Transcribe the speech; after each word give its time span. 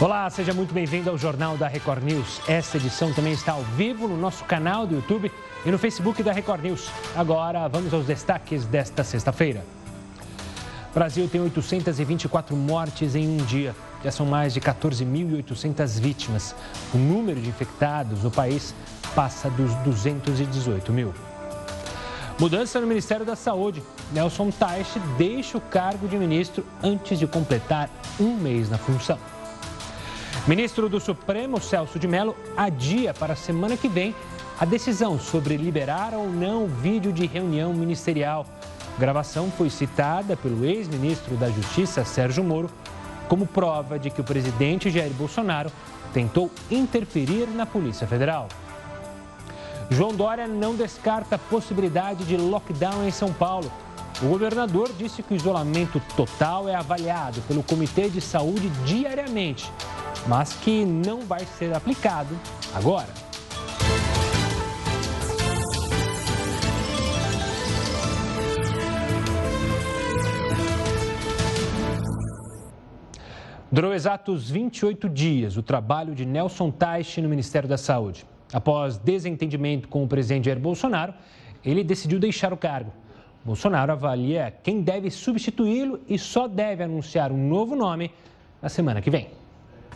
Olá, 0.00 0.30
seja 0.30 0.54
muito 0.54 0.72
bem-vindo 0.72 1.10
ao 1.10 1.18
Jornal 1.18 1.56
da 1.56 1.66
Record 1.66 2.04
News. 2.04 2.40
Esta 2.46 2.76
edição 2.76 3.12
também 3.12 3.32
está 3.32 3.54
ao 3.54 3.64
vivo 3.64 4.06
no 4.06 4.16
nosso 4.16 4.44
canal 4.44 4.86
do 4.86 4.94
YouTube 4.94 5.28
e 5.66 5.70
no 5.72 5.76
Facebook 5.76 6.22
da 6.22 6.30
Record 6.30 6.62
News. 6.62 6.88
Agora, 7.16 7.66
vamos 7.66 7.92
aos 7.92 8.06
destaques 8.06 8.64
desta 8.64 9.02
sexta-feira. 9.02 9.64
Brasil 10.94 11.28
tem 11.28 11.40
824 11.40 12.54
mortes 12.54 13.16
em 13.16 13.26
um 13.26 13.44
dia. 13.44 13.74
Já 14.04 14.12
são 14.12 14.24
mais 14.24 14.54
de 14.54 14.60
14.800 14.60 15.98
vítimas. 15.98 16.54
O 16.94 16.96
número 16.96 17.40
de 17.40 17.48
infectados 17.48 18.22
no 18.22 18.30
país 18.30 18.72
passa 19.16 19.50
dos 19.50 19.74
218 19.78 20.92
mil. 20.92 21.12
Mudança 22.38 22.80
no 22.80 22.86
Ministério 22.86 23.26
da 23.26 23.34
Saúde. 23.34 23.82
Nelson 24.12 24.52
Teich 24.52 24.96
deixa 25.16 25.58
o 25.58 25.60
cargo 25.60 26.06
de 26.06 26.16
ministro 26.16 26.64
antes 26.84 27.18
de 27.18 27.26
completar 27.26 27.90
um 28.20 28.36
mês 28.36 28.70
na 28.70 28.78
função. 28.78 29.18
Ministro 30.48 30.88
do 30.88 30.98
Supremo, 30.98 31.60
Celso 31.60 31.98
de 31.98 32.08
Mello, 32.08 32.34
adia 32.56 33.12
para 33.12 33.34
a 33.34 33.36
semana 33.36 33.76
que 33.76 33.86
vem 33.86 34.14
a 34.58 34.64
decisão 34.64 35.20
sobre 35.20 35.58
liberar 35.58 36.14
ou 36.14 36.26
não 36.26 36.64
o 36.64 36.66
vídeo 36.68 37.12
de 37.12 37.26
reunião 37.26 37.74
ministerial. 37.74 38.46
A 38.96 38.98
gravação 38.98 39.50
foi 39.50 39.68
citada 39.68 40.38
pelo 40.38 40.64
ex-ministro 40.64 41.36
da 41.36 41.50
Justiça, 41.50 42.02
Sérgio 42.02 42.42
Moro, 42.42 42.70
como 43.28 43.46
prova 43.46 43.98
de 43.98 44.08
que 44.08 44.22
o 44.22 44.24
presidente 44.24 44.88
Jair 44.88 45.12
Bolsonaro 45.12 45.70
tentou 46.14 46.50
interferir 46.70 47.46
na 47.48 47.66
Polícia 47.66 48.06
Federal. 48.06 48.48
João 49.90 50.14
Dória 50.14 50.48
não 50.48 50.74
descarta 50.74 51.34
a 51.34 51.38
possibilidade 51.38 52.24
de 52.24 52.38
lockdown 52.38 53.06
em 53.06 53.10
São 53.10 53.34
Paulo. 53.34 53.70
O 54.22 54.28
governador 54.28 54.90
disse 54.96 55.22
que 55.22 55.34
o 55.34 55.36
isolamento 55.36 56.00
total 56.16 56.70
é 56.70 56.74
avaliado 56.74 57.42
pelo 57.42 57.62
Comitê 57.62 58.08
de 58.08 58.22
Saúde 58.22 58.70
diariamente 58.86 59.70
mas 60.28 60.52
que 60.52 60.84
não 60.84 61.22
vai 61.22 61.40
ser 61.40 61.74
aplicado 61.74 62.38
agora. 62.74 63.08
Durou 73.70 73.92
exatos 73.92 74.50
28 74.50 75.08
dias 75.08 75.56
o 75.56 75.62
trabalho 75.62 76.14
de 76.14 76.24
Nelson 76.24 76.70
Teich 76.70 77.20
no 77.20 77.28
Ministério 77.28 77.68
da 77.68 77.76
Saúde. 77.76 78.24
Após 78.52 78.96
desentendimento 78.96 79.88
com 79.88 80.04
o 80.04 80.08
presidente 80.08 80.46
Jair 80.46 80.58
Bolsonaro, 80.58 81.12
ele 81.64 81.84
decidiu 81.84 82.18
deixar 82.18 82.52
o 82.52 82.56
cargo. 82.56 82.92
Bolsonaro 83.44 83.92
avalia 83.92 84.54
quem 84.62 84.80
deve 84.80 85.10
substituí-lo 85.10 86.00
e 86.08 86.18
só 86.18 86.48
deve 86.48 86.82
anunciar 86.82 87.30
um 87.30 87.48
novo 87.48 87.76
nome 87.76 88.10
na 88.60 88.68
semana 88.68 89.02
que 89.02 89.10
vem. 89.10 89.37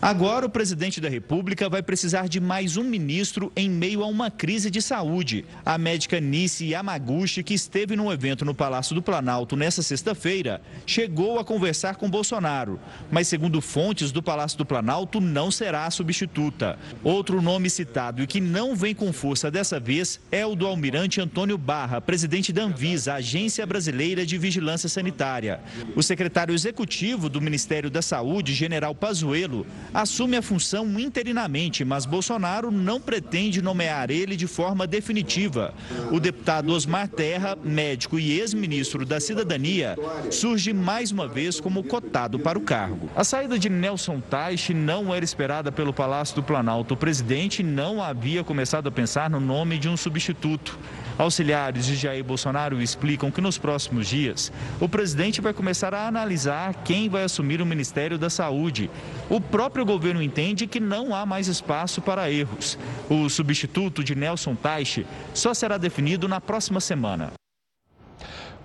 Agora, 0.02 0.46
o 0.46 0.50
presidente 0.50 1.00
da 1.00 1.08
República 1.08 1.68
vai 1.68 1.80
precisar 1.80 2.28
de 2.28 2.40
mais 2.40 2.76
um 2.76 2.82
ministro 2.82 3.52
em 3.54 3.70
meio 3.70 4.02
a 4.02 4.06
uma 4.08 4.32
crise 4.32 4.68
de 4.68 4.82
saúde. 4.82 5.44
A 5.64 5.78
médica 5.78 6.20
Nice 6.20 6.64
Yamaguchi, 6.66 7.44
que 7.44 7.54
esteve 7.54 7.94
num 7.94 8.10
evento 8.10 8.44
no 8.44 8.52
Palácio 8.52 8.96
do 8.96 9.00
Planalto 9.00 9.54
nesta 9.54 9.80
sexta-feira, 9.80 10.60
chegou 10.84 11.38
a 11.38 11.44
conversar 11.44 11.94
com 11.94 12.10
Bolsonaro, 12.10 12.80
mas, 13.12 13.28
segundo 13.28 13.60
fontes 13.60 14.10
do 14.10 14.20
Palácio 14.20 14.58
do 14.58 14.66
Planalto, 14.66 15.20
não 15.20 15.52
será 15.52 15.86
a 15.86 15.90
substituta. 15.92 16.76
Outro 17.04 17.40
nome 17.40 17.70
citado 17.70 18.24
e 18.24 18.26
que 18.26 18.40
não 18.40 18.74
vem 18.74 18.96
com 18.96 19.12
força 19.12 19.52
dessa 19.52 19.78
vez 19.78 20.18
é 20.32 20.44
o 20.44 20.56
do 20.56 20.66
almirante 20.66 21.20
Antônio 21.20 21.56
Barra, 21.56 22.00
presidente 22.00 22.52
da 22.52 22.64
Anvisa, 22.64 23.14
Agência 23.14 23.64
Brasileira 23.64 24.26
de 24.26 24.36
Vigilância 24.36 24.88
Sanitária. 24.88 25.60
O 25.94 26.02
secretário 26.02 26.52
executivo 26.52 27.28
do 27.28 27.40
Ministério 27.40 27.88
da 27.88 28.02
Saúde, 28.02 28.52
general 28.52 28.96
Pazuello, 28.96 29.64
assume 29.92 30.36
a 30.36 30.42
função 30.42 30.98
interinamente, 30.98 31.84
mas 31.84 32.06
Bolsonaro 32.06 32.70
não 32.70 33.00
pretende 33.00 33.62
nomear 33.62 34.10
ele 34.10 34.36
de 34.36 34.46
forma 34.46 34.86
definitiva. 34.86 35.74
O 36.10 36.18
deputado 36.18 36.72
Osmar 36.72 37.08
Terra, 37.08 37.56
médico 37.62 38.18
e 38.18 38.38
ex-ministro 38.38 39.04
da 39.04 39.20
Cidadania, 39.20 39.96
surge 40.30 40.72
mais 40.72 41.10
uma 41.10 41.28
vez 41.28 41.60
como 41.60 41.82
cotado 41.82 42.38
para 42.38 42.58
o 42.58 42.62
cargo. 42.62 43.10
A 43.14 43.24
saída 43.24 43.58
de 43.58 43.68
Nelson 43.68 44.20
Teich 44.20 44.72
não 44.72 45.14
era 45.14 45.24
esperada 45.24 45.70
pelo 45.70 45.92
Palácio 45.92 46.36
do 46.36 46.42
Planalto. 46.42 46.94
O 46.94 46.96
presidente 46.96 47.62
não 47.62 48.02
havia 48.02 48.42
começado 48.42 48.88
a 48.88 48.92
pensar 48.92 49.30
no 49.30 49.40
nome 49.40 49.78
de 49.78 49.88
um 49.88 49.96
substituto. 49.96 50.78
Auxiliares 51.22 51.86
de 51.86 51.94
Jair 51.94 52.24
Bolsonaro 52.24 52.82
explicam 52.82 53.30
que 53.30 53.40
nos 53.40 53.56
próximos 53.56 54.08
dias 54.08 54.52
o 54.80 54.88
presidente 54.88 55.40
vai 55.40 55.52
começar 55.52 55.94
a 55.94 56.08
analisar 56.08 56.82
quem 56.82 57.08
vai 57.08 57.22
assumir 57.22 57.62
o 57.62 57.66
Ministério 57.66 58.18
da 58.18 58.28
Saúde. 58.28 58.90
O 59.30 59.40
próprio 59.40 59.84
governo 59.84 60.20
entende 60.20 60.66
que 60.66 60.80
não 60.80 61.14
há 61.14 61.24
mais 61.24 61.46
espaço 61.46 62.02
para 62.02 62.28
erros. 62.28 62.76
O 63.08 63.28
substituto 63.28 64.02
de 64.02 64.16
Nelson 64.16 64.56
Teich 64.56 65.06
só 65.32 65.54
será 65.54 65.78
definido 65.78 66.26
na 66.26 66.40
próxima 66.40 66.80
semana. 66.80 67.30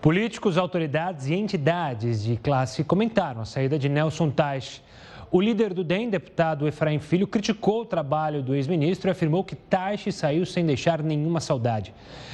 Políticos, 0.01 0.57
autoridades 0.57 1.27
e 1.27 1.35
entidades 1.35 2.23
de 2.23 2.37
classe 2.37 2.83
comentaram 2.83 3.41
a 3.41 3.45
saída 3.45 3.77
de 3.77 3.87
Nelson 3.87 4.31
Teich. 4.31 4.83
O 5.29 5.41
líder 5.41 5.73
do 5.73 5.83
DEM, 5.83 6.09
deputado 6.09 6.65
Efraim 6.69 6.99
Filho, 6.99 7.27
criticou 7.27 7.81
o 7.81 7.85
trabalho 7.85 8.41
do 8.41 8.55
ex-ministro 8.55 9.09
e 9.09 9.11
afirmou 9.11 9.43
que 9.43 9.57
Taixe 9.57 10.09
saiu 10.09 10.45
sem 10.45 10.65
deixar 10.65 11.03
nenhuma 11.03 11.41
saudade. 11.41 11.93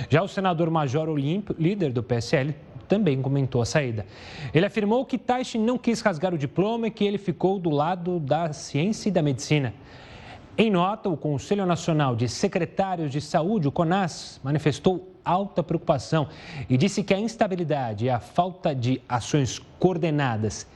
Já 0.09 0.21
o 0.21 0.27
senador 0.27 0.69
Major 0.69 1.09
Olímpio, 1.09 1.55
líder 1.57 1.91
do 1.91 2.03
PSL, 2.03 2.53
também 2.87 3.19
comentou 3.19 3.63
a 3.63 3.65
saída. 3.65 4.05
Ele 4.53 4.67
afirmou 4.67 5.03
que 5.05 5.17
Taixe 5.17 5.57
não 5.57 5.75
quis 5.75 6.01
rasgar 6.01 6.35
o 6.35 6.37
diploma 6.37 6.85
e 6.85 6.91
que 6.91 7.03
ele 7.03 7.17
ficou 7.17 7.57
do 7.57 7.71
lado 7.71 8.19
da 8.19 8.53
ciência 8.53 9.09
e 9.09 9.11
da 9.11 9.23
medicina. 9.23 9.73
Em 10.55 10.69
nota, 10.69 11.09
o 11.09 11.17
Conselho 11.17 11.65
Nacional 11.65 12.15
de 12.15 12.29
Secretários 12.29 13.11
de 13.11 13.19
Saúde, 13.19 13.67
o 13.67 13.71
CONAS, 13.71 14.39
manifestou 14.43 15.11
alta 15.25 15.63
preocupação 15.63 16.27
e 16.69 16.77
disse 16.77 17.01
que 17.01 17.11
a 17.11 17.19
instabilidade 17.19 18.05
e 18.05 18.09
a 18.11 18.19
falta 18.19 18.75
de 18.75 19.01
ações 19.09 19.57
coordenadas 19.79 20.67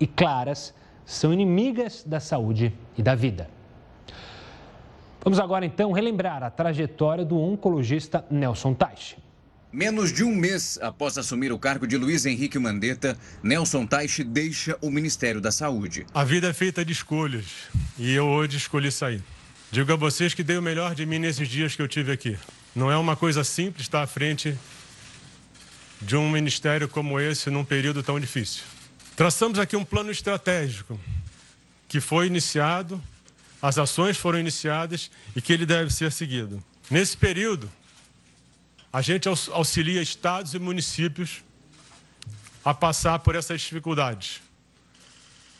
e 0.00 0.06
claras 0.06 0.72
são 1.06 1.32
inimigas 1.32 2.02
da 2.04 2.18
saúde 2.18 2.74
e 2.98 3.02
da 3.02 3.14
vida. 3.14 3.48
Vamos 5.22 5.38
agora 5.38 5.64
então 5.64 5.92
relembrar 5.92 6.42
a 6.42 6.50
trajetória 6.50 7.24
do 7.24 7.38
oncologista 7.38 8.24
Nelson 8.30 8.74
Teich. 8.74 9.16
Menos 9.72 10.12
de 10.12 10.24
um 10.24 10.34
mês 10.34 10.78
após 10.80 11.18
assumir 11.18 11.52
o 11.52 11.58
cargo 11.58 11.86
de 11.86 11.96
Luiz 11.96 12.24
Henrique 12.24 12.58
Mandetta, 12.58 13.16
Nelson 13.42 13.86
Teich 13.86 14.22
deixa 14.24 14.76
o 14.80 14.90
Ministério 14.90 15.40
da 15.40 15.50
Saúde. 15.50 16.06
A 16.14 16.24
vida 16.24 16.48
é 16.48 16.52
feita 16.52 16.84
de 16.84 16.92
escolhas 16.92 17.44
e 17.98 18.14
eu 18.14 18.26
hoje 18.26 18.56
escolhi 18.56 18.90
sair. 18.90 19.22
Digo 19.70 19.92
a 19.92 19.96
vocês 19.96 20.32
que 20.32 20.44
dei 20.44 20.56
o 20.56 20.62
melhor 20.62 20.94
de 20.94 21.04
mim 21.04 21.18
nesses 21.18 21.48
dias 21.48 21.74
que 21.74 21.82
eu 21.82 21.88
tive 21.88 22.12
aqui. 22.12 22.38
Não 22.74 22.90
é 22.90 22.96
uma 22.96 23.16
coisa 23.16 23.42
simples 23.42 23.82
estar 23.82 24.02
à 24.02 24.06
frente 24.06 24.56
de 26.00 26.16
um 26.16 26.30
ministério 26.30 26.88
como 26.88 27.18
esse 27.18 27.50
num 27.50 27.64
período 27.64 28.02
tão 28.02 28.20
difícil. 28.20 28.62
Traçamos 29.16 29.58
aqui 29.58 29.74
um 29.74 29.84
plano 29.84 30.10
estratégico 30.10 31.00
que 31.88 32.02
foi 32.02 32.26
iniciado, 32.26 33.02
as 33.62 33.78
ações 33.78 34.18
foram 34.18 34.38
iniciadas 34.38 35.10
e 35.34 35.40
que 35.40 35.54
ele 35.54 35.64
deve 35.64 35.90
ser 35.90 36.12
seguido. 36.12 36.62
Nesse 36.90 37.16
período, 37.16 37.72
a 38.92 39.00
gente 39.00 39.26
auxilia 39.26 40.02
estados 40.02 40.52
e 40.52 40.58
municípios 40.58 41.42
a 42.62 42.74
passar 42.74 43.18
por 43.20 43.34
essas 43.34 43.62
dificuldades. 43.62 44.42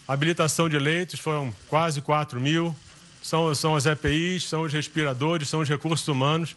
Habilitação 0.07 0.69
de 0.69 0.79
leitos 0.79 1.19
foram 1.19 1.51
quase 1.67 2.03
4 2.03 2.39
mil, 2.39 2.77
são, 3.23 3.55
são 3.55 3.75
as 3.75 3.87
EPIs, 3.87 4.45
são 4.45 4.63
os 4.63 4.73
respiradores, 4.73 5.49
são 5.49 5.61
os 5.61 5.69
recursos 5.69 6.07
humanos. 6.07 6.55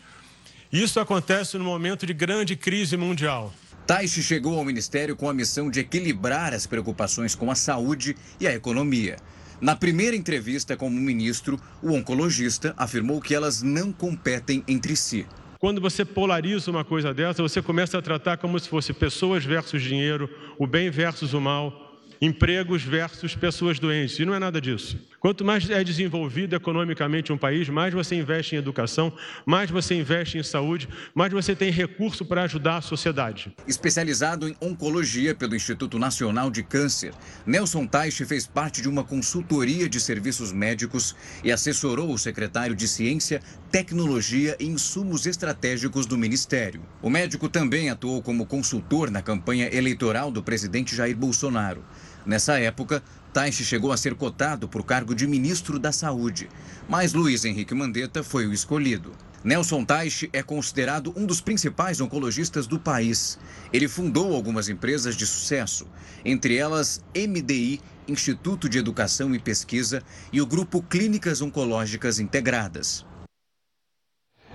Isso 0.70 1.00
acontece 1.00 1.58
no 1.58 1.64
momento 1.64 2.06
de 2.06 2.14
grande 2.14 2.58
crise 2.58 2.98
mundial. 2.98 3.54
Taishi 3.90 4.22
chegou 4.22 4.56
ao 4.56 4.64
ministério 4.64 5.16
com 5.16 5.28
a 5.28 5.34
missão 5.34 5.68
de 5.68 5.80
equilibrar 5.80 6.54
as 6.54 6.68
preocupações 6.68 7.34
com 7.34 7.50
a 7.50 7.56
saúde 7.56 8.16
e 8.40 8.46
a 8.46 8.54
economia. 8.54 9.18
Na 9.60 9.76
primeira 9.76 10.16
entrevista 10.16 10.78
como 10.78 10.96
ministro, 10.96 11.60
o 11.82 11.94
oncologista 11.94 12.72
afirmou 12.78 13.20
que 13.20 13.34
elas 13.34 13.64
não 13.64 13.92
competem 13.92 14.64
entre 14.68 14.96
si. 14.96 15.26
Quando 15.58 15.82
você 15.82 16.06
polariza 16.06 16.70
uma 16.70 16.86
coisa 16.86 17.16
dessa, 17.16 17.42
você 17.42 17.64
começa 17.64 17.98
a 17.98 18.02
tratar 18.04 18.38
como 18.38 18.60
se 18.60 18.70
fosse 18.70 18.94
pessoas 18.94 19.44
versus 19.44 19.82
dinheiro, 19.82 20.30
o 20.60 20.68
bem 20.68 20.92
versus 20.92 21.34
o 21.34 21.42
mal, 21.42 22.00
empregos 22.22 22.84
versus 22.84 23.34
pessoas 23.34 23.80
doentes. 23.80 24.20
E 24.20 24.24
não 24.24 24.36
é 24.36 24.40
nada 24.40 24.62
disso. 24.62 25.00
Quanto 25.20 25.44
mais 25.44 25.70
é 25.70 25.84
desenvolvido 25.84 26.56
economicamente 26.56 27.34
um 27.34 27.38
país, 27.38 27.68
mais 27.68 27.94
você 27.94 28.16
investe 28.16 28.56
em 28.56 28.58
educação, 28.58 29.12
mais 29.46 29.70
você 29.70 29.94
investe 29.96 30.38
em 30.38 30.44
saúde, 30.44 30.88
mais 31.14 31.34
você 31.34 31.54
tem 31.54 31.70
recurso 31.70 32.24
para 32.24 32.44
ajudar 32.44 32.78
a 32.78 32.82
sociedade. 32.82 33.54
Especializado 33.68 34.48
em 34.48 34.56
oncologia 34.62 35.36
pelo 35.36 35.56
Instituto 35.56 36.00
Nacional 36.00 36.50
de 36.50 36.64
Câncer, 36.64 37.14
Nelson 37.46 37.86
Teich 37.86 38.24
fez 38.24 38.48
parte 38.48 38.82
de 38.82 38.88
uma 38.88 39.04
consultoria 39.04 39.90
de 39.90 40.00
serviços 40.00 40.54
médicos 40.54 41.14
e 41.44 41.52
assessorou 41.52 42.14
o 42.14 42.18
secretário 42.18 42.76
de 42.76 42.88
Ciência, 42.88 43.42
Tecnologia 43.70 44.56
e 44.58 44.68
Insumos 44.68 45.26
Estratégicos 45.26 46.06
do 46.06 46.18
Ministério. 46.18 46.82
O 47.02 47.10
médico 47.10 47.50
também 47.50 47.90
atuou 47.90 48.22
como 48.22 48.46
consultor 48.46 49.12
na 49.12 49.22
campanha 49.22 49.70
eleitoral 49.76 50.32
do 50.32 50.42
presidente 50.42 50.96
Jair 50.96 51.16
Bolsonaro. 51.16 51.84
Nessa 52.26 52.60
época, 52.60 53.02
Taixe 53.34 53.64
chegou 53.64 53.92
a 53.92 53.98
ser 53.98 54.16
cotado 54.16 54.68
o 54.74 54.84
cargo 54.84 55.14
de 55.14 55.28
ministro 55.28 55.78
da 55.78 55.92
Saúde, 55.92 56.50
mas 56.88 57.14
Luiz 57.14 57.46
Henrique 57.46 57.76
Mandetta 57.76 58.24
foi 58.24 58.48
o 58.48 58.54
escolhido. 58.54 59.12
Nelson 59.44 59.86
Taixe 59.86 60.30
é 60.34 60.42
considerado 60.42 61.14
um 61.16 61.26
dos 61.26 61.40
principais 61.40 62.02
oncologistas 62.02 62.66
do 62.68 62.80
país. 62.80 63.38
Ele 63.72 63.88
fundou 63.88 64.36
algumas 64.36 64.68
empresas 64.68 65.16
de 65.16 65.26
sucesso, 65.26 65.88
entre 66.26 66.56
elas 66.56 67.04
MDI, 67.16 67.80
Instituto 68.08 68.68
de 68.68 68.80
Educação 68.80 69.34
e 69.36 69.40
Pesquisa, 69.40 70.04
e 70.34 70.42
o 70.42 70.46
Grupo 70.46 70.82
Clínicas 70.82 71.42
Oncológicas 71.42 72.20
Integradas. 72.20 73.06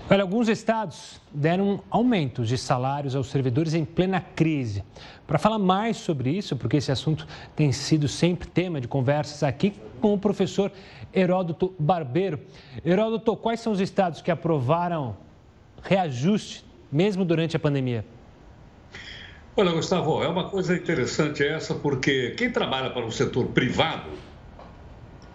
Olha, 0.07 0.21
alguns 0.21 0.47
estados 0.49 1.19
deram 1.33 1.81
aumentos 1.89 2.47
de 2.47 2.59
salários 2.59 3.15
aos 3.15 3.25
servidores 3.25 3.73
em 3.73 3.83
plena 3.83 4.21
crise. 4.21 4.83
Para 5.25 5.39
falar 5.39 5.57
mais 5.57 5.97
sobre 5.97 6.29
isso, 6.29 6.55
porque 6.55 6.77
esse 6.77 6.91
assunto 6.91 7.25
tem 7.55 7.71
sido 7.71 8.07
sempre 8.07 8.47
tema 8.47 8.79
de 8.79 8.87
conversas 8.87 9.41
aqui 9.41 9.73
com 9.99 10.13
o 10.13 10.17
professor 10.19 10.71
Heródoto 11.11 11.73
Barbeiro. 11.79 12.39
Heródoto, 12.85 13.35
quais 13.35 13.59
são 13.59 13.73
os 13.73 13.79
estados 13.79 14.21
que 14.21 14.29
aprovaram 14.29 15.17
reajuste 15.81 16.63
mesmo 16.91 17.25
durante 17.25 17.55
a 17.55 17.59
pandemia? 17.59 18.05
Olha, 19.57 19.71
Gustavo, 19.71 20.21
é 20.21 20.27
uma 20.27 20.49
coisa 20.49 20.75
interessante 20.75 21.43
essa, 21.43 21.73
porque 21.73 22.35
quem 22.37 22.51
trabalha 22.51 22.91
para 22.91 23.05
o 23.05 23.11
setor 23.11 23.47
privado 23.47 24.11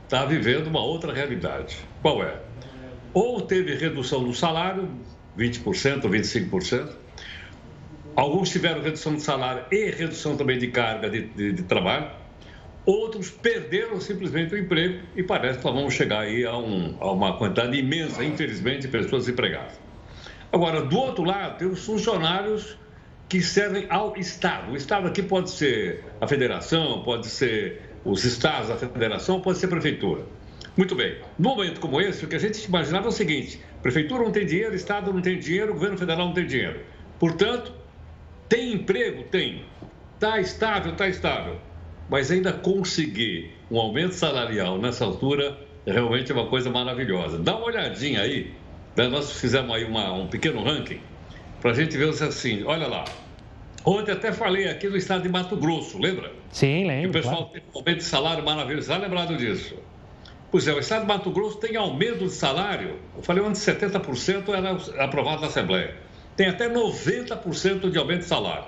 está 0.05 0.25
vivendo 0.25 0.69
uma 0.69 0.81
outra 0.81 1.13
realidade. 1.13 1.79
Qual 2.01 2.23
é? 2.23 2.50
Ou 3.13 3.41
teve 3.41 3.75
redução 3.75 4.25
do 4.25 4.35
salário, 4.35 4.89
20%, 5.37 6.03
25%. 6.03 6.89
Alguns 8.17 8.51
tiveram 8.51 8.83
redução 8.83 9.15
de 9.15 9.23
salário 9.23 9.65
e 9.71 9.91
redução 9.91 10.37
também 10.37 10.59
de 10.59 10.69
carga 10.69 11.09
de, 11.09 11.23
de, 11.23 11.53
de 11.53 11.63
trabalho. 11.63 12.11
Outros 12.85 13.31
perderam 13.31 14.01
simplesmente 14.01 14.55
o 14.55 14.59
emprego 14.59 15.01
e 15.15 15.23
parece 15.23 15.59
que 15.59 15.65
nós 15.65 15.75
vamos 15.75 15.95
chegar 15.95 16.21
aí 16.21 16.45
a, 16.45 16.57
um, 16.57 16.97
a 16.99 17.13
uma 17.13 17.37
quantidade 17.37 17.79
imensa, 17.79 18.25
infelizmente, 18.25 18.83
de 18.83 18.89
pessoas 18.89 19.27
desempregadas. 19.27 19.79
Agora, 20.53 20.83
do 20.83 20.97
outro 20.97 21.23
lado, 21.23 21.59
tem 21.59 21.69
os 21.69 21.85
funcionários 21.85 22.77
que 23.29 23.41
servem 23.41 23.87
ao 23.89 24.17
Estado. 24.17 24.73
O 24.73 24.77
Estado 24.77 25.07
aqui 25.07 25.23
pode 25.23 25.51
ser 25.51 26.05
a 26.21 26.27
federação, 26.27 27.03
pode 27.05 27.29
ser 27.29 27.83
os 28.05 28.25
estados, 28.25 28.71
a 28.71 28.77
federação, 28.77 29.41
pode 29.41 29.59
ser 29.59 29.67
a 29.67 29.69
prefeitura. 29.69 30.25
Muito 30.77 30.95
bem. 30.95 31.17
Num 31.39 31.51
momento 31.51 31.81
como 31.81 32.01
esse, 32.01 32.25
o 32.25 32.29
que 32.29 32.37
a 32.37 32.39
gente 32.39 32.63
imaginava 32.65 33.07
é 33.07 33.09
o 33.09 33.13
seguinte: 33.13 33.61
prefeitura 33.83 34.25
não 34.25 34.31
tem 34.31 34.47
dinheiro, 34.47 34.75
Estado 34.75 35.13
não 35.13 35.21
tem 35.21 35.39
dinheiro, 35.39 35.75
governo 35.75 35.99
federal 35.99 36.27
não 36.27 36.35
tem 36.35 36.47
dinheiro. 36.47 36.81
Portanto, 37.19 37.73
tem 38.49 38.73
emprego? 38.75 39.25
Tem. 39.25 39.65
Está 40.15 40.41
estável? 40.41 40.93
Está 40.93 41.09
estável. 41.09 41.57
Mas 42.09 42.31
ainda 42.31 42.53
conseguir 42.53 43.53
um 43.71 43.79
aumento 43.79 44.15
salarial 44.15 44.79
nessa 44.79 45.05
altura 45.05 45.57
realmente 45.87 46.33
é 46.33 46.35
uma 46.35 46.47
coisa 46.47 46.71
maravilhosa. 46.71 47.39
Dá 47.39 47.57
uma 47.57 47.67
olhadinha 47.67 48.23
aí. 48.23 48.53
Né? 48.97 49.09
Nós 49.09 49.33
fizemos 49.41 49.75
aí 49.75 49.85
uma, 49.85 50.13
um 50.13 50.27
pequeno 50.27 50.63
ranking 50.63 51.01
para 51.61 51.71
a 51.71 51.75
gente 51.75 51.97
ver 51.97 52.09
assim: 52.09 52.65
olha 52.65 52.87
lá. 52.87 53.05
Ontem 53.83 54.13
até 54.13 54.31
falei 54.31 54.69
aqui 54.69 54.89
no 54.91 54.97
estado 54.97 55.23
de 55.23 55.29
Mato 55.31 55.57
Grosso, 55.57 55.99
lembra? 55.99 56.31
Sim, 56.51 56.87
lembro. 56.87 57.13
Que 57.13 57.19
o 57.19 57.23
pessoal 57.23 57.37
claro. 57.37 57.53
tem 57.53 57.63
um 57.63 57.79
aumento 57.79 57.97
de 57.97 58.05
salário 58.05 58.45
maravilhoso. 58.45 58.93
Está 58.93 59.03
lembrado 59.03 59.37
disso? 59.39 59.75
Pois 60.51 60.67
é, 60.67 60.73
o 60.73 60.81
Estado 60.81 61.03
de 61.03 61.07
Mato 61.07 61.31
Grosso 61.31 61.59
tem 61.59 61.77
aumento 61.77 62.25
de 62.25 62.33
salário. 62.33 62.99
Eu 63.17 63.23
falei 63.23 63.45
antes 63.45 63.63
70% 63.63 64.49
era 64.53 65.05
aprovado 65.05 65.43
na 65.43 65.47
Assembleia. 65.47 65.95
Tem 66.37 66.49
até 66.49 66.69
90% 66.69 67.89
de 67.89 67.97
aumento 67.97 68.21
de 68.21 68.25
salário. 68.25 68.65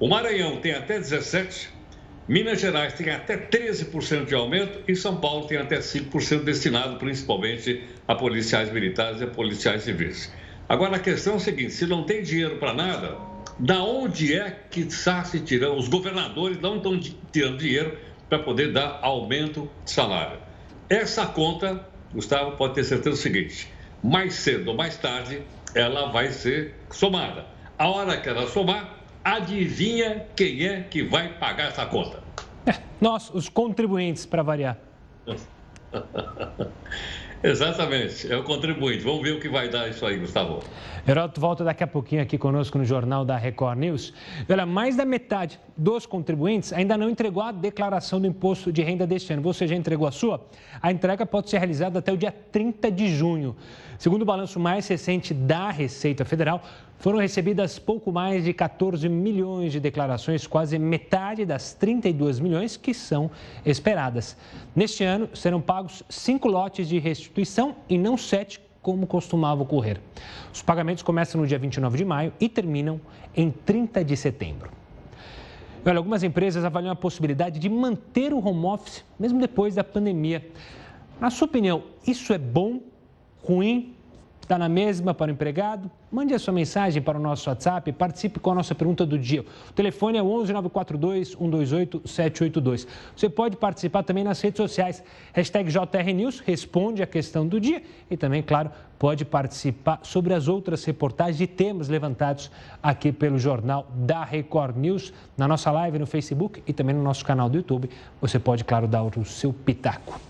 O 0.00 0.08
Maranhão 0.08 0.56
tem 0.56 0.72
até 0.72 0.98
17%, 0.98 1.68
Minas 2.28 2.60
Gerais 2.60 2.94
tem 2.94 3.10
até 3.10 3.36
13% 3.36 4.24
de 4.24 4.34
aumento 4.34 4.80
e 4.88 4.96
São 4.96 5.16
Paulo 5.20 5.46
tem 5.46 5.58
até 5.58 5.78
5% 5.78 6.42
destinado 6.42 6.96
principalmente 6.96 7.84
a 8.08 8.14
policiais 8.14 8.72
militares 8.72 9.20
e 9.20 9.24
a 9.24 9.26
policiais 9.28 9.82
civis. 9.82 10.32
Agora 10.68 10.96
a 10.96 10.98
questão 10.98 11.34
é 11.34 11.36
a 11.36 11.40
seguinte: 11.40 11.72
se 11.72 11.86
não 11.86 12.04
tem 12.04 12.22
dinheiro 12.22 12.56
para 12.56 12.74
nada, 12.74 13.16
da 13.58 13.82
onde 13.82 14.34
é 14.34 14.50
que 14.70 14.80
está 14.80 15.22
se 15.24 15.40
tirando? 15.40 15.76
Os 15.76 15.88
governadores 15.88 16.60
não 16.60 16.78
estão 16.78 16.98
tirando 16.98 17.58
dinheiro 17.58 17.96
para 18.28 18.38
poder 18.40 18.72
dar 18.72 18.98
aumento 19.02 19.70
de 19.84 19.90
salário. 19.92 20.45
Essa 20.88 21.26
conta, 21.26 21.84
Gustavo, 22.12 22.56
pode 22.56 22.74
ter 22.74 22.84
certeza 22.84 23.10
do 23.10 23.16
seguinte: 23.16 23.72
mais 24.02 24.34
cedo 24.34 24.70
ou 24.70 24.76
mais 24.76 24.96
tarde, 24.96 25.42
ela 25.74 26.12
vai 26.12 26.30
ser 26.30 26.74
somada. 26.90 27.44
A 27.78 27.88
hora 27.88 28.20
que 28.20 28.28
ela 28.28 28.46
somar, 28.46 28.96
adivinha 29.24 30.26
quem 30.36 30.66
é 30.66 30.82
que 30.82 31.02
vai 31.02 31.32
pagar 31.34 31.68
essa 31.68 31.84
conta? 31.86 32.22
É, 32.64 32.74
nós, 33.00 33.30
os 33.30 33.48
contribuintes, 33.48 34.24
para 34.24 34.42
variar. 34.42 34.78
Exatamente, 37.42 38.32
é 38.32 38.36
o 38.36 38.42
contribuinte. 38.42 39.04
Vamos 39.04 39.22
ver 39.22 39.32
o 39.32 39.40
que 39.40 39.48
vai 39.48 39.68
dar 39.68 39.88
isso 39.88 40.04
aí, 40.04 40.16
Gustavo. 40.18 40.62
Heródoto 41.06 41.40
volta 41.40 41.62
daqui 41.62 41.84
a 41.84 41.86
pouquinho 41.86 42.22
aqui 42.22 42.36
conosco 42.36 42.78
no 42.78 42.84
Jornal 42.84 43.24
da 43.24 43.36
Record 43.36 43.78
News. 43.78 44.12
Olha, 44.48 44.66
mais 44.66 44.96
da 44.96 45.04
metade 45.04 45.60
dos 45.76 46.06
contribuintes 46.06 46.72
ainda 46.72 46.96
não 46.96 47.08
entregou 47.08 47.42
a 47.42 47.52
declaração 47.52 48.20
do 48.20 48.26
imposto 48.26 48.72
de 48.72 48.82
renda 48.82 49.06
deste 49.06 49.32
ano. 49.32 49.42
Você 49.42 49.68
já 49.68 49.76
entregou 49.76 50.08
a 50.08 50.10
sua? 50.10 50.44
A 50.82 50.90
entrega 50.90 51.24
pode 51.24 51.48
ser 51.48 51.58
realizada 51.58 51.98
até 51.98 52.12
o 52.12 52.16
dia 52.16 52.32
30 52.32 52.90
de 52.90 53.14
junho. 53.14 53.54
Segundo 53.98 54.22
o 54.22 54.24
balanço 54.24 54.60
mais 54.60 54.86
recente 54.86 55.32
da 55.32 55.70
Receita 55.70 56.24
Federal, 56.24 56.62
foram 56.98 57.18
recebidas 57.18 57.78
pouco 57.78 58.12
mais 58.12 58.44
de 58.44 58.52
14 58.52 59.08
milhões 59.08 59.72
de 59.72 59.80
declarações, 59.80 60.46
quase 60.46 60.78
metade 60.78 61.44
das 61.44 61.72
32 61.72 62.38
milhões 62.38 62.76
que 62.76 62.92
são 62.92 63.30
esperadas. 63.64 64.36
Neste 64.74 65.04
ano, 65.04 65.28
serão 65.34 65.60
pagos 65.60 66.02
cinco 66.08 66.48
lotes 66.48 66.88
de 66.88 66.98
restituição 66.98 67.76
e 67.88 67.96
não 67.96 68.16
sete, 68.16 68.60
como 68.82 69.06
costumava 69.06 69.62
ocorrer. 69.62 70.00
Os 70.52 70.62
pagamentos 70.62 71.02
começam 71.02 71.40
no 71.40 71.46
dia 71.46 71.58
29 71.58 71.98
de 71.98 72.04
maio 72.04 72.32
e 72.38 72.48
terminam 72.48 73.00
em 73.34 73.50
30 73.50 74.04
de 74.04 74.16
setembro. 74.16 74.70
Olha, 75.84 75.98
algumas 75.98 76.22
empresas 76.22 76.64
avaliam 76.64 76.92
a 76.92 76.96
possibilidade 76.96 77.58
de 77.58 77.68
manter 77.68 78.32
o 78.32 78.38
home 78.38 78.66
office 78.66 79.04
mesmo 79.18 79.40
depois 79.40 79.74
da 79.74 79.82
pandemia. 79.82 80.48
Na 81.20 81.30
sua 81.30 81.46
opinião, 81.46 81.82
isso 82.06 82.32
é 82.32 82.38
bom, 82.38 82.80
ruim 83.46 83.96
Está 84.46 84.56
na 84.56 84.68
mesma 84.68 85.12
para 85.12 85.28
o 85.28 85.34
empregado? 85.34 85.90
Mande 86.08 86.32
a 86.32 86.38
sua 86.38 86.54
mensagem 86.54 87.02
para 87.02 87.18
o 87.18 87.20
nosso 87.20 87.50
WhatsApp, 87.50 87.90
participe 87.90 88.38
com 88.38 88.52
a 88.52 88.54
nossa 88.54 88.76
pergunta 88.76 89.04
do 89.04 89.18
dia. 89.18 89.44
O 89.68 89.72
telefone 89.72 90.18
é 90.18 90.22
11 90.22 90.52
942 90.52 91.28
128 91.30 92.02
782. 92.04 92.86
Você 93.16 93.28
pode 93.28 93.56
participar 93.56 94.04
também 94.04 94.22
nas 94.22 94.40
redes 94.40 94.58
sociais. 94.58 95.02
Hashtag 95.32 95.68
JRNews, 95.68 96.38
responde 96.38 97.02
a 97.02 97.08
questão 97.08 97.44
do 97.44 97.58
dia 97.58 97.82
e 98.08 98.16
também, 98.16 98.40
claro, 98.40 98.70
pode 99.00 99.24
participar 99.24 99.98
sobre 100.04 100.32
as 100.32 100.46
outras 100.46 100.84
reportagens 100.84 101.40
e 101.40 101.48
temas 101.48 101.88
levantados 101.88 102.48
aqui 102.80 103.10
pelo 103.10 103.40
Jornal 103.40 103.88
da 103.96 104.22
Record 104.22 104.76
News, 104.76 105.12
na 105.36 105.48
nossa 105.48 105.72
live 105.72 105.98
no 105.98 106.06
Facebook 106.06 106.62
e 106.68 106.72
também 106.72 106.94
no 106.94 107.02
nosso 107.02 107.24
canal 107.24 107.48
do 107.48 107.56
YouTube. 107.56 107.90
Você 108.20 108.38
pode, 108.38 108.62
claro, 108.62 108.86
dar 108.86 109.02
o 109.02 109.24
seu 109.24 109.52
pitaco. 109.52 110.20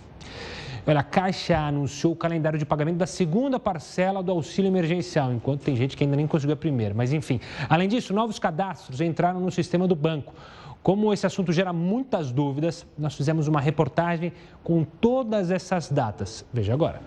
Olha, 0.88 1.00
a 1.00 1.02
Caixa 1.02 1.58
anunciou 1.58 2.12
o 2.12 2.16
calendário 2.16 2.56
de 2.56 2.64
pagamento 2.64 2.96
da 2.96 3.08
segunda 3.08 3.58
parcela 3.58 4.22
do 4.22 4.30
auxílio 4.30 4.68
emergencial, 4.68 5.32
enquanto 5.32 5.62
tem 5.62 5.74
gente 5.74 5.96
que 5.96 6.04
ainda 6.04 6.14
nem 6.14 6.28
conseguiu 6.28 6.54
a 6.54 6.56
primeira. 6.56 6.94
Mas, 6.94 7.12
enfim, 7.12 7.40
além 7.68 7.88
disso, 7.88 8.14
novos 8.14 8.38
cadastros 8.38 9.00
entraram 9.00 9.40
no 9.40 9.50
sistema 9.50 9.88
do 9.88 9.96
banco. 9.96 10.32
Como 10.84 11.12
esse 11.12 11.26
assunto 11.26 11.52
gera 11.52 11.72
muitas 11.72 12.30
dúvidas, 12.30 12.86
nós 12.96 13.16
fizemos 13.16 13.48
uma 13.48 13.60
reportagem 13.60 14.32
com 14.62 14.84
todas 14.84 15.50
essas 15.50 15.90
datas. 15.90 16.44
Veja 16.52 16.72
agora. 16.72 17.02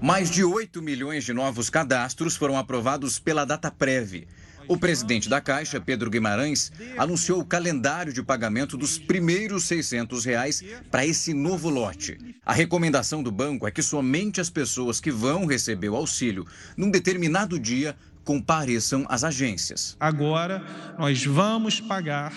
Mais 0.00 0.30
de 0.30 0.44
8 0.44 0.80
milhões 0.80 1.24
de 1.24 1.32
novos 1.32 1.68
cadastros 1.68 2.36
foram 2.36 2.56
aprovados 2.56 3.18
pela 3.18 3.44
DataPrev. 3.44 4.28
O 4.68 4.78
presidente 4.78 5.28
da 5.28 5.40
Caixa, 5.40 5.80
Pedro 5.80 6.08
Guimarães, 6.08 6.70
anunciou 6.96 7.40
o 7.40 7.44
calendário 7.44 8.12
de 8.12 8.22
pagamento 8.22 8.76
dos 8.76 8.98
primeiros 8.98 9.64
600 9.64 10.24
reais 10.24 10.62
para 10.90 11.04
esse 11.04 11.34
novo 11.34 11.68
lote. 11.68 12.33
A 12.46 12.52
recomendação 12.52 13.22
do 13.22 13.30
banco 13.30 13.66
é 13.66 13.70
que 13.70 13.82
somente 13.82 14.40
as 14.40 14.50
pessoas 14.50 15.00
que 15.00 15.10
vão 15.10 15.46
receber 15.46 15.88
o 15.88 15.96
auxílio 15.96 16.46
num 16.76 16.90
determinado 16.90 17.58
dia 17.58 17.96
compareçam 18.22 19.06
às 19.08 19.24
agências. 19.24 19.96
Agora, 19.98 20.62
nós 20.98 21.24
vamos 21.24 21.80
pagar 21.80 22.32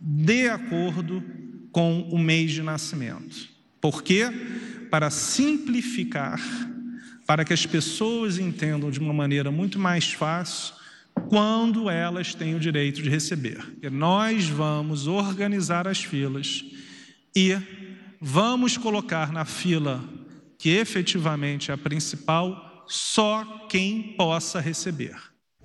de 0.00 0.48
acordo 0.48 1.22
com 1.72 2.02
o 2.10 2.18
mês 2.18 2.50
de 2.50 2.62
nascimento. 2.62 3.48
Por 3.80 4.02
quê? 4.02 4.24
Para 4.90 5.10
simplificar, 5.10 6.40
para 7.26 7.44
que 7.44 7.52
as 7.52 7.64
pessoas 7.64 8.38
entendam 8.38 8.90
de 8.90 8.98
uma 8.98 9.12
maneira 9.12 9.50
muito 9.50 9.78
mais 9.78 10.12
fácil 10.12 10.74
quando 11.28 11.90
elas 11.90 12.34
têm 12.34 12.54
o 12.54 12.60
direito 12.60 13.02
de 13.02 13.10
receber. 13.10 13.58
Nós 13.90 14.48
vamos 14.48 15.06
organizar 15.06 15.86
as 15.86 16.02
filas 16.02 16.64
e 17.34 17.56
vamos 18.20 18.76
colocar 18.76 19.32
na 19.32 19.44
fila 19.44 20.02
que 20.58 20.70
efetivamente 20.70 21.70
é 21.70 21.74
a 21.74 21.78
principal 21.78 22.84
só 22.86 23.66
quem 23.68 24.14
possa 24.16 24.60
receber. 24.60 25.16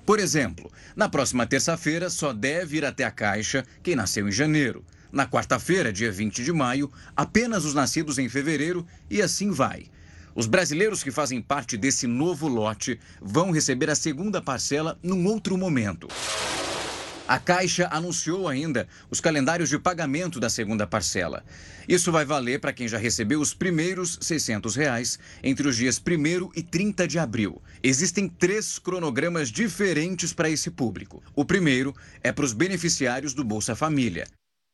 Por 0.06 0.20
exemplo, 0.20 0.72
na 0.96 1.08
próxima 1.08 1.48
terça-feira 1.48 2.10
só 2.10 2.34
deve 2.34 2.78
ir 2.78 2.86
até 2.86 3.04
a 3.06 3.12
Caixa 3.12 3.66
quem 3.82 3.96
nasceu 3.96 4.28
em 4.28 4.32
janeiro. 4.32 4.86
Na 5.12 5.26
quarta-feira, 5.26 5.94
dia 5.94 6.12
20 6.12 6.44
de 6.44 6.52
maio, 6.52 6.92
apenas 7.16 7.66
os 7.66 7.74
nascidos 7.74 8.18
em 8.18 8.28
fevereiro 8.28 8.86
e 9.10 9.22
assim 9.22 9.52
vai. 9.52 9.86
Os 10.36 10.48
brasileiros 10.48 11.04
que 11.04 11.12
fazem 11.12 11.42
parte 11.42 11.78
desse 11.78 12.08
novo 12.08 12.48
lote 12.48 13.00
vão 13.22 13.52
receber 13.52 13.90
a 13.90 13.96
segunda 13.96 14.42
parcela 14.42 14.98
num 15.02 15.26
outro 15.28 15.58
momento. 15.58 16.08
A 17.26 17.40
Caixa 17.40 17.88
anunciou 17.90 18.50
ainda 18.50 18.86
os 19.10 19.22
calendários 19.22 19.70
de 19.70 19.80
pagamento 19.80 20.42
da 20.42 20.50
segunda 20.50 20.86
parcela. 20.86 21.46
Isso 21.88 22.12
vai 22.12 22.26
valer 22.26 22.60
para 22.60 22.74
quem 22.74 22.86
já 22.86 22.98
recebeu 22.98 23.40
os 23.40 23.54
primeiros 23.54 24.20
600 24.22 24.76
reais 24.76 25.18
entre 25.42 25.66
os 25.66 25.78
dias 25.78 25.98
1 26.06 26.52
e 26.54 26.62
30 26.62 27.08
de 27.08 27.18
abril. 27.18 27.62
Existem 27.82 28.28
três 28.28 28.78
cronogramas 28.78 29.50
diferentes 29.50 30.34
para 30.34 30.50
esse 30.50 30.70
público. 30.70 31.24
O 31.34 31.46
primeiro 31.46 31.96
é 32.22 32.30
para 32.30 32.44
os 32.44 32.52
beneficiários 32.52 33.34
do 33.34 33.44
Bolsa 33.44 33.74
Família. 33.74 34.28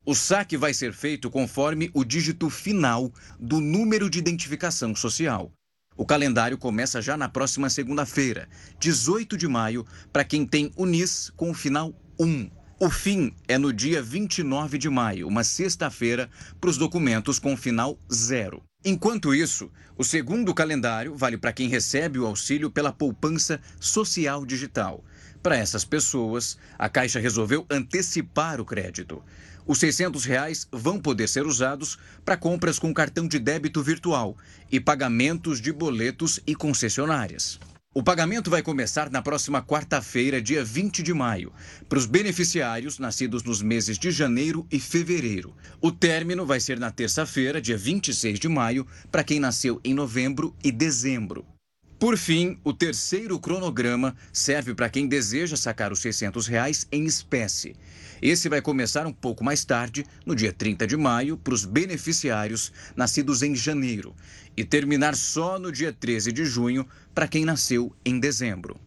O 0.03 0.15
saque 0.15 0.57
vai 0.57 0.73
ser 0.73 0.91
feito 0.91 1.29
conforme 1.29 1.91
o 1.93 2.03
dígito 2.03 2.49
final 2.49 3.13
do 3.39 3.59
número 3.59 4.09
de 4.09 4.17
identificação 4.17 4.95
social. 4.95 5.51
O 5.95 6.05
calendário 6.05 6.57
começa 6.57 6.99
já 6.99 7.15
na 7.15 7.29
próxima 7.29 7.69
segunda-feira, 7.69 8.49
18 8.79 9.37
de 9.37 9.47
maio, 9.47 9.85
para 10.11 10.23
quem 10.23 10.47
tem 10.47 10.71
o 10.75 10.85
NIS 10.85 11.29
com 11.35 11.51
o 11.51 11.53
final 11.53 11.93
1. 12.19 12.51
O 12.81 12.89
fim 12.89 13.33
é 13.47 13.57
no 13.57 13.71
dia 13.71 14.01
29 14.01 14.77
de 14.77 14.89
maio, 14.89 15.25
uma 15.25 15.41
sexta-feira, 15.41 16.29
para 16.59 16.69
os 16.69 16.77
documentos 16.77 17.39
com 17.39 17.55
final 17.55 17.97
0. 18.11 18.61
Enquanto 18.83 19.33
isso, 19.33 19.71
o 19.97 20.03
segundo 20.03 20.53
calendário 20.53 21.15
vale 21.15 21.37
para 21.37 21.53
quem 21.53 21.69
recebe 21.69 22.19
o 22.19 22.25
auxílio 22.25 22.69
pela 22.69 22.91
poupança 22.91 23.61
social 23.79 24.45
digital. 24.45 25.01
Para 25.41 25.55
essas 25.55 25.85
pessoas, 25.85 26.57
a 26.77 26.89
Caixa 26.89 27.21
resolveu 27.21 27.65
antecipar 27.69 28.59
o 28.59 28.65
crédito. 28.65 29.23
Os 29.65 29.79
600 29.79 30.25
reais 30.25 30.67
vão 30.73 30.99
poder 30.99 31.29
ser 31.29 31.45
usados 31.45 31.97
para 32.25 32.35
compras 32.35 32.77
com 32.77 32.93
cartão 32.93 33.29
de 33.29 33.39
débito 33.39 33.81
virtual 33.81 34.35
e 34.69 34.77
pagamentos 34.77 35.61
de 35.61 35.71
boletos 35.71 36.41
e 36.45 36.53
concessionárias. 36.53 37.57
O 37.91 38.03
pagamento 38.03 38.51
vai 38.51 38.61
começar 38.61 39.09
na 39.09 39.19
próxima 39.19 39.63
quarta-feira, 39.63 40.39
dia 40.39 40.63
20 40.63 41.01
de 41.01 41.11
maio, 41.11 41.51
para 41.87 41.97
os 41.97 42.05
beneficiários 42.05 42.99
nascidos 42.99 43.41
nos 43.41 43.63
meses 43.63 43.97
de 43.97 44.11
janeiro 44.11 44.63
e 44.71 44.79
fevereiro. 44.79 45.55
O 45.81 45.91
término 45.91 46.45
vai 46.45 46.59
ser 46.59 46.79
na 46.79 46.91
terça-feira, 46.91 47.59
dia 47.59 47.75
26 47.75 48.39
de 48.39 48.47
maio, 48.47 48.85
para 49.11 49.23
quem 49.23 49.39
nasceu 49.39 49.81
em 49.83 49.95
novembro 49.95 50.55
e 50.63 50.71
dezembro. 50.71 51.43
Por 51.97 52.15
fim, 52.15 52.59
o 52.63 52.71
terceiro 52.73 53.39
cronograma 53.39 54.15
serve 54.31 54.75
para 54.75 54.87
quem 54.87 55.07
deseja 55.07 55.57
sacar 55.57 55.91
os 55.91 55.99
600 55.99 56.45
reais 56.45 56.87
em 56.91 57.05
espécie. 57.05 57.75
Esse 58.21 58.49
vai 58.49 58.61
começar 58.61 59.07
um 59.07 59.13
pouco 59.13 59.43
mais 59.43 59.63
tarde, 59.63 60.05
no 60.25 60.35
dia 60.35 60.51
30 60.51 60.85
de 60.85 60.97
maio, 60.97 61.37
para 61.37 61.53
os 61.53 61.65
beneficiários 61.65 62.71
nascidos 62.95 63.41
em 63.43 63.55
janeiro, 63.55 64.15
e 64.55 64.63
terminar 64.63 65.15
só 65.15 65.57
no 65.57 65.71
dia 65.71 65.93
13 65.93 66.31
de 66.31 66.45
junho 66.45 66.85
para 67.13 67.27
quem 67.27 67.45
nasceu 67.45 67.95
em 68.05 68.19
dezembro. 68.19 68.79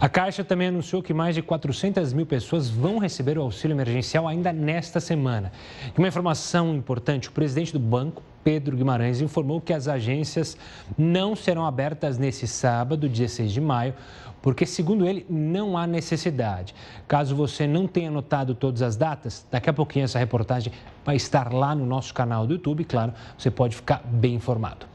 A 0.00 0.08
Caixa 0.08 0.42
também 0.42 0.68
anunciou 0.68 1.02
que 1.02 1.12
mais 1.12 1.34
de 1.34 1.42
400 1.42 2.14
mil 2.14 2.24
pessoas 2.24 2.70
vão 2.70 2.96
receber 2.96 3.36
o 3.36 3.42
auxílio 3.42 3.74
emergencial 3.74 4.26
ainda 4.26 4.50
nesta 4.50 4.98
semana. 4.98 5.52
E 5.94 5.98
uma 5.98 6.08
informação 6.08 6.74
importante: 6.74 7.28
o 7.28 7.32
presidente 7.32 7.74
do 7.74 7.78
banco, 7.78 8.22
Pedro 8.42 8.76
Guimarães, 8.76 9.20
informou 9.20 9.60
que 9.60 9.72
as 9.72 9.88
agências 9.88 10.56
não 10.96 11.36
serão 11.36 11.66
abertas 11.66 12.18
nesse 12.18 12.46
sábado, 12.46 13.08
16 13.08 13.52
de 13.52 13.60
maio, 13.60 13.94
porque, 14.42 14.64
segundo 14.64 15.06
ele, 15.06 15.26
não 15.28 15.76
há 15.76 15.86
necessidade. 15.86 16.74
Caso 17.06 17.36
você 17.36 17.66
não 17.66 17.86
tenha 17.86 18.08
anotado 18.08 18.54
todas 18.54 18.82
as 18.82 18.96
datas, 18.96 19.46
daqui 19.50 19.68
a 19.68 19.72
pouquinho 19.72 20.04
essa 20.04 20.18
reportagem 20.18 20.72
vai 21.04 21.16
estar 21.16 21.52
lá 21.52 21.74
no 21.74 21.84
nosso 21.84 22.14
canal 22.14 22.46
do 22.46 22.54
YouTube, 22.54 22.84
claro, 22.84 23.12
você 23.36 23.50
pode 23.50 23.76
ficar 23.76 24.02
bem 24.04 24.34
informado. 24.34 24.86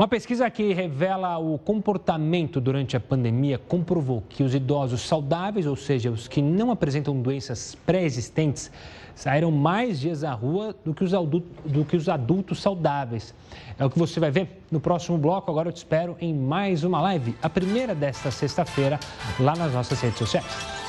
Uma 0.00 0.08
pesquisa 0.08 0.48
que 0.48 0.72
revela 0.72 1.36
o 1.36 1.58
comportamento 1.58 2.58
durante 2.58 2.96
a 2.96 3.00
pandemia 3.00 3.58
comprovou 3.58 4.22
que 4.30 4.42
os 4.42 4.54
idosos 4.54 5.02
saudáveis, 5.02 5.66
ou 5.66 5.76
seja, 5.76 6.10
os 6.10 6.26
que 6.26 6.40
não 6.40 6.70
apresentam 6.70 7.20
doenças 7.20 7.76
pré-existentes, 7.84 8.70
saíram 9.14 9.50
mais 9.50 10.00
dias 10.00 10.24
à 10.24 10.32
rua 10.32 10.74
do 10.82 10.94
que, 10.94 11.04
os 11.04 11.12
adultos, 11.12 11.50
do 11.66 11.84
que 11.84 11.98
os 11.98 12.08
adultos 12.08 12.62
saudáveis. 12.62 13.34
É 13.78 13.84
o 13.84 13.90
que 13.90 13.98
você 13.98 14.18
vai 14.18 14.30
ver 14.30 14.62
no 14.70 14.80
próximo 14.80 15.18
bloco. 15.18 15.50
Agora 15.50 15.68
eu 15.68 15.72
te 15.72 15.76
espero 15.76 16.16
em 16.18 16.32
mais 16.32 16.82
uma 16.82 16.98
live, 17.02 17.36
a 17.42 17.50
primeira 17.50 17.94
desta 17.94 18.30
sexta-feira, 18.30 18.98
lá 19.38 19.54
nas 19.54 19.74
nossas 19.74 20.00
redes 20.00 20.16
sociais. 20.16 20.79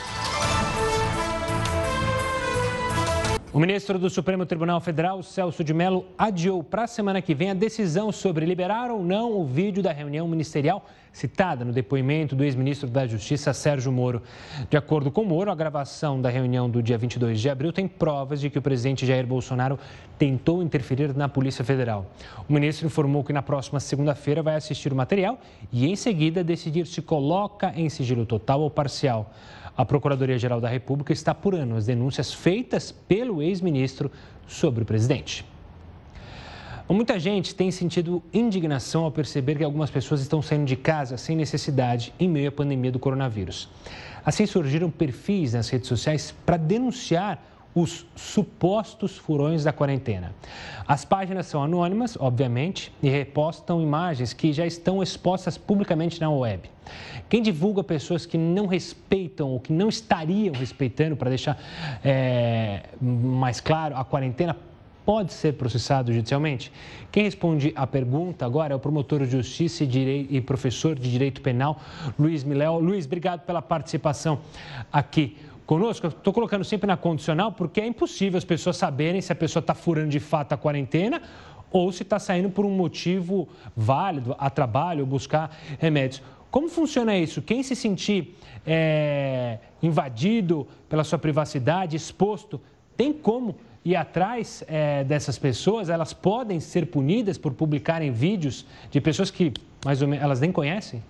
O 3.53 3.59
ministro 3.59 3.99
do 3.99 4.09
Supremo 4.09 4.45
Tribunal 4.45 4.79
Federal, 4.79 5.21
Celso 5.21 5.61
de 5.61 5.73
Mello, 5.73 6.05
adiou 6.17 6.63
para 6.63 6.83
a 6.83 6.87
semana 6.87 7.21
que 7.21 7.35
vem 7.35 7.49
a 7.49 7.53
decisão 7.53 8.09
sobre 8.09 8.45
liberar 8.45 8.89
ou 8.89 9.03
não 9.03 9.37
o 9.37 9.45
vídeo 9.45 9.83
da 9.83 9.91
reunião 9.91 10.25
ministerial 10.25 10.85
citada 11.11 11.65
no 11.65 11.73
depoimento 11.73 12.33
do 12.33 12.45
ex-ministro 12.45 12.89
da 12.89 13.05
Justiça, 13.05 13.51
Sérgio 13.51 13.91
Moro. 13.91 14.21
De 14.69 14.77
acordo 14.77 15.11
com 15.11 15.25
Moro, 15.25 15.51
a 15.51 15.55
gravação 15.55 16.21
da 16.21 16.29
reunião 16.29 16.69
do 16.69 16.81
dia 16.81 16.97
22 16.97 17.41
de 17.41 17.49
abril 17.49 17.73
tem 17.73 17.89
provas 17.89 18.39
de 18.39 18.49
que 18.49 18.57
o 18.57 18.61
presidente 18.61 19.05
Jair 19.05 19.27
Bolsonaro 19.27 19.77
tentou 20.17 20.63
interferir 20.63 21.13
na 21.13 21.27
Polícia 21.27 21.65
Federal. 21.65 22.09
O 22.47 22.53
ministro 22.53 22.87
informou 22.87 23.21
que 23.21 23.33
na 23.33 23.41
próxima 23.41 23.81
segunda-feira 23.81 24.41
vai 24.41 24.55
assistir 24.55 24.93
o 24.93 24.95
material 24.95 25.37
e, 25.73 25.91
em 25.91 25.97
seguida, 25.97 26.41
decidir 26.41 26.87
se 26.87 27.01
coloca 27.01 27.73
em 27.75 27.89
sigilo 27.89 28.25
total 28.25 28.61
ou 28.61 28.69
parcial. 28.69 29.29
A 29.75 29.85
Procuradoria-Geral 29.85 30.59
da 30.59 30.67
República 30.67 31.13
está 31.13 31.31
apurando 31.31 31.75
as 31.75 31.85
denúncias 31.85 32.33
feitas 32.33 32.91
pelo 32.91 33.41
ex-ministro 33.41 34.11
sobre 34.47 34.83
o 34.83 34.85
presidente. 34.85 35.45
Muita 36.89 37.17
gente 37.17 37.55
tem 37.55 37.71
sentido 37.71 38.21
indignação 38.33 39.05
ao 39.05 39.11
perceber 39.11 39.57
que 39.57 39.63
algumas 39.63 39.89
pessoas 39.89 40.19
estão 40.19 40.41
saindo 40.41 40.65
de 40.65 40.75
casa 40.75 41.15
sem 41.15 41.37
necessidade 41.37 42.13
em 42.19 42.27
meio 42.27 42.49
à 42.49 42.51
pandemia 42.51 42.91
do 42.91 42.99
coronavírus. 42.99 43.69
Assim 44.25 44.45
surgiram 44.45 44.91
perfis 44.91 45.53
nas 45.53 45.69
redes 45.69 45.87
sociais 45.87 46.35
para 46.45 46.57
denunciar 46.57 47.41
os 47.73 48.05
supostos 48.15 49.17
furões 49.17 49.63
da 49.63 49.71
quarentena. 49.71 50.33
As 50.87 51.05
páginas 51.05 51.45
são 51.45 51.63
anônimas, 51.63 52.17
obviamente, 52.19 52.91
e 53.01 53.09
repostam 53.09 53.81
imagens 53.81 54.33
que 54.33 54.51
já 54.51 54.65
estão 54.65 55.01
expostas 55.01 55.57
publicamente 55.57 56.19
na 56.19 56.29
web. 56.29 56.69
Quem 57.29 57.41
divulga 57.41 57.83
pessoas 57.83 58.25
que 58.25 58.37
não 58.37 58.65
respeitam 58.65 59.49
ou 59.49 59.59
que 59.59 59.71
não 59.71 59.87
estariam 59.87 60.53
respeitando, 60.53 61.15
para 61.15 61.29
deixar 61.29 61.57
é, 62.03 62.83
mais 62.99 63.61
claro, 63.61 63.95
a 63.95 64.03
quarentena 64.03 64.57
pode 65.05 65.31
ser 65.31 65.53
processado 65.53 66.13
judicialmente? 66.13 66.73
Quem 67.09 67.23
responde 67.23 67.71
à 67.75 67.87
pergunta 67.87 68.45
agora 68.45 68.73
é 68.73 68.75
o 68.75 68.79
promotor 68.79 69.19
de 69.19 69.31
justiça 69.31 69.85
e, 69.85 70.27
e 70.29 70.41
professor 70.41 70.93
de 70.99 71.09
direito 71.09 71.41
penal, 71.41 71.79
Luiz 72.19 72.43
Miléo. 72.43 72.79
Luiz, 72.79 73.05
obrigado 73.05 73.41
pela 73.45 73.61
participação 73.61 74.39
aqui 74.91 75.37
conosco. 75.71 76.07
Estou 76.07 76.33
colocando 76.33 76.65
sempre 76.65 76.85
na 76.85 76.97
condicional 76.97 77.53
porque 77.53 77.79
é 77.79 77.87
impossível 77.87 78.37
as 78.37 78.43
pessoas 78.43 78.75
saberem 78.75 79.21
se 79.21 79.31
a 79.31 79.35
pessoa 79.35 79.61
está 79.61 79.73
furando 79.73 80.09
de 80.09 80.19
fato 80.19 80.51
a 80.51 80.57
quarentena 80.57 81.21
ou 81.71 81.89
se 81.93 82.03
está 82.03 82.19
saindo 82.19 82.49
por 82.49 82.65
um 82.65 82.71
motivo 82.71 83.47
válido, 83.73 84.35
a 84.37 84.49
trabalho 84.49 85.05
buscar 85.05 85.57
remédios. 85.79 86.21
Como 86.49 86.67
funciona 86.67 87.17
isso? 87.17 87.41
Quem 87.41 87.63
se 87.63 87.73
sentir 87.73 88.35
é, 88.67 89.59
invadido 89.81 90.67
pela 90.89 91.05
sua 91.05 91.17
privacidade, 91.17 91.95
exposto, 91.95 92.59
tem 92.97 93.13
como 93.13 93.55
ir 93.85 93.95
atrás 93.95 94.65
é, 94.67 95.05
dessas 95.05 95.39
pessoas? 95.39 95.87
Elas 95.87 96.11
podem 96.11 96.59
ser 96.59 96.87
punidas 96.87 97.37
por 97.37 97.53
publicarem 97.53 98.11
vídeos 98.11 98.65
de 98.91 98.99
pessoas 98.99 99.31
que 99.31 99.53
mais 99.85 100.01
ou 100.01 100.07
menos 100.09 100.21
elas 100.21 100.41
nem 100.41 100.51
conhecem? 100.51 101.01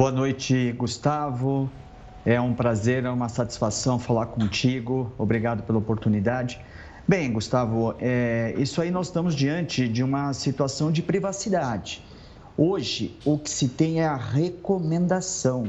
Boa 0.00 0.10
noite, 0.10 0.72
Gustavo. 0.72 1.70
É 2.24 2.40
um 2.40 2.54
prazer, 2.54 3.04
é 3.04 3.10
uma 3.10 3.28
satisfação 3.28 3.98
falar 3.98 4.28
contigo. 4.28 5.12
Obrigado 5.18 5.62
pela 5.62 5.76
oportunidade. 5.76 6.58
Bem, 7.06 7.30
Gustavo, 7.30 7.94
é, 8.00 8.54
isso 8.56 8.80
aí 8.80 8.90
nós 8.90 9.08
estamos 9.08 9.34
diante 9.34 9.86
de 9.86 10.02
uma 10.02 10.32
situação 10.32 10.90
de 10.90 11.02
privacidade. 11.02 12.02
Hoje, 12.56 13.14
o 13.26 13.36
que 13.36 13.50
se 13.50 13.68
tem 13.68 14.00
é 14.00 14.06
a 14.06 14.16
recomendação 14.16 15.64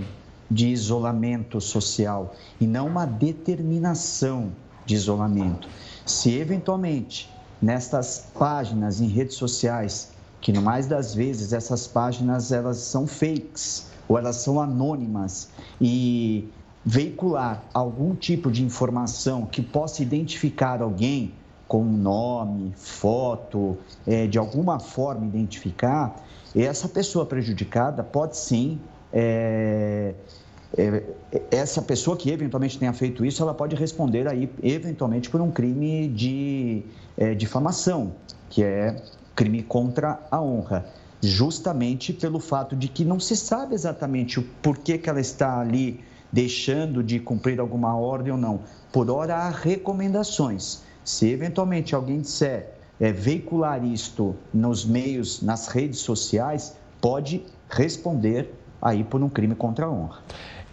de 0.49 0.69
isolamento 0.69 1.59
social 1.59 2.33
e 2.57 2.65
não 2.65 2.87
uma 2.87 3.05
determinação 3.05 4.53
de 4.85 4.95
isolamento. 4.95 5.67
Se 6.05 6.33
eventualmente 6.37 7.29
nestas 7.61 8.27
páginas 8.39 9.01
em 9.01 9.07
redes 9.09 9.35
sociais, 9.35 10.13
que 10.39 10.53
no 10.53 10.61
mais 10.61 10.87
das 10.87 11.13
vezes 11.13 11.51
essas 11.51 11.85
páginas 11.85 12.53
elas 12.53 12.77
são 12.77 13.05
fakes, 13.05 13.90
ou 14.07 14.17
elas 14.17 14.37
são 14.37 14.59
anônimas 14.59 15.49
e 15.79 16.49
veicular 16.85 17.63
algum 17.73 18.15
tipo 18.15 18.51
de 18.51 18.63
informação 18.63 19.45
que 19.45 19.61
possa 19.61 20.01
identificar 20.01 20.81
alguém 20.81 21.33
com 21.67 21.83
nome, 21.83 22.73
foto, 22.75 23.77
é, 24.05 24.27
de 24.27 24.37
alguma 24.37 24.79
forma 24.79 25.25
identificar, 25.25 26.21
essa 26.53 26.89
pessoa 26.89 27.25
prejudicada 27.25 28.03
pode 28.03 28.35
sim 28.35 28.77
é, 29.13 30.13
é, 30.77 31.03
essa 31.49 31.81
pessoa 31.81 32.15
que 32.15 32.29
eventualmente 32.29 32.77
tenha 32.77 32.93
feito 32.93 33.25
isso, 33.25 33.41
ela 33.41 33.53
pode 33.53 33.75
responder 33.75 34.27
aí 34.27 34.49
eventualmente 34.63 35.29
por 35.29 35.41
um 35.41 35.51
crime 35.51 36.07
de 36.07 36.83
é, 37.17 37.33
difamação, 37.33 38.13
que 38.49 38.63
é 38.63 39.01
crime 39.35 39.63
contra 39.63 40.19
a 40.29 40.41
honra, 40.41 40.85
justamente 41.21 42.11
pelo 42.11 42.39
fato 42.39 42.75
de 42.75 42.87
que 42.87 43.05
não 43.05 43.19
se 43.19 43.35
sabe 43.35 43.75
exatamente 43.75 44.39
o 44.39 44.43
porquê 44.61 44.97
que 44.97 45.09
ela 45.09 45.19
está 45.19 45.59
ali 45.59 46.03
deixando 46.31 47.03
de 47.03 47.19
cumprir 47.19 47.59
alguma 47.59 47.95
ordem 47.95 48.31
ou 48.31 48.37
não. 48.37 48.61
Por 48.91 49.09
hora 49.09 49.35
há 49.35 49.49
recomendações. 49.49 50.83
Se 51.03 51.29
eventualmente 51.29 51.93
alguém 51.93 52.21
disser 52.21 52.73
é, 52.99 53.11
veicular 53.11 53.83
isto 53.83 54.35
nos 54.53 54.85
meios, 54.85 55.41
nas 55.41 55.67
redes 55.67 55.99
sociais, 55.99 56.77
pode 56.99 57.43
responder 57.69 58.53
aí 58.81 59.03
por 59.03 59.21
um 59.21 59.29
crime 59.29 59.55
contra 59.55 59.85
a 59.85 59.91
honra. 59.91 60.19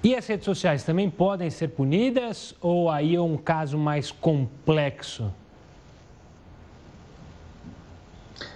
E 0.03 0.15
as 0.15 0.27
redes 0.27 0.45
sociais 0.45 0.85
também 0.85 1.11
podem 1.11 1.51
ser 1.51 1.69
punidas 1.69 2.55
ou 2.61 2.89
aí 2.89 3.17
é 3.17 3.21
um 3.21 3.37
caso 3.37 3.77
mais 3.77 4.13
complexo? 4.13 5.33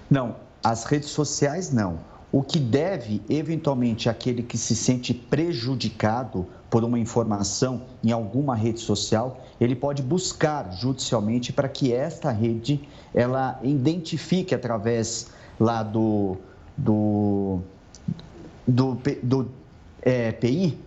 Não, 0.09 0.37
as 0.63 0.85
redes 0.85 1.11
sociais 1.11 1.73
não. 1.73 1.99
O 2.31 2.43
que 2.43 2.59
deve, 2.59 3.21
eventualmente, 3.29 4.09
aquele 4.09 4.43
que 4.43 4.57
se 4.57 4.75
sente 4.75 5.13
prejudicado 5.13 6.47
por 6.71 6.83
uma 6.83 6.99
informação 6.99 7.83
em 8.03 8.11
alguma 8.11 8.55
rede 8.55 8.81
social, 8.81 9.43
ele 9.61 9.77
pode 9.77 10.03
buscar 10.03 10.73
judicialmente 10.73 11.53
para 11.53 11.69
que 11.69 11.93
esta 11.93 12.31
rede 12.31 12.89
ela 13.15 13.61
identifique 13.63 14.55
através 14.55 15.27
lá 15.61 15.83
do, 15.83 16.39
do, 16.75 17.61
do, 18.67 18.99
do 19.23 19.51
é, 20.01 20.33
PI 20.33 20.79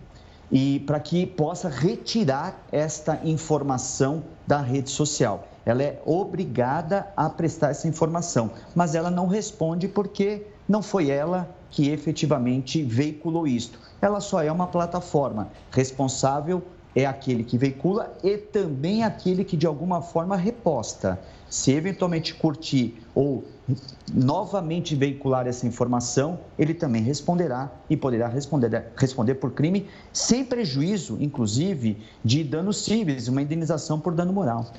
e 0.50 0.80
para 0.80 0.98
que 0.98 1.24
possa 1.26 1.68
retirar 1.68 2.60
esta 2.72 3.20
informação 3.24 4.24
da 4.44 4.60
rede 4.60 4.90
social. 4.90 5.46
Ela 5.66 5.82
é 5.82 6.02
obrigada 6.06 7.08
a 7.16 7.28
prestar 7.28 7.70
essa 7.70 7.88
informação, 7.88 8.52
mas 8.72 8.94
ela 8.94 9.10
não 9.10 9.26
responde 9.26 9.88
porque 9.88 10.46
não 10.68 10.80
foi 10.80 11.10
ela 11.10 11.50
que 11.72 11.90
efetivamente 11.90 12.84
veiculou 12.84 13.48
isto. 13.48 13.78
Ela 14.00 14.20
só 14.20 14.40
é 14.40 14.52
uma 14.52 14.68
plataforma. 14.68 15.50
Responsável 15.72 16.62
é 16.94 17.04
aquele 17.04 17.42
que 17.42 17.58
veicula 17.58 18.16
e 18.22 18.38
também 18.38 19.02
aquele 19.02 19.44
que 19.44 19.56
de 19.56 19.66
alguma 19.66 20.00
forma 20.00 20.36
reposta. 20.36 21.20
Se 21.50 21.72
eventualmente 21.72 22.34
curtir 22.34 23.02
ou 23.14 23.44
novamente 24.12 24.94
veicular 24.94 25.46
essa 25.46 25.66
informação, 25.66 26.38
ele 26.58 26.74
também 26.74 27.02
responderá 27.02 27.70
e 27.90 27.96
poderá 27.96 28.28
responder, 28.28 28.92
responder 28.96 29.34
por 29.34 29.52
crime, 29.52 29.88
sem 30.12 30.44
prejuízo, 30.44 31.18
inclusive, 31.20 32.02
de 32.24 32.44
danos 32.44 32.84
cíveis, 32.84 33.28
uma 33.28 33.42
indenização 33.42 33.98
por 34.00 34.14
dano 34.14 34.32
moral. 34.32 34.72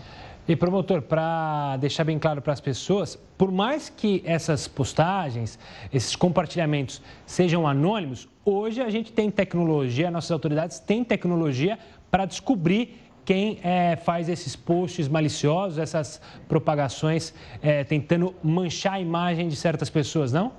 E, 0.47 0.55
promotor, 0.55 1.01
para 1.01 1.75
deixar 1.77 2.05
bem 2.05 2.17
claro 2.17 2.41
para 2.41 2.53
as 2.53 2.61
pessoas, 2.61 3.19
por 3.37 3.51
mais 3.51 3.89
que 3.89 4.23
essas 4.25 4.65
postagens, 4.65 5.59
esses 5.91 6.15
compartilhamentos 6.15 7.01
sejam 7.25 7.67
anônimos, 7.67 8.29
hoje 8.45 8.81
a 8.81 8.89
gente 8.89 9.11
tem 9.11 9.29
tecnologia, 9.29 10.09
nossas 10.09 10.31
autoridades 10.31 10.79
têm 10.79 11.03
tecnologia 11.03 11.77
para 12.09 12.25
descobrir 12.25 12.97
quem 13.25 13.59
é, 13.61 13.97
faz 13.97 14.29
esses 14.29 14.55
posts 14.55 15.09
maliciosos, 15.09 15.77
essas 15.77 16.21
propagações, 16.47 17.33
é, 17.61 17.83
tentando 17.83 18.33
manchar 18.41 18.93
a 18.93 19.01
imagem 19.01 19.49
de 19.49 19.55
certas 19.57 19.89
pessoas, 19.89 20.31
não? 20.31 20.53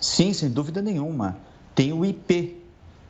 Sim, 0.00 0.32
sem 0.32 0.50
dúvida 0.50 0.82
nenhuma. 0.82 1.36
Tem 1.76 1.92
o 1.92 2.04
IP, 2.04 2.56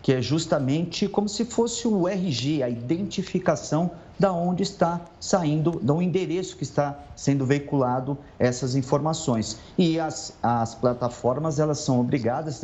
que 0.03 0.13
é 0.13 0.23
justamente 0.23 1.09
como 1.09 1.29
se 1.29 1.45
fosse 1.45 1.87
o 1.89 2.09
RG, 2.09 2.63
a 2.63 2.69
identificação 2.69 3.91
da 4.19 4.33
onde 4.33 4.63
está 4.63 5.01
saindo, 5.21 5.73
do 5.73 6.03
endereço 6.03 6.57
que 6.57 6.65
está 6.65 6.99
sendo 7.15 7.47
veiculado 7.47 8.19
essas 8.39 8.75
informações. 8.75 9.59
E 9.77 10.01
as, 10.01 10.37
as 10.43 10.75
plataformas, 10.75 11.61
elas 11.61 11.79
são 11.79 12.01
obrigadas, 12.01 12.63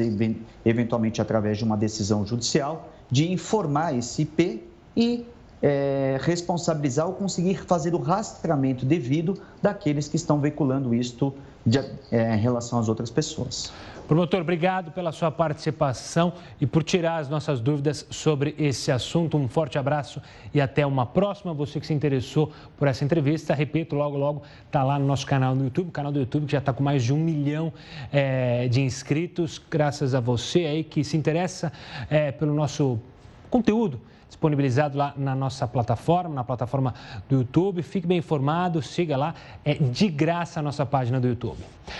eventualmente 0.64 1.22
através 1.22 1.58
de 1.58 1.64
uma 1.64 1.76
decisão 1.76 2.26
judicial, 2.26 2.88
de 3.10 3.30
informar 3.30 3.96
esse 3.96 4.22
IP 4.22 4.64
e 4.96 5.24
é, 5.64 6.18
responsabilizar 6.20 7.06
ou 7.06 7.14
conseguir 7.14 7.56
fazer 7.64 7.94
o 7.94 7.98
rastreamento 7.98 8.84
devido 8.84 9.40
daqueles 9.62 10.06
que 10.06 10.16
estão 10.16 10.38
veiculando 10.38 10.94
isto 10.94 11.32
de, 11.64 11.78
é, 12.12 12.34
em 12.34 12.38
relação 12.38 12.78
às 12.78 12.86
outras 12.86 13.10
pessoas. 13.10 13.72
Promotor, 14.06 14.42
obrigado 14.42 14.92
pela 14.92 15.10
sua 15.10 15.30
participação 15.30 16.34
e 16.60 16.66
por 16.66 16.82
tirar 16.82 17.16
as 17.16 17.30
nossas 17.30 17.60
dúvidas 17.60 18.06
sobre 18.10 18.54
esse 18.58 18.92
assunto. 18.92 19.38
Um 19.38 19.48
forte 19.48 19.78
abraço 19.78 20.20
e 20.52 20.60
até 20.60 20.84
uma 20.84 21.06
próxima. 21.06 21.54
Você 21.54 21.80
que 21.80 21.86
se 21.86 21.94
interessou 21.94 22.52
por 22.76 22.86
essa 22.86 23.02
entrevista, 23.02 23.54
repito, 23.54 23.96
logo, 23.96 24.18
logo 24.18 24.42
está 24.66 24.84
lá 24.84 24.98
no 24.98 25.06
nosso 25.06 25.24
canal 25.24 25.54
no 25.54 25.64
YouTube, 25.64 25.90
canal 25.90 26.12
do 26.12 26.18
YouTube 26.18 26.44
que 26.44 26.52
já 26.52 26.58
está 26.58 26.74
com 26.74 26.82
mais 26.82 27.02
de 27.02 27.14
um 27.14 27.18
milhão 27.18 27.72
é, 28.12 28.68
de 28.68 28.82
inscritos, 28.82 29.58
graças 29.70 30.14
a 30.14 30.20
você 30.20 30.66
aí 30.66 30.84
que 30.84 31.02
se 31.02 31.16
interessa 31.16 31.72
é, 32.10 32.30
pelo 32.30 32.52
nosso 32.52 33.00
conteúdo 33.48 33.98
disponibilizado 34.34 34.98
lá 34.98 35.14
na 35.16 35.34
nossa 35.34 35.66
plataforma, 35.66 36.34
na 36.34 36.44
plataforma 36.44 36.92
do 37.28 37.36
YouTube. 37.36 37.82
Fique 37.82 38.06
bem 38.06 38.18
informado, 38.18 38.82
siga 38.82 39.16
lá, 39.16 39.34
é 39.64 39.74
de 39.74 40.08
graça 40.08 40.60
a 40.60 40.62
nossa 40.62 40.84
página 40.84 41.20
do 41.20 41.28
YouTube. 41.28 41.58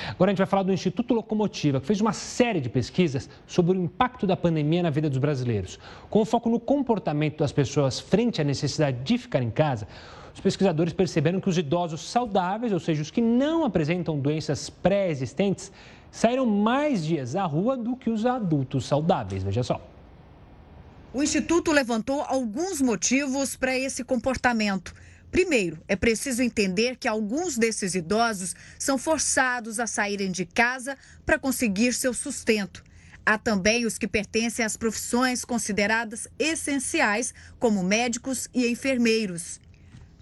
Agora 0.08 0.30
a 0.30 0.32
gente 0.32 0.38
vai 0.38 0.46
falar 0.46 0.64
do 0.64 0.72
Instituto 0.72 1.14
Locomotiva, 1.14 1.80
que 1.80 1.86
fez 1.86 2.00
uma 2.00 2.12
série 2.12 2.60
de 2.60 2.68
pesquisas 2.68 3.30
sobre 3.46 3.76
o 3.76 3.80
impacto 3.80 4.26
da 4.26 4.36
pandemia 4.36 4.82
na 4.82 4.90
vida 4.90 5.08
dos 5.08 5.18
brasileiros. 5.18 5.78
Com 6.10 6.24
foco 6.24 6.50
no 6.50 6.58
comportamento 6.58 7.38
das 7.38 7.52
pessoas 7.52 8.00
frente 8.00 8.40
à 8.40 8.44
necessidade 8.44 8.98
de 9.02 9.16
ficar 9.16 9.42
em 9.42 9.50
casa, 9.50 9.86
os 10.34 10.40
pesquisadores 10.40 10.92
perceberam 10.92 11.40
que 11.40 11.48
os 11.48 11.56
idosos 11.56 12.00
saudáveis, 12.00 12.72
ou 12.72 12.80
seja, 12.80 13.00
os 13.00 13.10
que 13.10 13.20
não 13.20 13.64
apresentam 13.64 14.18
doenças 14.18 14.68
pré-existentes, 14.68 15.70
saíram 16.10 16.44
mais 16.44 17.04
dias 17.04 17.36
à 17.36 17.44
rua 17.44 17.76
do 17.76 17.94
que 17.94 18.10
os 18.10 18.26
adultos 18.26 18.84
saudáveis. 18.84 19.44
Veja 19.44 19.62
só. 19.62 19.93
O 21.14 21.22
Instituto 21.22 21.70
levantou 21.70 22.22
alguns 22.22 22.80
motivos 22.80 23.54
para 23.54 23.78
esse 23.78 24.02
comportamento. 24.02 24.92
Primeiro, 25.30 25.80
é 25.86 25.94
preciso 25.94 26.42
entender 26.42 26.96
que 26.96 27.06
alguns 27.06 27.56
desses 27.56 27.94
idosos 27.94 28.56
são 28.76 28.98
forçados 28.98 29.78
a 29.78 29.86
saírem 29.86 30.32
de 30.32 30.44
casa 30.44 30.98
para 31.24 31.38
conseguir 31.38 31.94
seu 31.94 32.12
sustento. 32.12 32.82
Há 33.24 33.38
também 33.38 33.86
os 33.86 33.96
que 33.96 34.08
pertencem 34.08 34.64
às 34.64 34.76
profissões 34.76 35.44
consideradas 35.44 36.26
essenciais, 36.36 37.32
como 37.60 37.84
médicos 37.84 38.48
e 38.52 38.66
enfermeiros. 38.66 39.60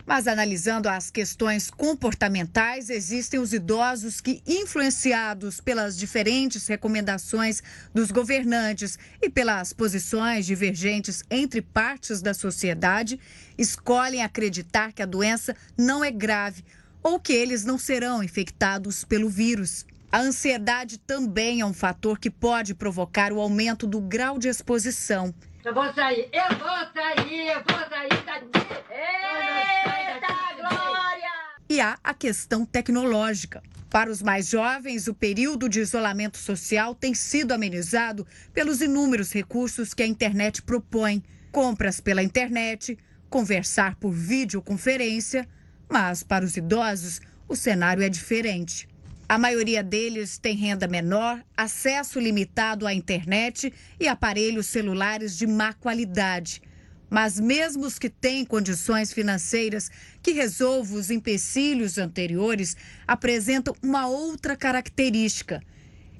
Mas 0.05 0.27
analisando 0.27 0.89
as 0.89 1.11
questões 1.11 1.71
comportamentais, 1.71 2.91
existem 2.91 3.39
os 3.39 3.53
idosos 3.53 4.21
que, 4.21 4.43
influenciados 4.47 5.61
pelas 5.61 5.97
diferentes 5.97 6.67
recomendações 6.67 7.63
dos 7.95 8.11
governantes 8.11 8.99
e 9.21 9.31
pelas 9.31 9.73
posições 9.73 10.45
divergentes 10.45 11.23
entre 11.31 11.63
partes 11.63 12.21
da 12.21 12.35
sociedade, 12.35 13.19
escolhem 13.57 14.23
acreditar 14.23 14.93
que 14.93 15.03
a 15.03 15.07
doença 15.07 15.55
não 15.79 16.05
é 16.05 16.11
grave 16.11 16.65
ou 17.03 17.19
que 17.19 17.33
eles 17.33 17.65
não 17.65 17.79
serão 17.79 18.23
infectados 18.23 19.05
pelo 19.05 19.29
vírus. 19.29 19.87
A 20.11 20.21
ansiedade 20.21 20.99
também 20.99 21.61
é 21.61 21.65
um 21.67 21.73
fator 21.73 22.19
que 22.19 22.31
pode 22.31 22.75
provocar 22.75 23.33
o 23.33 23.41
aumento 23.41 23.87
do 23.87 24.01
grau 24.01 24.39
de 24.39 24.49
exposição. 24.49 25.33
Eu 25.65 25.73
vou 25.73 25.95
sair, 25.95 26.29
eu 26.33 26.59
vou 26.59 26.69
sair, 26.93 27.47
eu 27.47 27.63
vou 27.65 27.89
sair 27.89 28.25
daqui. 28.27 28.51
Eita, 28.91 30.27
glória! 30.57 31.31
E 31.69 31.81
há 31.81 31.97
a 32.03 32.13
questão 32.13 32.67
tecnológica. 32.67 33.63
Para 33.89 34.11
os 34.11 34.21
mais 34.21 34.49
jovens, 34.49 35.07
o 35.07 35.15
período 35.15 35.69
de 35.69 35.79
isolamento 35.79 36.37
social 36.37 36.97
tem 36.97 37.15
sido 37.15 37.53
amenizado 37.53 38.27
pelos 38.53 38.81
inúmeros 38.81 39.33
recursos 39.33 39.95
que 39.95 40.03
a 40.03 40.07
internet 40.07 40.63
propõe. 40.63 41.23
Compras 41.53 42.01
pela 42.01 42.25
internet, 42.25 42.99
conversar 43.31 43.95
por 43.95 44.11
videoconferência. 44.11 45.49
Mas, 45.89 46.25
para 46.25 46.45
os 46.45 46.57
idosos, 46.57 47.21
o 47.47 47.55
cenário 47.55 48.03
é 48.03 48.09
diferente. 48.09 48.89
A 49.29 49.39
maioria 49.39 49.83
deles 49.83 50.37
tem 50.39 50.55
renda 50.57 50.87
menor, 50.87 51.43
acesso 51.57 52.21
limitado 52.21 52.87
à 52.87 52.93
internet 52.93 53.73
e 53.99 54.07
aparelhos 54.07 54.67
celulares 54.67 55.37
de 55.39 55.47
má 55.47 55.73
qualidade. 55.73 56.61
Mas 57.09 57.39
mesmo 57.39 57.87
os 57.87 57.99
que 57.99 58.09
têm 58.09 58.45
condições 58.45 59.13
financeiras 59.13 59.91
que 60.23 60.33
resolvam 60.33 60.99
os 60.99 61.11
empecilhos 61.11 61.99
anteriores, 61.99 62.77
apresentam 63.07 63.75
uma 63.83 64.07
outra 64.07 64.57
característica. 64.57 65.63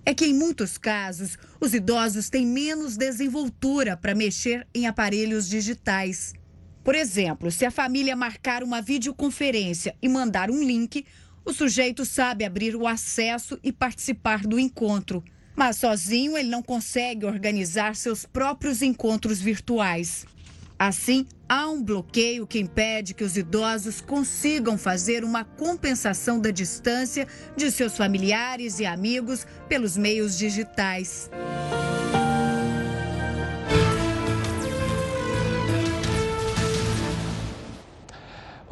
É 0.05 0.13
que, 0.13 0.27
em 0.27 0.35
muitos 0.35 0.77
casos, 0.77 1.39
os 1.61 1.73
idosos 1.75 2.29
têm 2.29 2.45
menos 2.45 2.97
desenvoltura 2.97 3.97
para 3.97 4.15
mexer 4.15 4.67
em 4.75 4.87
aparelhos 4.87 5.49
digitais. 5.49 6.35
Por 6.83 6.95
exemplo, 6.95 7.51
se 7.51 7.65
a 7.65 7.71
família 7.71 8.17
marcar 8.17 8.63
uma 8.63 8.83
videoconferência 8.83 9.95
e 10.03 10.09
mandar 10.09 10.51
um 10.51 10.63
link, 10.63 11.07
o 11.45 11.53
sujeito 11.53 12.05
sabe 12.05 12.45
abrir 12.45 12.77
o 12.77 12.87
acesso 12.87 13.59
e 13.63 13.73
participar 13.73 14.47
do 14.47 14.59
encontro. 14.59 15.23
Mas 15.55 15.77
sozinho 15.77 16.37
ele 16.37 16.49
não 16.49 16.63
consegue 16.63 17.27
organizar 17.27 17.95
seus 17.95 18.25
próprios 18.25 18.81
encontros 18.81 19.41
virtuais. 19.41 20.25
Assim, 20.79 21.27
há 21.49 21.69
um 21.69 21.83
bloqueio 21.83 22.47
que 22.47 22.59
impede 22.59 23.15
que 23.15 23.23
os 23.23 23.37
idosos 23.37 24.01
consigam 24.01 24.77
fazer 24.77 25.23
uma 25.23 25.45
compensação 25.45 26.41
da 26.41 26.51
distância 26.51 27.29
de 27.57 27.71
seus 27.71 27.97
familiares 27.97 28.81
e 28.81 28.87
amigos 28.87 29.47
pelos 29.69 29.97
meios 29.97 30.37
digitais. 30.37 31.31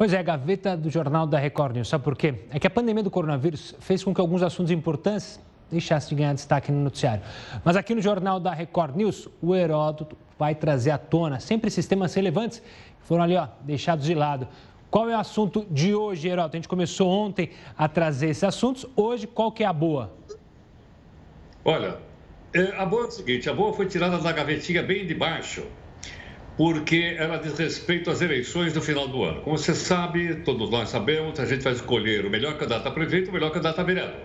Pois 0.01 0.13
é, 0.13 0.17
a 0.17 0.23
gaveta 0.23 0.75
do 0.75 0.89
Jornal 0.89 1.27
da 1.27 1.37
Record 1.37 1.75
News. 1.75 1.87
Sabe 1.87 2.03
por 2.03 2.17
quê? 2.17 2.33
É 2.49 2.57
que 2.57 2.65
a 2.65 2.71
pandemia 2.71 3.03
do 3.03 3.11
coronavírus 3.11 3.75
fez 3.79 4.03
com 4.03 4.11
que 4.11 4.19
alguns 4.19 4.41
assuntos 4.41 4.71
importantes 4.71 5.39
deixassem 5.69 6.09
de 6.09 6.15
ganhar 6.15 6.33
destaque 6.33 6.71
no 6.71 6.79
noticiário. 6.79 7.21
Mas 7.63 7.75
aqui 7.75 7.93
no 7.93 8.01
Jornal 8.01 8.39
da 8.39 8.51
Record 8.51 8.95
News, 8.95 9.29
o 9.39 9.55
Heródoto 9.55 10.17
vai 10.39 10.55
trazer 10.55 10.89
à 10.89 10.97
tona 10.97 11.39
sempre 11.39 11.67
esses 11.67 11.85
temas 11.85 12.15
relevantes 12.15 12.61
que 12.61 13.07
foram 13.07 13.25
ali, 13.25 13.37
ó, 13.37 13.47
deixados 13.61 14.03
de 14.03 14.15
lado. 14.15 14.47
Qual 14.89 15.07
é 15.07 15.15
o 15.15 15.19
assunto 15.19 15.67
de 15.69 15.93
hoje, 15.93 16.27
Heródoto? 16.27 16.55
A 16.55 16.57
gente 16.57 16.67
começou 16.67 17.07
ontem 17.07 17.51
a 17.77 17.87
trazer 17.87 18.29
esses 18.29 18.43
assuntos. 18.43 18.87
Hoje, 18.95 19.27
qual 19.27 19.51
que 19.51 19.63
é 19.63 19.67
a 19.67 19.73
boa? 19.73 20.11
Olha, 21.63 21.99
é, 22.55 22.75
a 22.75 22.87
boa 22.87 23.03
é 23.03 23.07
o 23.07 23.11
seguinte, 23.11 23.47
a 23.47 23.53
boa 23.53 23.71
foi 23.71 23.85
tirada 23.85 24.17
da 24.17 24.31
gavetinha 24.31 24.81
bem 24.81 25.05
de 25.05 25.13
baixo 25.13 25.63
porque 26.61 27.15
ela 27.17 27.37
diz 27.37 27.57
respeito 27.57 28.11
às 28.11 28.21
eleições 28.21 28.71
do 28.71 28.83
final 28.83 29.07
do 29.07 29.23
ano. 29.23 29.41
Como 29.41 29.57
você 29.57 29.73
sabe, 29.73 30.35
todos 30.45 30.69
nós 30.69 30.89
sabemos, 30.89 31.39
a 31.39 31.45
gente 31.47 31.63
vai 31.63 31.73
escolher 31.73 32.23
o 32.23 32.29
melhor 32.29 32.53
candidato 32.53 32.87
a 32.87 32.91
prefeito 32.91 33.25
e 33.25 33.29
o 33.31 33.33
melhor 33.33 33.49
candidato 33.49 33.81
a 33.81 33.83
vereador. 33.83 34.21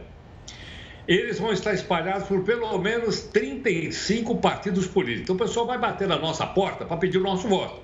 Eles 1.08 1.38
vão 1.38 1.50
estar 1.50 1.72
espalhados 1.72 2.28
por 2.28 2.44
pelo 2.44 2.76
menos 2.76 3.22
35 3.22 4.36
partidos 4.36 4.86
políticos. 4.86 5.22
Então 5.22 5.34
o 5.34 5.38
pessoal 5.38 5.66
vai 5.66 5.78
bater 5.78 6.06
na 6.06 6.18
nossa 6.18 6.46
porta 6.46 6.84
para 6.84 6.98
pedir 6.98 7.16
o 7.16 7.22
nosso 7.22 7.48
voto. 7.48 7.80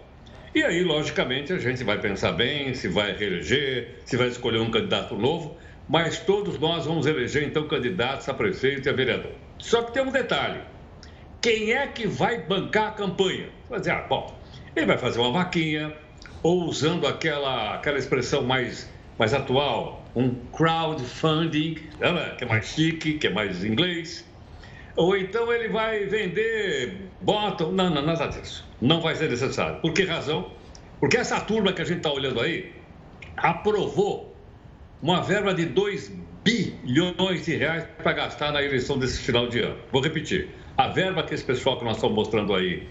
E 0.55 0.63
aí, 0.63 0.85
logicamente, 0.85 1.51
a 1.55 1.59
gente 1.59 1.83
vai 1.83 1.99
pensar 1.99 2.33
bem 2.33 2.75
se 2.75 2.89
vai 2.89 3.17
reeleger, 3.17 4.01
se 4.05 4.19
vai 4.19 4.29
escolher 4.29 4.61
um 4.61 4.71
candidato 4.71 5.17
novo, 5.17 5.57
mas 5.89 6.19
todos 6.19 6.59
nós 6.59 6.85
vamos 6.85 7.07
eleger 7.07 7.43
então 7.45 7.67
candidatos 7.67 8.29
a 8.29 8.35
prefeito 8.35 8.87
e 8.87 8.91
a 8.91 8.93
vereador. 8.93 9.33
Só 9.57 9.81
que 9.81 9.95
tem 9.95 10.03
um 10.03 10.13
detalhe: 10.13 10.61
quem 11.41 11.73
é 11.73 11.87
que 11.87 12.07
vai 12.07 12.43
bancar 12.43 12.89
a 12.89 12.91
campanha? 12.91 13.49
Vai 13.71 13.79
dizer, 13.79 13.93
ah, 13.93 14.07
bom, 14.07 14.42
ele 14.75 14.87
vai 14.87 14.99
fazer 14.99 15.21
uma 15.21 15.33
vaquinha, 15.33 15.93
ou 16.43 16.65
usando 16.65 17.07
aquela, 17.07 17.75
aquela 17.75 17.99
expressão 17.99 18.43
mais, 18.43 18.91
mais 19.19 19.33
atual, 19.33 20.05
um 20.15 20.35
crowdfunding, 20.53 21.77
né, 21.99 22.35
que 22.37 22.45
é 22.45 22.47
mais 22.47 22.67
chique, 22.67 23.15
que 23.15 23.27
é 23.27 23.31
mais 23.31 23.65
inglês. 23.65 24.25
Ou 24.97 25.17
então 25.17 25.51
ele 25.53 25.69
vai 25.69 26.05
vender 26.05 26.97
bottom. 27.23 27.73
Não, 27.73 27.89
não, 27.89 28.03
nada 28.03 28.27
disso. 28.27 28.67
Não 28.81 29.01
vai 29.01 29.15
ser 29.15 29.31
necessário. 29.31 29.81
Por 29.81 29.93
que 29.93 30.05
razão? 30.05 30.51
Porque 31.01 31.17
essa 31.17 31.41
turma 31.41 31.73
que 31.73 31.81
a 31.81 31.85
gente 31.85 31.99
está 31.99 32.13
olhando 32.13 32.41
aí 32.41 32.73
aprovou 33.37 34.37
uma 35.03 35.23
verba 35.23 35.55
de 35.55 35.65
2 35.65 36.13
bilhões 36.45 37.45
de 37.45 37.57
reais 37.57 37.85
para 38.03 38.13
gastar 38.13 38.53
na 38.53 38.63
eleição 38.63 38.99
desse 38.99 39.19
final 39.21 39.49
de 39.49 39.61
ano. 39.61 39.77
Vou 39.91 40.03
repetir. 40.03 40.51
A 40.77 40.89
verba 40.89 41.23
que 41.23 41.35
esse 41.35 41.45
pessoal 41.45 41.79
que 41.79 41.85
nós 41.85 41.97
estamos 41.97 42.15
mostrando 42.15 42.55
aí 42.55 42.87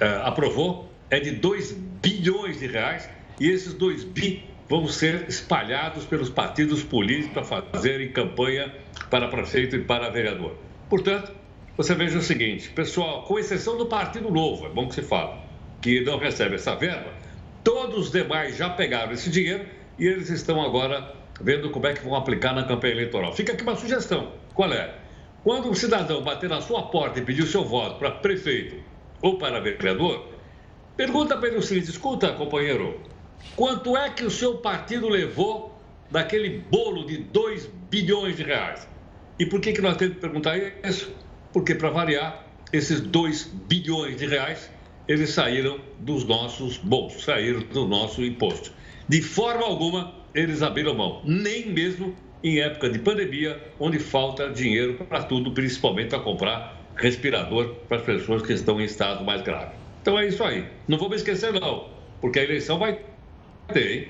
é, 0.00 0.20
aprovou 0.24 0.90
é 1.10 1.20
de 1.20 1.32
2 1.32 1.72
bilhões 1.72 2.58
de 2.58 2.66
reais 2.66 3.08
e 3.40 3.48
esses 3.48 3.74
2 3.74 4.04
bi 4.04 4.44
vão 4.68 4.88
ser 4.88 5.26
espalhados 5.28 6.04
pelos 6.04 6.28
partidos 6.28 6.82
políticos 6.82 7.32
para 7.32 7.62
fazerem 7.70 8.10
campanha 8.10 8.74
para 9.10 9.28
prefeito 9.28 9.76
e 9.76 9.84
para 9.84 10.10
vereador. 10.10 10.56
Portanto, 10.88 11.32
você 11.76 11.94
veja 11.94 12.18
o 12.18 12.22
seguinte, 12.22 12.70
pessoal, 12.70 13.22
com 13.24 13.38
exceção 13.38 13.76
do 13.76 13.86
Partido 13.86 14.30
Novo, 14.30 14.66
é 14.66 14.68
bom 14.68 14.88
que 14.88 14.94
se 14.94 15.02
fale, 15.02 15.38
que 15.80 16.00
não 16.00 16.18
recebe 16.18 16.56
essa 16.56 16.74
verba, 16.74 17.12
todos 17.62 18.06
os 18.06 18.10
demais 18.10 18.56
já 18.56 18.70
pegaram 18.70 19.12
esse 19.12 19.30
dinheiro 19.30 19.66
e 19.98 20.06
eles 20.06 20.30
estão 20.30 20.60
agora 20.60 21.14
vendo 21.40 21.70
como 21.70 21.86
é 21.86 21.92
que 21.92 22.02
vão 22.02 22.14
aplicar 22.14 22.54
na 22.54 22.64
campanha 22.64 22.94
eleitoral. 22.94 23.32
Fica 23.34 23.52
aqui 23.52 23.62
uma 23.62 23.76
sugestão. 23.76 24.32
Qual 24.54 24.72
é? 24.72 24.94
Quando 25.44 25.68
um 25.68 25.74
cidadão 25.74 26.22
bater 26.22 26.48
na 26.48 26.60
sua 26.60 26.82
porta 26.84 27.18
e 27.18 27.22
pedir 27.22 27.42
o 27.42 27.46
seu 27.46 27.64
voto 27.64 27.98
para 27.98 28.10
prefeito 28.10 28.82
ou 29.22 29.38
para 29.38 29.60
vereador, 29.60 30.35
pergunta 30.96 31.36
para 31.36 31.48
ele 31.48 31.58
o 31.58 31.62
seguinte: 31.62 31.90
escuta, 31.90 32.32
companheiro, 32.32 33.00
quanto 33.54 33.96
é 33.96 34.10
que 34.10 34.24
o 34.24 34.30
seu 34.30 34.58
partido 34.58 35.08
levou 35.08 35.78
daquele 36.10 36.64
bolo 36.70 37.06
de 37.06 37.18
2 37.18 37.66
bilhões 37.90 38.36
de 38.36 38.42
reais? 38.42 38.88
E 39.38 39.44
por 39.44 39.60
que, 39.60 39.72
que 39.72 39.82
nós 39.82 39.96
temos 39.96 40.14
que 40.14 40.20
perguntar 40.20 40.56
isso? 40.84 41.12
Porque, 41.52 41.74
para 41.74 41.90
variar, 41.90 42.46
esses 42.72 43.00
2 43.00 43.44
bilhões 43.68 44.16
de 44.16 44.26
reais, 44.26 44.70
eles 45.06 45.30
saíram 45.30 45.78
dos 46.00 46.24
nossos 46.24 46.78
bolsos, 46.78 47.24
saíram 47.24 47.60
do 47.60 47.86
nosso 47.86 48.24
imposto. 48.24 48.72
De 49.08 49.22
forma 49.22 49.64
alguma, 49.64 50.14
eles 50.34 50.62
abriram 50.62 50.94
mão, 50.94 51.22
nem 51.24 51.66
mesmo 51.68 52.14
em 52.42 52.60
época 52.60 52.90
de 52.90 52.98
pandemia, 52.98 53.62
onde 53.78 53.98
falta 53.98 54.50
dinheiro 54.50 54.94
para 54.94 55.22
tudo, 55.22 55.52
principalmente 55.52 56.10
para 56.10 56.20
comprar 56.20 56.76
respirador 56.96 57.74
para 57.88 57.98
as 57.98 58.02
pessoas 58.02 58.42
que 58.42 58.52
estão 58.52 58.80
em 58.80 58.84
estado 58.84 59.24
mais 59.24 59.42
grave. 59.42 59.85
Então 60.06 60.16
é 60.16 60.28
isso 60.28 60.44
aí. 60.44 60.64
Não 60.86 60.98
vou 60.98 61.10
me 61.10 61.16
esquecer, 61.16 61.52
não, 61.52 61.86
porque 62.20 62.38
a 62.38 62.44
eleição 62.44 62.78
vai 62.78 63.00
ter, 63.66 63.92
hein? 63.92 64.08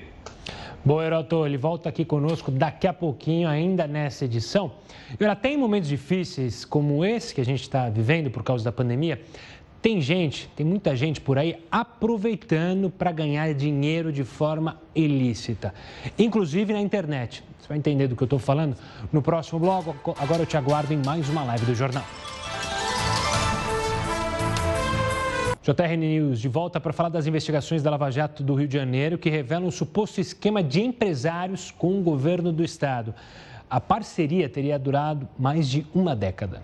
Bom, 0.85 1.01
Heroto, 1.01 1.43
ele 1.43 1.57
volta 1.57 1.89
aqui 1.89 2.05
conosco 2.05 2.51
daqui 2.51 2.85
a 2.85 2.93
pouquinho, 2.93 3.49
ainda 3.49 3.87
nessa 3.87 4.25
edição. 4.25 4.73
E 5.19 5.25
até 5.25 5.49
em 5.49 5.57
momentos 5.57 5.89
difíceis 5.89 6.63
como 6.63 7.03
esse 7.03 7.33
que 7.33 7.41
a 7.41 7.43
gente 7.43 7.63
está 7.63 7.89
vivendo 7.89 8.29
por 8.29 8.43
causa 8.43 8.63
da 8.63 8.71
pandemia, 8.71 9.19
tem 9.81 9.99
gente, 9.99 10.47
tem 10.55 10.63
muita 10.63 10.95
gente 10.95 11.19
por 11.19 11.39
aí 11.39 11.65
aproveitando 11.71 12.91
para 12.91 13.11
ganhar 13.11 13.51
dinheiro 13.55 14.11
de 14.13 14.23
forma 14.23 14.79
ilícita, 14.93 15.73
inclusive 16.15 16.73
na 16.73 16.79
internet. 16.79 17.43
Você 17.59 17.67
vai 17.67 17.79
entender 17.79 18.07
do 18.07 18.15
que 18.15 18.21
eu 18.21 18.27
estou 18.27 18.37
falando 18.37 18.77
no 19.11 19.23
próximo 19.23 19.59
bloco. 19.59 19.95
Agora 20.19 20.43
eu 20.43 20.45
te 20.45 20.57
aguardo 20.57 20.93
em 20.93 20.97
mais 21.03 21.27
uma 21.27 21.43
live 21.43 21.65
do 21.65 21.73
jornal. 21.73 22.05
JR 25.67 25.97
News 25.97 26.39
de 26.39 26.47
volta 26.47 26.79
para 26.79 26.93
falar 26.93 27.09
das 27.09 27.27
investigações 27.27 27.83
da 27.83 27.89
Lava 27.89 28.09
Jato 28.09 28.41
do 28.41 28.55
Rio 28.55 28.69
de 28.69 28.75
Janeiro 28.75 29.17
que 29.17 29.29
revelam 29.29 29.67
um 29.67 29.71
suposto 29.71 30.21
esquema 30.21 30.63
de 30.63 30.79
empresários 30.79 31.71
com 31.71 31.99
o 31.99 32.01
governo 32.01 32.53
do 32.53 32.63
estado. 32.63 33.13
A 33.69 33.81
parceria 33.81 34.47
teria 34.47 34.79
durado 34.79 35.27
mais 35.37 35.67
de 35.67 35.85
uma 35.93 36.15
década. 36.15 36.63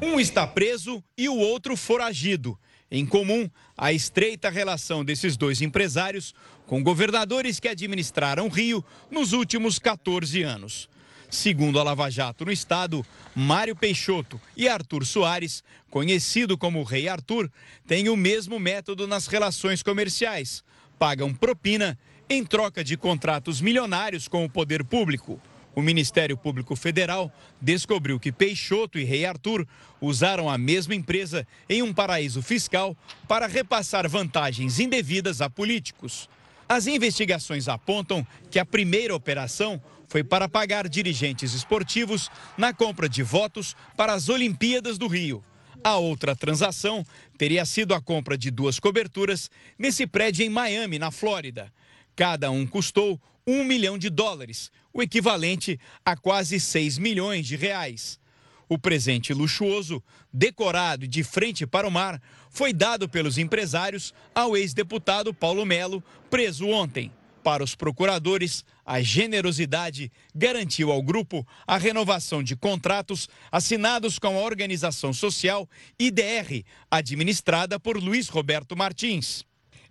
Um 0.00 0.18
está 0.18 0.46
preso 0.46 1.04
e 1.14 1.28
o 1.28 1.36
outro 1.36 1.76
foragido. 1.76 2.58
Em 2.90 3.04
comum, 3.04 3.50
a 3.76 3.92
estreita 3.92 4.48
relação 4.48 5.04
desses 5.04 5.36
dois 5.36 5.60
empresários 5.60 6.34
com 6.66 6.82
governadores 6.82 7.60
que 7.60 7.68
administraram 7.68 8.46
o 8.46 8.48
Rio 8.48 8.82
nos 9.10 9.34
últimos 9.34 9.78
14 9.78 10.42
anos. 10.42 10.88
Segundo 11.30 11.78
a 11.78 11.84
Lava 11.84 12.10
Jato 12.10 12.44
no 12.44 12.50
estado, 12.50 13.06
Mário 13.36 13.76
Peixoto 13.76 14.40
e 14.56 14.68
Arthur 14.68 15.06
Soares, 15.06 15.62
conhecido 15.88 16.58
como 16.58 16.82
Rei 16.82 17.08
Arthur, 17.08 17.48
têm 17.86 18.08
o 18.08 18.16
mesmo 18.16 18.58
método 18.58 19.06
nas 19.06 19.28
relações 19.28 19.80
comerciais. 19.80 20.64
Pagam 20.98 21.32
propina 21.32 21.96
em 22.28 22.44
troca 22.44 22.82
de 22.82 22.96
contratos 22.96 23.60
milionários 23.60 24.26
com 24.26 24.44
o 24.44 24.50
poder 24.50 24.84
público. 24.84 25.40
O 25.72 25.80
Ministério 25.80 26.36
Público 26.36 26.74
Federal 26.74 27.32
descobriu 27.60 28.18
que 28.18 28.32
Peixoto 28.32 28.98
e 28.98 29.04
Rei 29.04 29.24
Arthur 29.24 29.64
usaram 30.00 30.50
a 30.50 30.58
mesma 30.58 30.96
empresa 30.96 31.46
em 31.68 31.80
um 31.80 31.94
paraíso 31.94 32.42
fiscal 32.42 32.96
para 33.28 33.46
repassar 33.46 34.08
vantagens 34.08 34.80
indevidas 34.80 35.40
a 35.40 35.48
políticos. 35.48 36.28
As 36.68 36.88
investigações 36.88 37.68
apontam 37.68 38.26
que 38.50 38.58
a 38.58 38.64
primeira 38.64 39.14
operação 39.14 39.80
foi 40.10 40.24
para 40.24 40.48
pagar 40.48 40.88
dirigentes 40.88 41.54
esportivos 41.54 42.28
na 42.58 42.74
compra 42.74 43.08
de 43.08 43.22
votos 43.22 43.76
para 43.96 44.12
as 44.12 44.28
Olimpíadas 44.28 44.98
do 44.98 45.06
Rio. 45.06 45.42
A 45.84 45.98
outra 45.98 46.34
transação 46.34 47.06
teria 47.38 47.64
sido 47.64 47.94
a 47.94 48.00
compra 48.00 48.36
de 48.36 48.50
duas 48.50 48.80
coberturas 48.80 49.48
nesse 49.78 50.08
prédio 50.08 50.44
em 50.44 50.50
Miami, 50.50 50.98
na 50.98 51.12
Flórida. 51.12 51.72
Cada 52.16 52.50
um 52.50 52.66
custou 52.66 53.20
um 53.46 53.62
milhão 53.62 53.96
de 53.96 54.10
dólares, 54.10 54.72
o 54.92 55.00
equivalente 55.00 55.78
a 56.04 56.16
quase 56.16 56.58
6 56.58 56.98
milhões 56.98 57.46
de 57.46 57.54
reais. 57.54 58.18
O 58.68 58.76
presente 58.76 59.32
luxuoso, 59.32 60.02
decorado 60.32 61.06
de 61.06 61.22
frente 61.22 61.68
para 61.68 61.86
o 61.86 61.90
mar, 61.90 62.20
foi 62.50 62.72
dado 62.72 63.08
pelos 63.08 63.38
empresários 63.38 64.12
ao 64.34 64.56
ex-deputado 64.56 65.32
Paulo 65.32 65.64
Melo, 65.64 66.02
preso 66.28 66.66
ontem. 66.66 67.12
Para 67.42 67.64
os 67.64 67.74
procuradores, 67.74 68.64
a 68.84 69.00
generosidade 69.00 70.12
garantiu 70.34 70.92
ao 70.92 71.02
grupo 71.02 71.46
a 71.66 71.78
renovação 71.78 72.42
de 72.42 72.54
contratos 72.54 73.28
assinados 73.50 74.18
com 74.18 74.38
a 74.38 74.42
organização 74.42 75.12
social 75.12 75.68
IDR, 75.98 76.64
administrada 76.90 77.80
por 77.80 77.96
Luiz 77.96 78.28
Roberto 78.28 78.76
Martins. 78.76 79.44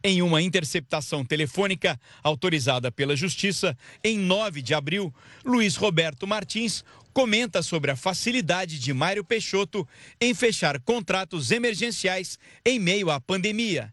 Em 0.03 0.21
uma 0.21 0.41
interceptação 0.41 1.25
telefônica 1.25 1.99
autorizada 2.23 2.91
pela 2.91 3.15
Justiça 3.15 3.75
em 4.03 4.17
9 4.17 4.61
de 4.61 4.73
abril, 4.73 5.13
Luiz 5.43 5.75
Roberto 5.75 6.27
Martins 6.27 6.85
comenta 7.11 7.61
sobre 7.63 7.91
a 7.91 7.95
facilidade 7.95 8.79
de 8.79 8.93
Mário 8.93 9.25
Peixoto 9.25 9.85
em 10.21 10.33
fechar 10.33 10.79
contratos 10.79 11.51
emergenciais 11.51 12.37
em 12.63 12.79
meio 12.79 13.09
à 13.09 13.19
pandemia 13.19 13.91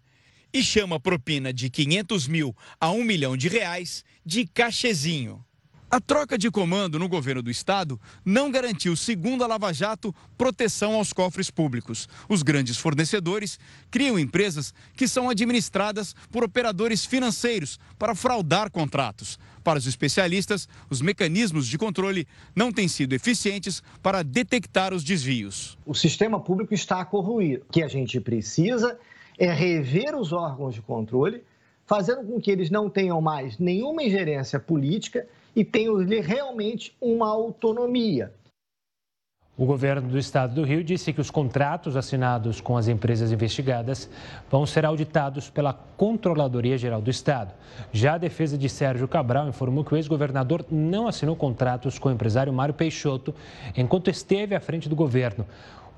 e 0.57 0.63
chama 0.63 0.99
propina 0.99 1.53
de 1.53 1.69
500 1.69 2.27
mil 2.27 2.57
a 2.81 2.91
1 2.91 3.05
milhão 3.05 3.37
de 3.37 3.47
reais 3.47 4.03
de 4.25 4.47
cachezinho. 4.47 5.45
A 5.91 6.01
troca 6.01 6.39
de 6.39 6.51
comando 6.51 6.99
no 6.99 7.11
governo 7.11 7.43
do 7.43 7.51
estado 7.51 8.01
não 8.25 8.51
garantiu, 8.51 8.97
segundo 8.97 9.45
a 9.45 9.47
Lava 9.47 9.71
Jato, 9.71 10.15
proteção 10.39 10.95
aos 10.95 11.13
cofres 11.13 11.51
públicos. 11.51 12.09
Os 12.27 12.43
grandes 12.43 12.79
fornecedores 12.79 13.59
criam 13.91 14.19
empresas 14.19 14.73
que 14.97 15.07
são 15.07 15.29
administradas 15.29 16.15
por 16.33 16.43
operadores 16.43 17.05
financeiros 17.05 17.79
para 17.99 18.15
fraudar 18.15 18.71
contratos. 18.71 19.39
Para 19.63 19.79
os 19.79 19.87
especialistas, 19.87 20.67
os 20.89 21.03
mecanismos 21.03 21.67
de 21.67 21.77
controle 21.77 22.27
não 22.55 22.73
têm 22.73 22.89
sido 22.89 23.13
eficientes 23.13 23.83
para 24.03 24.25
detectar 24.25 24.95
os 24.95 25.05
desvios. 25.05 25.77
O 25.85 25.95
sistema 25.95 26.41
público 26.41 26.73
está 26.73 27.05
corroído. 27.05 27.63
O 27.69 27.73
que 27.73 27.83
a 27.83 27.89
gente 27.89 28.19
precisa 28.21 28.99
é 29.39 29.53
rever 29.53 30.15
os 30.15 30.33
órgãos 30.33 30.75
de 30.75 30.83
controle, 30.83 31.43
fazendo 31.85 32.27
com 32.27 32.41
que 32.41 32.51
eles 32.51 32.71
não 32.71 32.91
tenham 32.91 33.21
mais 33.21 33.59
nenhuma 33.59 34.03
ingerência 34.03 34.59
política 34.59 35.27
e 35.55 35.65
tenham 35.65 35.97
realmente 35.97 36.95
uma 37.01 37.29
autonomia. 37.29 38.33
O 39.59 39.65
governo 39.65 40.07
do 40.11 40.19
estado 40.19 40.55
do 40.55 40.65
Rio 40.65 40.85
disse 40.85 41.15
que 41.15 41.21
os 41.21 41.31
contratos 41.31 41.97
assinados 41.97 42.61
com 42.61 42.77
as 42.77 42.89
empresas 42.89 43.33
investigadas 43.33 44.07
vão 44.51 44.67
ser 44.67 44.85
auditados 44.85 45.49
pela 45.49 45.73
Controladoria 45.73 46.77
Geral 46.77 47.01
do 47.01 47.09
Estado. 47.09 47.55
Já 47.91 48.17
a 48.17 48.19
defesa 48.19 48.59
de 48.59 48.69
Sérgio 48.69 49.09
Cabral 49.09 49.49
informou 49.49 49.83
que 49.83 49.95
o 49.95 49.97
ex-governador 49.97 50.63
não 50.71 51.09
assinou 51.09 51.35
contratos 51.35 51.99
com 51.99 52.11
o 52.11 52.13
empresário 52.13 52.53
Mário 52.53 52.75
Peixoto 52.75 53.35
enquanto 53.75 54.11
esteve 54.11 54.55
à 54.55 54.61
frente 54.61 54.91
do 54.91 54.95
governo. 54.95 55.47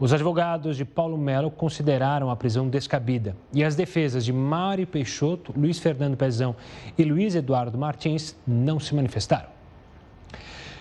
Os 0.00 0.12
advogados 0.12 0.76
de 0.76 0.84
Paulo 0.84 1.18
Melo 1.18 1.50
consideraram 1.50 2.30
a 2.30 2.36
prisão 2.36 2.68
descabida 2.68 3.34
e 3.52 3.64
as 3.64 3.74
defesas 3.74 4.24
de 4.24 4.32
Mário 4.32 4.86
Peixoto, 4.86 5.52
Luiz 5.56 5.80
Fernando 5.80 6.16
Pezão 6.16 6.54
e 6.96 7.02
Luiz 7.02 7.34
Eduardo 7.34 7.76
Martins 7.76 8.36
não 8.46 8.78
se 8.78 8.94
manifestaram. 8.94 9.48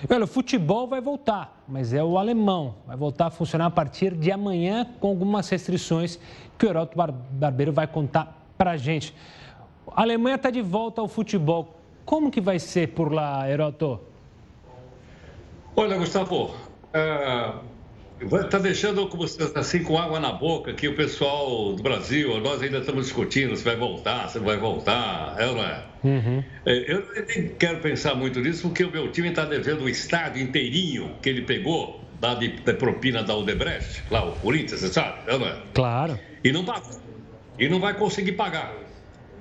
Olha, 0.07 0.25
o 0.25 0.27
futebol 0.27 0.87
vai 0.87 1.01
voltar, 1.01 1.63
mas 1.67 1.93
é 1.93 2.03
o 2.03 2.19
alemão. 2.19 2.75
Vai 2.85 2.95
voltar 2.95 3.25
a 3.27 3.29
funcionar 3.31 3.65
a 3.65 3.71
partir 3.71 4.13
de 4.13 4.31
amanhã 4.31 4.87
com 4.99 5.07
algumas 5.07 5.49
restrições 5.49 6.19
que 6.55 6.67
o 6.67 6.69
Heroto 6.69 6.95
Barbeiro 6.95 7.73
vai 7.73 7.87
contar 7.87 8.45
para 8.55 8.71
a 8.71 8.77
gente. 8.77 9.15
A 9.95 10.03
Alemanha 10.03 10.35
está 10.35 10.51
de 10.51 10.61
volta 10.61 11.01
ao 11.01 11.07
futebol. 11.07 11.75
Como 12.05 12.29
que 12.29 12.39
vai 12.39 12.59
ser 12.59 12.89
por 12.89 13.11
lá, 13.11 13.49
Heroto? 13.49 13.99
Olha, 15.75 15.97
Gustavo, 15.97 16.51
uh 16.93 17.76
Está 18.35 18.59
deixando 18.59 19.07
como 19.07 19.23
assim 19.55 19.83
com 19.83 19.97
água 19.97 20.19
na 20.19 20.33
boca 20.33 20.73
que 20.73 20.87
o 20.87 20.95
pessoal 20.95 21.73
do 21.73 21.81
Brasil, 21.81 22.39
nós 22.41 22.61
ainda 22.61 22.79
estamos 22.79 23.05
discutindo 23.05 23.55
se 23.55 23.63
vai 23.63 23.75
voltar, 23.75 24.29
se 24.29 24.37
não 24.37 24.45
vai 24.45 24.57
voltar, 24.57 25.35
é 25.37 25.47
ou 25.47 25.55
não 25.55 25.63
é? 25.63 25.83
Uhum. 26.03 26.43
é 26.65 26.93
eu 26.93 27.03
nem 27.27 27.49
quero 27.49 27.79
pensar 27.79 28.15
muito 28.15 28.39
nisso, 28.39 28.63
porque 28.63 28.83
o 28.83 28.91
meu 28.91 29.11
time 29.11 29.29
está 29.29 29.45
devendo 29.45 29.83
o 29.83 29.89
estádio 29.89 30.41
inteirinho 30.41 31.15
que 31.21 31.29
ele 31.29 31.41
pegou 31.41 32.03
da, 32.19 32.33
de, 32.35 32.49
da 32.61 32.73
propina 32.73 33.23
da 33.23 33.35
Odebrecht, 33.35 34.03
lá 34.09 34.25
o 34.25 34.33
Corinthians, 34.33 34.81
você 34.81 34.87
sabe, 34.87 35.19
é 35.27 35.33
ou 35.33 35.39
não 35.39 35.47
é? 35.47 35.57
Claro. 35.73 36.19
E 36.43 36.51
não 36.51 36.65
pagou. 36.65 36.99
E 37.59 37.67
não 37.67 37.79
vai 37.79 37.93
conseguir 37.95 38.33
pagar. 38.33 38.86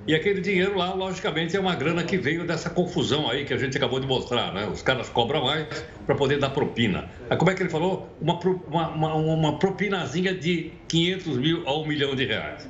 E 0.07 0.15
aquele 0.15 0.39
dinheiro 0.39 0.77
lá, 0.77 0.93
logicamente, 0.93 1.57
é 1.57 1.59
uma 1.59 1.75
grana 1.75 2.01
que 2.01 2.17
veio 2.17 2.47
dessa 2.47 2.69
confusão 2.69 3.29
aí 3.29 3.43
que 3.43 3.53
a 3.53 3.57
gente 3.57 3.75
acabou 3.75 3.99
de 3.99 4.07
mostrar, 4.07 4.53
né? 4.53 4.65
Os 4.65 4.81
caras 4.81 5.09
cobram 5.09 5.43
mais 5.43 5.67
para 6.05 6.15
poder 6.15 6.39
dar 6.39 6.51
propina. 6.51 7.09
Aí, 7.29 7.35
como 7.35 7.51
é 7.51 7.53
que 7.53 7.61
ele 7.61 7.69
falou? 7.69 8.09
Uma, 8.21 8.39
uma, 8.39 9.13
uma, 9.15 9.59
propinazinha 9.59 10.33
de 10.33 10.71
500 10.87 11.37
mil 11.37 11.67
a 11.67 11.77
1 11.77 11.85
milhão 11.85 12.15
de 12.15 12.25
reais. 12.25 12.69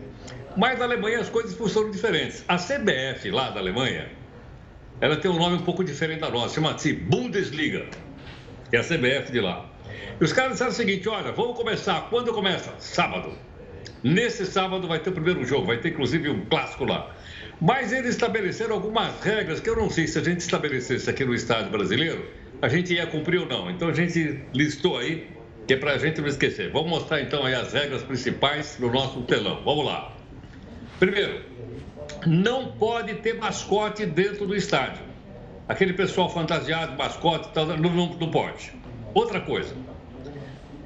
Mas 0.58 0.80
na 0.80 0.86
Alemanha 0.86 1.20
as 1.20 1.30
coisas 1.30 1.54
funcionam 1.54 1.92
diferentes. 1.92 2.44
A 2.48 2.58
CBF 2.58 3.30
lá 3.30 3.52
da 3.52 3.60
Alemanha, 3.60 4.10
ela 5.00 5.16
tem 5.16 5.30
um 5.30 5.38
nome 5.38 5.58
um 5.58 5.64
pouco 5.64 5.84
diferente 5.84 6.22
da 6.22 6.32
nossa, 6.32 6.56
chama-se 6.56 6.92
Bundesliga, 6.92 7.86
é 8.72 8.78
a 8.78 8.84
CBF 8.84 9.32
de 9.32 9.42
lá. 9.42 9.70
E 10.20 10.24
os 10.24 10.34
caras 10.34 10.54
disseram 10.54 10.72
o 10.72 10.74
seguinte: 10.74 11.08
olha, 11.08 11.32
vamos 11.34 11.56
começar. 11.56 12.10
Quando 12.10 12.34
começa? 12.34 12.74
Sábado. 12.80 13.32
Nesse 14.04 14.46
sábado 14.46 14.88
vai 14.88 15.00
ter 15.00 15.12
o 15.12 15.14
primeiro 15.14 15.44
jogo, 15.46 15.68
vai 15.68 15.78
ter 15.78 15.90
inclusive 15.90 16.30
um 16.30 16.46
clássico 16.46 16.86
lá. 16.86 17.16
Mas 17.60 17.92
eles 17.92 18.12
estabeleceram 18.12 18.76
algumas 18.76 19.20
regras 19.22 19.60
que 19.60 19.70
eu 19.70 19.76
não 19.76 19.90
sei 19.90 20.08
se 20.08 20.20
a 20.20 20.24
gente 20.24 20.42
estabelecesse 20.42 21.10
aqui 21.10 21.26
no 21.26 21.34
Estado 21.34 21.72
brasileiro, 21.72 22.24
a 22.62 22.68
gente 22.68 22.94
ia 22.94 23.08
cumprir 23.08 23.40
ou 23.40 23.48
não. 23.48 23.70
Então 23.70 23.90
a 23.90 23.94
gente 23.94 24.42
listou 24.54 24.98
aí, 24.98 25.28
que 25.66 25.74
é 25.74 25.78
para 25.78 25.94
a 25.94 25.98
gente 25.98 26.22
não 26.22 26.28
esquecer. 26.28 26.72
Vamos 26.72 26.90
mostrar 26.90 27.22
então 27.22 27.44
aí 27.44 27.56
as 27.56 27.74
regras 27.74 28.04
principais 28.04 28.78
no 28.80 28.92
nosso 28.92 29.22
telão. 29.24 29.64
Vamos 29.64 29.86
lá. 29.86 30.16
Primeiro, 31.00 31.42
não 32.26 32.74
pode 32.74 33.16
ter 33.16 33.34
mascote 33.34 34.06
dentro 34.06 34.46
do 34.46 34.56
estádio. 34.56 35.04
Aquele 35.68 35.94
pessoal 35.94 36.30
fantasiado, 36.30 36.96
mascote, 36.96 37.50
tal, 37.54 37.66
não, 37.66 37.78
não, 37.78 38.16
não 38.20 38.32
pode. 38.32 38.72
Outra 39.14 39.42
coisa, 39.42 39.76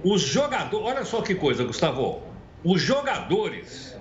os 0.04 0.22
jogadores, 0.22 0.86
olha 0.86 1.06
só 1.06 1.22
que 1.22 1.36
coisa, 1.36 1.64
Gustavo. 1.64 2.24
Os 2.64 2.82
jogadores 2.82 3.96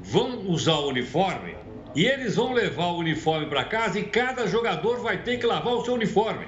vão 0.00 0.46
usar 0.48 0.74
o 0.74 0.88
uniforme 0.88 1.56
e 1.94 2.06
eles 2.06 2.36
vão 2.36 2.52
levar 2.52 2.86
o 2.86 2.98
uniforme 2.98 3.46
para 3.46 3.64
casa 3.64 3.98
e 3.98 4.04
cada 4.04 4.46
jogador 4.46 5.00
vai 5.00 5.18
ter 5.22 5.38
que 5.38 5.46
lavar 5.46 5.74
o 5.74 5.84
seu 5.84 5.94
uniforme. 5.94 6.46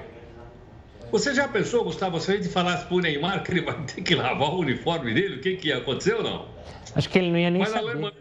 Você 1.11 1.33
já 1.33 1.47
pensou, 1.47 1.83
Gustavo, 1.83 2.19
se 2.21 2.31
a 2.31 2.35
gente 2.35 2.47
falasse 2.47 2.85
para 2.85 2.95
o 2.95 2.99
Neymar 3.01 3.43
que 3.43 3.51
ele 3.51 3.61
vai 3.61 3.75
ter 3.83 4.01
que 4.01 4.15
lavar 4.15 4.49
o 4.49 4.59
uniforme 4.59 5.13
dele, 5.13 5.35
o 5.35 5.41
que, 5.41 5.57
que 5.57 5.67
ia 5.67 5.77
acontecer 5.77 6.13
ou 6.13 6.23
não? 6.23 6.45
Acho 6.95 7.09
que 7.09 7.19
ele 7.19 7.31
não 7.31 7.37
ia 7.37 7.49
nem 7.49 7.59
Mas 7.59 7.69
saber. 7.69 7.85
Na 7.85 7.91
Alemanha, 7.91 8.13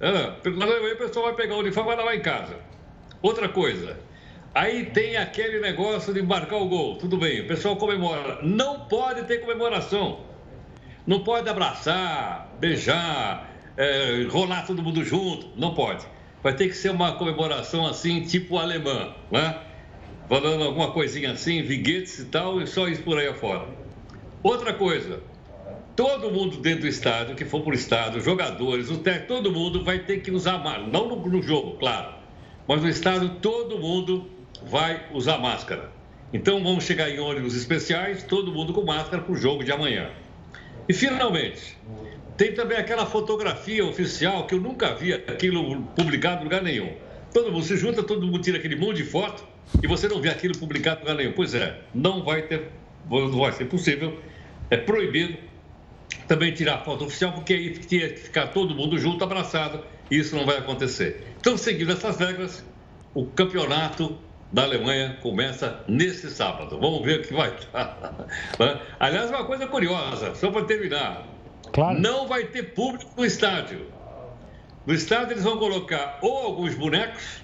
é, 0.00 0.10
na 0.50 0.64
Alemanha 0.64 0.94
o 0.94 0.98
pessoal 0.98 1.26
vai 1.26 1.34
pegar 1.34 1.56
o 1.56 1.58
uniforme 1.58 1.90
e 1.90 1.94
vai 1.94 2.04
lavar 2.04 2.16
em 2.16 2.22
casa. 2.22 2.56
Outra 3.20 3.50
coisa, 3.50 3.98
aí 4.54 4.86
tem 4.86 5.18
aquele 5.18 5.60
negócio 5.60 6.14
de 6.14 6.22
marcar 6.22 6.56
o 6.56 6.68
gol. 6.68 6.96
Tudo 6.96 7.18
bem, 7.18 7.42
o 7.42 7.46
pessoal 7.46 7.76
comemora. 7.76 8.38
Não 8.42 8.80
pode 8.80 9.24
ter 9.24 9.38
comemoração. 9.38 10.20
Não 11.06 11.22
pode 11.22 11.50
abraçar, 11.50 12.50
beijar, 12.58 13.49
é, 13.80 14.26
rolar 14.28 14.66
todo 14.66 14.82
mundo 14.82 15.02
junto. 15.02 15.48
Não 15.56 15.72
pode. 15.72 16.04
Vai 16.42 16.54
ter 16.54 16.68
que 16.68 16.74
ser 16.74 16.90
uma 16.90 17.12
comemoração 17.12 17.86
assim, 17.86 18.20
tipo 18.20 18.58
alemã, 18.58 19.14
né? 19.30 19.58
Falando 20.28 20.64
alguma 20.64 20.92
coisinha 20.92 21.32
assim, 21.32 21.62
viguetes 21.62 22.18
e 22.18 22.26
tal, 22.26 22.60
e 22.60 22.66
só 22.66 22.86
isso 22.86 23.02
por 23.02 23.18
aí 23.18 23.26
afora. 23.26 23.66
Outra 24.42 24.74
coisa, 24.74 25.20
todo 25.96 26.30
mundo 26.30 26.58
dentro 26.58 26.82
do 26.82 26.88
estádio, 26.88 27.34
que 27.34 27.44
for 27.44 27.62
para 27.62 27.70
o 27.70 27.74
estádio, 27.74 28.20
jogadores, 28.20 28.90
o 28.90 28.98
técnico, 28.98 29.28
todo 29.28 29.50
mundo 29.50 29.82
vai 29.82 30.00
ter 30.00 30.20
que 30.20 30.30
usar 30.30 30.58
máscara. 30.58 30.86
Não 30.86 31.08
no, 31.08 31.16
no 31.16 31.42
jogo, 31.42 31.78
claro. 31.78 32.14
Mas 32.68 32.82
no 32.82 32.88
estádio, 32.88 33.30
todo 33.40 33.78
mundo 33.78 34.30
vai 34.62 35.06
usar 35.12 35.38
máscara. 35.38 35.90
Então 36.32 36.62
vamos 36.62 36.84
chegar 36.84 37.10
em 37.10 37.18
ônibus 37.18 37.56
especiais, 37.56 38.22
todo 38.22 38.52
mundo 38.52 38.74
com 38.74 38.84
máscara 38.84 39.22
para 39.22 39.32
o 39.32 39.36
jogo 39.36 39.64
de 39.64 39.72
amanhã. 39.72 40.10
E 40.88 40.92
finalmente, 40.92 41.76
tem 42.40 42.54
também 42.54 42.78
aquela 42.78 43.04
fotografia 43.04 43.84
oficial 43.84 44.46
que 44.46 44.54
eu 44.54 44.60
nunca 44.62 44.94
vi 44.94 45.12
aquilo 45.12 45.82
publicado 45.94 46.40
em 46.40 46.44
lugar 46.44 46.62
nenhum. 46.62 46.90
Todo 47.34 47.52
mundo 47.52 47.66
se 47.66 47.76
junta, 47.76 48.02
todo 48.02 48.26
mundo 48.26 48.40
tira 48.40 48.56
aquele 48.56 48.76
monte 48.76 48.96
de 48.96 49.04
foto 49.04 49.44
e 49.82 49.86
você 49.86 50.08
não 50.08 50.22
vê 50.22 50.30
aquilo 50.30 50.56
publicado 50.56 51.00
em 51.00 51.02
lugar 51.02 51.16
nenhum. 51.16 51.32
Pois 51.32 51.54
é, 51.54 51.82
não 51.94 52.24
vai 52.24 52.40
ter, 52.40 52.70
não 53.10 53.38
vai 53.40 53.52
ser 53.52 53.66
possível, 53.66 54.18
é 54.70 54.78
proibido 54.78 55.36
também 56.26 56.50
tirar 56.54 56.78
foto 56.78 57.04
oficial, 57.04 57.34
porque 57.34 57.52
aí 57.52 57.74
tinha 57.74 58.08
que 58.08 58.20
ficar 58.20 58.46
todo 58.46 58.74
mundo 58.74 58.96
junto, 58.98 59.22
abraçado, 59.22 59.84
e 60.10 60.16
isso 60.16 60.34
não 60.34 60.46
vai 60.46 60.56
acontecer. 60.56 61.22
Então, 61.38 61.58
seguindo 61.58 61.92
essas 61.92 62.16
regras, 62.16 62.64
o 63.12 63.26
campeonato 63.26 64.16
da 64.50 64.62
Alemanha 64.62 65.18
começa 65.20 65.84
nesse 65.86 66.30
sábado. 66.30 66.80
Vamos 66.80 67.04
ver 67.04 67.20
o 67.20 67.22
que 67.22 67.34
vai. 67.34 67.54
Né? 68.58 68.80
Aliás, 68.98 69.28
uma 69.28 69.44
coisa 69.44 69.66
curiosa, 69.66 70.34
só 70.34 70.50
para 70.50 70.64
terminar. 70.64 71.39
Claro. 71.72 72.00
Não 72.00 72.26
vai 72.26 72.44
ter 72.46 72.74
público 72.74 73.12
no 73.16 73.24
estádio. 73.24 73.86
No 74.86 74.94
estádio 74.94 75.34
eles 75.34 75.44
vão 75.44 75.58
colocar 75.58 76.18
ou 76.22 76.38
alguns 76.38 76.74
bonecos 76.74 77.42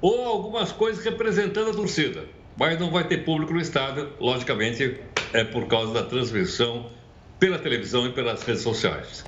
ou 0.00 0.26
algumas 0.26 0.72
coisas 0.72 1.04
representando 1.04 1.70
a 1.70 1.74
torcida. 1.74 2.28
Mas 2.58 2.78
não 2.80 2.90
vai 2.90 3.06
ter 3.06 3.18
público 3.18 3.52
no 3.52 3.60
estádio, 3.60 4.14
logicamente, 4.18 5.00
é 5.32 5.44
por 5.44 5.66
causa 5.68 5.92
da 5.92 6.02
transmissão 6.02 6.90
pela 7.38 7.58
televisão 7.58 8.06
e 8.06 8.12
pelas 8.12 8.42
redes 8.44 8.62
sociais. 8.62 9.24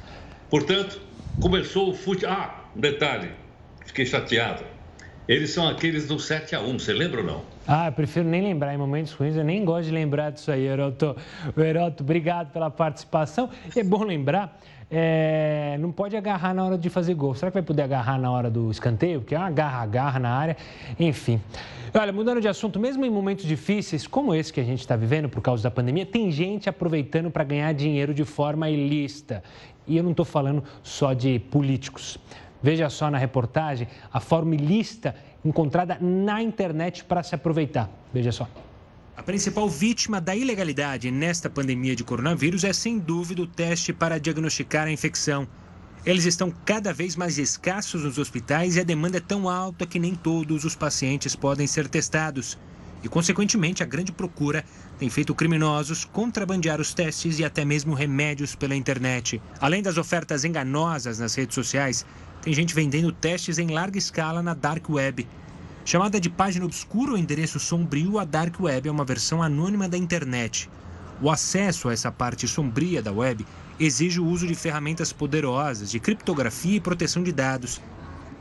Portanto, 0.48 1.00
começou 1.38 1.90
o 1.90 1.94
futebol. 1.94 2.34
Ah, 2.34 2.70
um 2.74 2.80
detalhe, 2.80 3.30
fiquei 3.86 4.06
chateado. 4.06 4.64
Eles 5.26 5.50
são 5.50 5.68
aqueles 5.68 6.06
do 6.06 6.18
7 6.18 6.54
a 6.54 6.60
1 6.60 6.78
você 6.78 6.92
lembra 6.94 7.20
ou 7.20 7.26
não? 7.26 7.57
Ah, 7.70 7.88
eu 7.88 7.92
prefiro 7.92 8.26
nem 8.26 8.40
lembrar 8.40 8.74
em 8.74 8.78
momentos 8.78 9.12
ruins, 9.12 9.36
eu 9.36 9.44
nem 9.44 9.62
gosto 9.62 9.84
de 9.88 9.92
lembrar 9.92 10.30
disso 10.30 10.50
aí, 10.50 10.66
Heroto. 10.66 11.14
Heroto, 11.54 12.02
obrigado 12.02 12.50
pela 12.50 12.70
participação. 12.70 13.50
É 13.76 13.84
bom 13.84 14.02
lembrar 14.02 14.58
é, 14.90 15.76
não 15.80 15.92
pode 15.92 16.16
agarrar 16.16 16.54
na 16.54 16.64
hora 16.64 16.78
de 16.78 16.88
fazer 16.88 17.14
gol. 17.14 17.34
Será 17.34 17.50
que 17.50 17.54
vai 17.54 17.62
poder 17.62 17.82
agarrar 17.82 18.18
na 18.18 18.30
hora 18.30 18.50
do 18.50 18.70
escanteio? 18.70 19.20
Porque 19.20 19.34
é 19.34 19.38
uma 19.38 19.48
agarra-agarra 19.48 20.18
na 20.18 20.30
área. 20.30 20.56
Enfim. 20.98 21.40
Olha, 21.94 22.12
mudando 22.12 22.40
de 22.40 22.48
assunto, 22.48 22.78
mesmo 22.78 23.04
em 23.04 23.10
momentos 23.10 23.44
difíceis 23.44 24.06
como 24.06 24.34
esse 24.34 24.52
que 24.52 24.60
a 24.60 24.64
gente 24.64 24.80
está 24.80 24.96
vivendo 24.96 25.28
por 25.28 25.40
causa 25.42 25.62
da 25.62 25.70
pandemia, 25.70 26.06
tem 26.06 26.30
gente 26.30 26.68
aproveitando 26.68 27.30
para 27.30 27.44
ganhar 27.44 27.72
dinheiro 27.72 28.14
de 28.14 28.24
forma 28.24 28.68
ilícita. 28.70 29.42
E 29.86 29.96
eu 29.96 30.02
não 30.02 30.12
estou 30.12 30.24
falando 30.24 30.62
só 30.82 31.12
de 31.12 31.38
políticos. 31.38 32.18
Veja 32.62 32.90
só 32.90 33.10
na 33.10 33.18
reportagem 33.18 33.86
a 34.12 34.20
forma 34.20 34.54
ilícita 34.54 35.14
encontrada 35.44 35.98
na 36.00 36.42
internet 36.42 37.04
para 37.04 37.22
se 37.22 37.34
aproveitar. 37.34 37.90
Veja 38.12 38.32
só. 38.32 38.48
A 39.16 39.22
principal 39.22 39.68
vítima 39.68 40.20
da 40.20 40.36
ilegalidade 40.36 41.10
nesta 41.10 41.50
pandemia 41.50 41.96
de 41.96 42.04
coronavírus 42.04 42.62
é, 42.62 42.72
sem 42.72 42.98
dúvida, 42.98 43.42
o 43.42 43.46
teste 43.46 43.92
para 43.92 44.18
diagnosticar 44.18 44.86
a 44.86 44.92
infecção. 44.92 45.46
Eles 46.06 46.24
estão 46.24 46.52
cada 46.64 46.92
vez 46.92 47.16
mais 47.16 47.36
escassos 47.36 48.04
nos 48.04 48.16
hospitais 48.16 48.76
e 48.76 48.80
a 48.80 48.84
demanda 48.84 49.18
é 49.18 49.20
tão 49.20 49.48
alta 49.48 49.84
que 49.86 49.98
nem 49.98 50.14
todos 50.14 50.64
os 50.64 50.76
pacientes 50.76 51.34
podem 51.34 51.66
ser 51.66 51.88
testados. 51.88 52.56
E, 53.02 53.08
consequentemente, 53.08 53.82
a 53.82 53.86
grande 53.86 54.10
procura 54.10 54.64
tem 54.98 55.08
feito 55.08 55.34
criminosos 55.34 56.04
contrabandear 56.04 56.80
os 56.80 56.92
testes 56.92 57.38
e 57.38 57.44
até 57.44 57.64
mesmo 57.64 57.94
remédios 57.94 58.54
pela 58.54 58.74
internet. 58.74 59.40
Além 59.60 59.82
das 59.82 59.96
ofertas 59.96 60.44
enganosas 60.44 61.18
nas 61.18 61.34
redes 61.34 61.54
sociais, 61.54 62.04
tem 62.42 62.52
gente 62.52 62.74
vendendo 62.74 63.12
testes 63.12 63.58
em 63.58 63.68
larga 63.68 63.98
escala 63.98 64.42
na 64.42 64.54
Dark 64.54 64.88
Web. 64.88 65.26
Chamada 65.84 66.20
de 66.20 66.28
página 66.28 66.66
obscura 66.66 67.12
ou 67.12 67.18
endereço 67.18 67.58
sombrio, 67.58 68.18
a 68.18 68.24
Dark 68.24 68.60
Web 68.60 68.88
é 68.88 68.92
uma 68.92 69.04
versão 69.04 69.42
anônima 69.42 69.88
da 69.88 69.96
internet. 69.96 70.68
O 71.20 71.30
acesso 71.30 71.88
a 71.88 71.92
essa 71.92 72.12
parte 72.12 72.46
sombria 72.46 73.02
da 73.02 73.10
web 73.10 73.44
exige 73.80 74.20
o 74.20 74.26
uso 74.26 74.46
de 74.46 74.54
ferramentas 74.54 75.12
poderosas 75.12 75.90
de 75.90 75.98
criptografia 75.98 76.76
e 76.76 76.80
proteção 76.80 77.22
de 77.22 77.32
dados. 77.32 77.80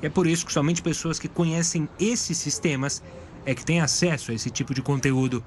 É 0.02 0.10
por 0.10 0.28
isso 0.28 0.46
que 0.46 0.54
somente 0.54 0.82
pessoas 0.82 1.18
que 1.18 1.28
conhecem 1.28 1.90
esses 2.00 2.38
sistemas 2.38 3.02
é 3.48 3.56
que 3.56 3.64
têm 3.64 3.80
acesso 3.80 4.30
a 4.30 4.34
esse 4.34 4.50
tipo 4.50 4.74
de 4.74 4.82
conteúdo. 4.82 5.42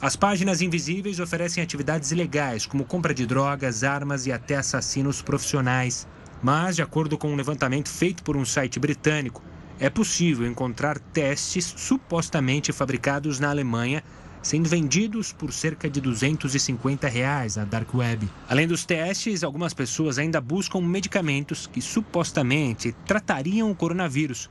As 0.00 0.16
páginas 0.16 0.62
invisíveis 0.62 1.20
oferecem 1.20 1.62
atividades 1.62 2.10
ilegais, 2.10 2.64
como 2.64 2.86
compra 2.86 3.12
de 3.12 3.26
drogas, 3.26 3.84
armas 3.84 4.26
e 4.26 4.32
até 4.32 4.56
assassinos 4.56 5.20
profissionais. 5.20 6.08
Mas, 6.42 6.76
de 6.76 6.82
acordo 6.82 7.18
com 7.18 7.30
um 7.30 7.36
levantamento 7.36 7.90
feito 7.90 8.22
por 8.22 8.34
um 8.34 8.46
site 8.46 8.80
britânico, 8.80 9.42
é 9.78 9.90
possível 9.90 10.46
encontrar 10.46 10.98
testes 10.98 11.74
supostamente 11.76 12.72
fabricados 12.72 13.38
na 13.38 13.50
Alemanha 13.50 14.02
sendo 14.40 14.68
vendidos 14.68 15.30
por 15.30 15.52
cerca 15.52 15.90
de 15.90 16.00
250 16.00 17.06
reais 17.08 17.56
na 17.56 17.64
Dark 17.64 17.92
Web. 17.94 18.26
Além 18.48 18.66
dos 18.66 18.86
testes, 18.86 19.44
algumas 19.44 19.74
pessoas 19.74 20.18
ainda 20.18 20.40
buscam 20.40 20.80
medicamentos 20.80 21.66
que 21.66 21.82
supostamente 21.82 22.92
tratariam 23.04 23.70
o 23.70 23.74
coronavírus, 23.74 24.48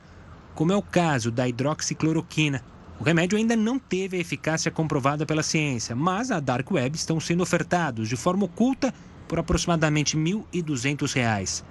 como 0.58 0.72
é 0.72 0.76
o 0.76 0.82
caso 0.82 1.30
da 1.30 1.46
hidroxicloroquina. 1.46 2.64
O 2.98 3.04
remédio 3.04 3.38
ainda 3.38 3.54
não 3.54 3.78
teve 3.78 4.16
a 4.16 4.20
eficácia 4.20 4.72
comprovada 4.72 5.24
pela 5.24 5.40
ciência, 5.40 5.94
mas 5.94 6.30
na 6.30 6.40
Dark 6.40 6.68
Web 6.68 6.96
estão 6.96 7.20
sendo 7.20 7.44
ofertados 7.44 8.08
de 8.08 8.16
forma 8.16 8.46
oculta 8.46 8.92
por 9.28 9.38
aproximadamente 9.38 10.16
R$ 10.16 10.42
1.200. 10.52 11.62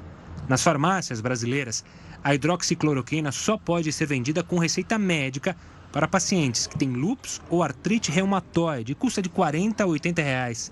Nas 0.48 0.64
farmácias 0.64 1.20
brasileiras, 1.20 1.84
a 2.24 2.34
hidroxicloroquina 2.34 3.30
só 3.30 3.58
pode 3.58 3.92
ser 3.92 4.06
vendida 4.06 4.42
com 4.42 4.58
receita 4.58 4.98
médica 4.98 5.54
para 5.92 6.08
pacientes 6.08 6.66
que 6.66 6.78
têm 6.78 6.94
lúpus 6.94 7.42
ou 7.50 7.62
artrite 7.62 8.10
reumatoide 8.10 8.94
e 8.94 8.96
custa 8.96 9.22
de 9.22 9.28
40 9.28 9.84
a 9.84 9.88
80 9.88 10.22
reais. 10.22 10.72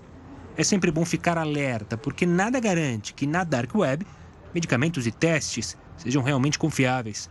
É 0.56 0.64
sempre 0.64 0.90
bom 0.90 1.04
ficar 1.04 1.36
alerta, 1.36 1.98
porque 1.98 2.24
nada 2.24 2.58
garante 2.60 3.12
que 3.12 3.26
na 3.26 3.44
Dark 3.44 3.74
Web 3.74 4.06
medicamentos 4.54 5.06
e 5.06 5.12
testes 5.12 5.76
sejam 5.98 6.22
realmente 6.22 6.58
confiáveis. 6.58 7.28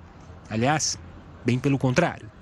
Aliás, 0.49 0.97
bem 1.43 1.60
pelo 1.60 1.77
contrário. 1.77 2.36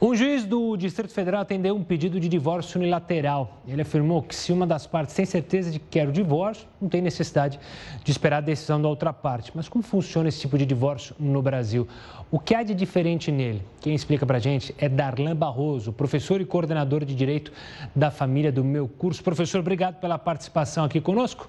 Um 0.00 0.14
juiz 0.14 0.44
do 0.44 0.76
Distrito 0.76 1.14
Federal 1.14 1.40
atendeu 1.40 1.74
um 1.74 1.82
pedido 1.82 2.18
de 2.18 2.28
divórcio 2.28 2.78
unilateral. 2.78 3.62
Ele 3.66 3.80
afirmou 3.80 4.22
que 4.22 4.34
se 4.34 4.52
uma 4.52 4.66
das 4.66 4.86
partes 4.86 5.14
tem 5.14 5.24
certeza 5.24 5.70
de 5.70 5.78
que 5.78 5.86
quer 5.88 6.08
o 6.08 6.12
divórcio, 6.12 6.66
não 6.80 6.88
tem 6.88 7.00
necessidade 7.00 7.60
de 8.02 8.10
esperar 8.10 8.38
a 8.38 8.40
decisão 8.40 8.82
da 8.82 8.88
outra 8.88 9.12
parte. 9.12 9.52
Mas 9.54 9.68
como 9.68 9.84
funciona 9.84 10.28
esse 10.28 10.40
tipo 10.40 10.58
de 10.58 10.66
divórcio 10.66 11.14
no 11.18 11.40
Brasil? 11.40 11.88
O 12.30 12.40
que 12.40 12.54
há 12.54 12.62
de 12.62 12.74
diferente 12.74 13.30
nele? 13.30 13.62
Quem 13.80 13.94
explica 13.94 14.26
para 14.26 14.38
gente 14.38 14.74
é 14.78 14.88
Darlan 14.88 15.36
Barroso, 15.36 15.92
professor 15.92 16.40
e 16.40 16.44
coordenador 16.44 17.04
de 17.04 17.14
Direito 17.14 17.52
da 17.94 18.10
Família 18.10 18.50
do 18.50 18.64
meu 18.64 18.88
curso. 18.88 19.22
Professor, 19.22 19.60
obrigado 19.60 20.00
pela 20.00 20.18
participação 20.18 20.84
aqui 20.84 21.00
conosco. 21.00 21.48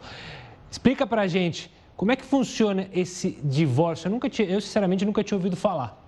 Explica 0.69 1.07
para 1.07 1.23
a 1.23 1.27
gente 1.27 1.69
como 1.95 2.11
é 2.11 2.15
que 2.15 2.25
funciona 2.25 2.87
esse 2.93 3.39
divórcio. 3.43 4.07
Eu, 4.07 4.11
nunca 4.11 4.29
tinha, 4.29 4.47
eu 4.47 4.59
sinceramente 4.59 5.05
nunca 5.05 5.23
tinha 5.23 5.37
ouvido 5.37 5.55
falar. 5.55 6.01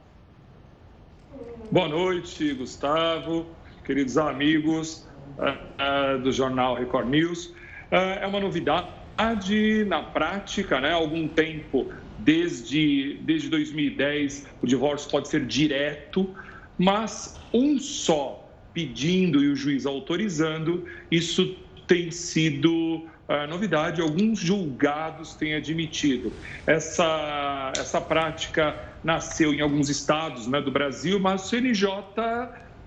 Boa 1.71 1.87
noite, 1.87 2.53
Gustavo, 2.53 3.45
queridos 3.85 4.17
amigos 4.17 5.07
uh, 5.37 6.15
uh, 6.17 6.21
do 6.21 6.31
jornal 6.31 6.75
Record 6.75 7.09
News. 7.09 7.47
Uh, 7.47 8.21
é 8.21 8.27
uma 8.27 8.39
novidade 8.39 9.85
na 9.87 10.03
prática, 10.03 10.79
né? 10.79 10.91
Há 10.91 10.95
algum 10.95 11.27
tempo, 11.27 11.87
desde, 12.19 13.17
desde 13.21 13.49
2010, 13.49 14.47
o 14.61 14.67
divórcio 14.67 15.09
pode 15.09 15.27
ser 15.29 15.45
direto, 15.45 16.35
mas 16.77 17.39
um 17.53 17.79
só 17.79 18.43
pedindo 18.73 19.43
e 19.43 19.47
o 19.47 19.55
juiz 19.55 19.85
autorizando, 19.85 20.85
isso 21.09 21.55
tem 21.87 22.11
sido 22.11 23.07
novidade, 23.47 24.01
alguns 24.01 24.39
julgados 24.39 25.33
têm 25.33 25.55
admitido. 25.55 26.31
Essa, 26.65 27.73
essa 27.77 27.99
prática 27.99 28.75
nasceu 29.03 29.53
em 29.53 29.61
alguns 29.61 29.89
estados 29.89 30.47
né, 30.47 30.61
do 30.61 30.71
Brasil, 30.71 31.19
mas 31.19 31.45
o 31.45 31.49
CNJ 31.49 31.89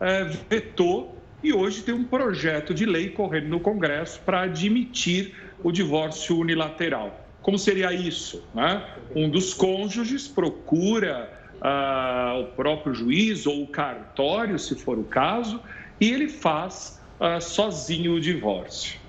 é, 0.01 0.25
vetou 0.49 1.21
e 1.43 1.53
hoje 1.53 1.83
tem 1.83 1.95
um 1.95 2.05
projeto 2.05 2.75
de 2.75 2.85
lei 2.85 3.11
correndo 3.11 3.49
no 3.49 3.61
Congresso 3.61 4.21
para 4.21 4.43
admitir 4.43 5.35
o 5.63 5.73
divórcio 5.73 6.39
unilateral. 6.39 7.27
Como 7.43 7.59
seria 7.59 7.93
isso? 7.93 8.45
Né? 8.55 8.87
Um 9.15 9.29
dos 9.31 9.55
cônjuges 9.55 10.29
procura 10.29 11.33
ah, 11.61 12.37
o 12.41 12.47
próprio 12.55 12.93
juiz 12.93 13.47
ou 13.47 13.63
o 13.63 13.67
cartório, 13.67 14.59
se 14.59 14.75
for 14.75 14.99
o 14.99 15.05
caso, 15.05 15.61
e 15.99 16.11
ele 16.11 16.29
faz 16.29 17.01
ah, 17.19 17.41
sozinho 17.41 18.15
o 18.15 18.21
divórcio. 18.21 19.00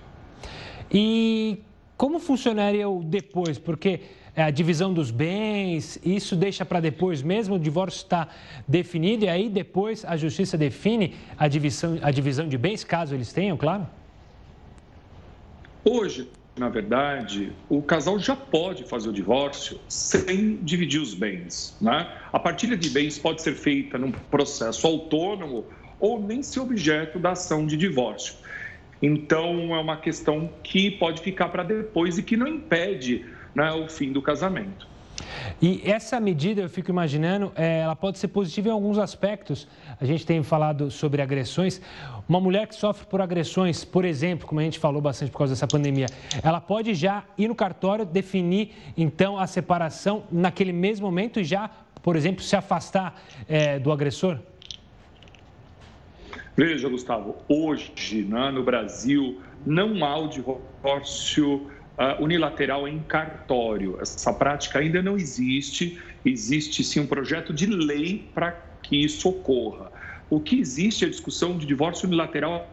E 0.94 1.60
como 1.96 2.20
funcionaria 2.20 2.90
o 2.90 3.04
depois? 3.04 3.58
Porque 3.58 4.02
é, 4.36 4.44
a 4.44 4.50
divisão 4.50 4.94
dos 4.94 5.12
bens, 5.12 6.00
isso 6.04 6.36
deixa 6.36 6.66
para 6.66 6.80
depois 6.80 7.22
mesmo, 7.22 7.56
o 7.56 7.60
divórcio 7.60 8.00
está 8.00 8.28
definido 8.68 9.26
e 9.26 9.30
aí 9.30 9.50
depois 9.50 10.06
a 10.06 10.16
justiça 10.16 10.58
define 10.58 11.16
a 11.38 11.48
divisão, 11.48 11.98
a 12.02 12.12
divisão 12.12 12.48
de 12.48 12.58
bens, 12.58 12.84
caso 12.84 13.14
eles 13.14 13.32
tenham, 13.34 13.58
claro? 13.58 13.86
Hoje, 15.84 16.30
na 16.58 16.70
verdade, 16.70 17.54
o 17.70 17.82
casal 17.82 18.20
já 18.20 18.36
pode 18.36 18.84
fazer 18.84 19.10
o 19.10 19.14
divórcio 19.14 19.80
sem 19.88 20.58
dividir 20.58 21.02
os 21.02 21.14
bens. 21.14 21.76
Né? 21.82 22.08
A 22.32 22.40
partilha 22.40 22.78
de 22.78 22.90
bens 22.90 23.18
pode 23.18 23.42
ser 23.42 23.56
feita 23.56 23.98
num 23.98 24.12
processo 24.12 24.86
autônomo 24.86 25.66
ou 26.00 26.22
nem 26.22 26.44
ser 26.44 26.60
objeto 26.60 27.20
da 27.20 27.32
ação 27.32 27.66
de 27.66 27.78
divórcio. 27.78 28.36
Então, 29.02 29.76
é 29.76 29.80
uma 29.80 29.98
questão 29.98 30.50
que 30.62 30.92
pode 30.92 31.22
ficar 31.22 31.50
para 31.50 31.64
depois 31.64 32.18
e 32.18 32.24
que 32.24 32.38
não 32.38 32.48
impede 32.48 33.26
né, 33.56 33.72
o 33.72 33.88
fim 33.88 34.12
do 34.12 34.22
casamento. 34.22 34.92
E 35.62 35.82
essa 35.86 36.20
medida, 36.20 36.62
eu 36.62 36.70
fico 36.70 36.90
imaginando, 36.90 37.52
é, 37.56 37.80
ela 37.80 37.96
pode 37.96 38.18
ser 38.18 38.28
positiva 38.28 38.70
em 38.70 38.72
alguns 38.72 38.98
aspectos. 38.98 39.68
A 40.00 40.06
gente 40.06 40.26
tem 40.26 40.42
falado 40.44 40.90
sobre 40.90 41.22
agressões. 41.22 41.82
Uma 42.28 42.40
mulher 42.40 42.68
que 42.68 42.76
sofre 42.76 43.06
por 43.06 43.22
agressões, 43.22 43.84
por 43.84 44.06
exemplo, 44.06 44.48
como 44.48 44.60
a 44.60 44.64
gente 44.64 44.80
falou 44.80 45.02
bastante 45.02 45.32
por 45.32 45.40
causa 45.40 45.54
dessa 45.54 45.68
pandemia, 45.68 46.08
ela 46.44 46.62
pode 46.62 46.94
já 46.94 47.24
ir 47.38 47.48
no 47.48 47.56
cartório 47.56 48.06
definir, 48.06 48.72
então, 48.98 49.38
a 49.38 49.48
separação 49.48 50.24
naquele 50.32 50.72
mesmo 50.72 51.06
momento 51.06 51.40
e 51.40 51.44
já, 51.44 51.70
por 52.02 52.16
exemplo, 52.16 52.44
se 52.44 52.56
afastar 52.56 53.22
é, 53.48 53.80
do 53.80 53.92
agressor? 53.92 54.40
Veja, 56.64 56.88
Gustavo, 56.88 57.38
hoje 57.50 58.24
né, 58.30 58.52
no 58.52 58.62
Brasil 58.62 59.42
não 59.66 60.06
há 60.06 60.16
o 60.16 60.28
divórcio 60.28 61.56
uh, 61.56 62.24
unilateral 62.24 62.88
em 62.88 63.00
cartório. 63.00 63.98
Essa 64.00 64.32
prática 64.32 64.78
ainda 64.78 65.02
não 65.02 65.18
existe. 65.18 66.00
Existe 66.24 66.84
sim 66.84 67.00
um 67.00 67.08
projeto 67.08 67.52
de 67.52 67.66
lei 67.66 68.30
para 68.36 68.52
que 68.84 68.96
isso 68.96 69.28
ocorra. 69.28 69.92
O 70.30 70.40
que 70.40 70.60
existe 70.60 71.04
é 71.04 71.08
a 71.08 71.10
discussão 71.10 71.58
de 71.58 71.66
divórcio 71.66 72.08
unilateral 72.08 72.70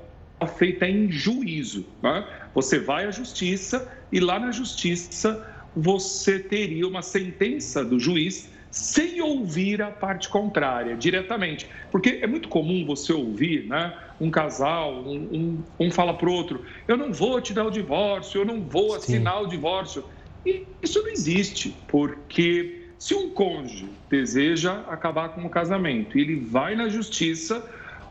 feita 0.59 0.87
em 0.87 1.11
juízo. 1.11 1.87
Né? 2.03 2.29
Você 2.55 2.79
vai 2.79 3.07
à 3.07 3.11
justiça 3.11 3.91
e 4.13 4.21
lá 4.21 4.39
na 4.39 4.51
justiça 4.51 5.51
você 5.75 6.39
teria 6.39 6.87
uma 6.87 7.01
sentença 7.01 7.83
do 7.83 7.99
juiz 7.99 8.51
sem 8.71 9.21
ouvir 9.21 9.81
a 9.83 9.91
parte 9.91 10.29
contrária 10.29 10.97
diretamente. 10.97 11.69
Porque 11.91 12.21
é 12.23 12.27
muito 12.27 12.49
comum 12.49 12.85
você 12.85 13.13
ouvir 13.13 13.67
né, 13.67 13.97
um 14.21 14.31
casal, 14.31 15.03
um, 15.03 15.65
um, 15.79 15.87
um 15.87 15.91
fala 15.91 16.15
para 16.15 16.29
o 16.29 16.33
outro: 16.33 16.65
eu 16.87 16.97
não 16.97 17.13
vou 17.13 17.41
te 17.41 17.53
dar 17.53 17.65
o 17.65 17.71
divórcio, 17.71 18.41
eu 18.41 18.45
não 18.45 18.61
vou 18.63 18.95
assinar 18.95 19.39
Sim. 19.39 19.45
o 19.45 19.47
divórcio. 19.49 20.05
E 20.45 20.67
isso 20.83 21.03
não 21.03 21.11
existe, 21.11 21.77
porque 21.89 22.89
se 22.99 23.15
um 23.15 23.31
cônjuge 23.31 23.89
deseja 24.11 24.85
acabar 24.89 25.31
com 25.31 25.43
o 25.43 25.51
casamento 25.51 26.19
e 26.19 26.21
ele 26.21 26.37
vai 26.37 26.75
na 26.75 26.89
justiça, 26.89 27.65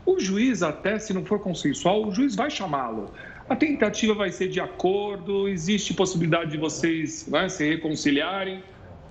o 0.06 0.18
juiz, 0.18 0.62
até 0.62 0.98
se 0.98 1.12
não 1.12 1.24
for 1.24 1.40
consensual, 1.40 2.06
o 2.06 2.14
juiz 2.14 2.34
vai 2.34 2.50
chamá-lo. 2.50 3.12
A 3.48 3.56
tentativa 3.56 4.14
vai 4.14 4.30
ser 4.30 4.48
de 4.48 4.60
acordo, 4.60 5.48
existe 5.48 5.92
possibilidade 5.94 6.50
de 6.50 6.58
vocês 6.58 7.26
né, 7.28 7.48
se 7.48 7.68
reconciliarem. 7.68 8.62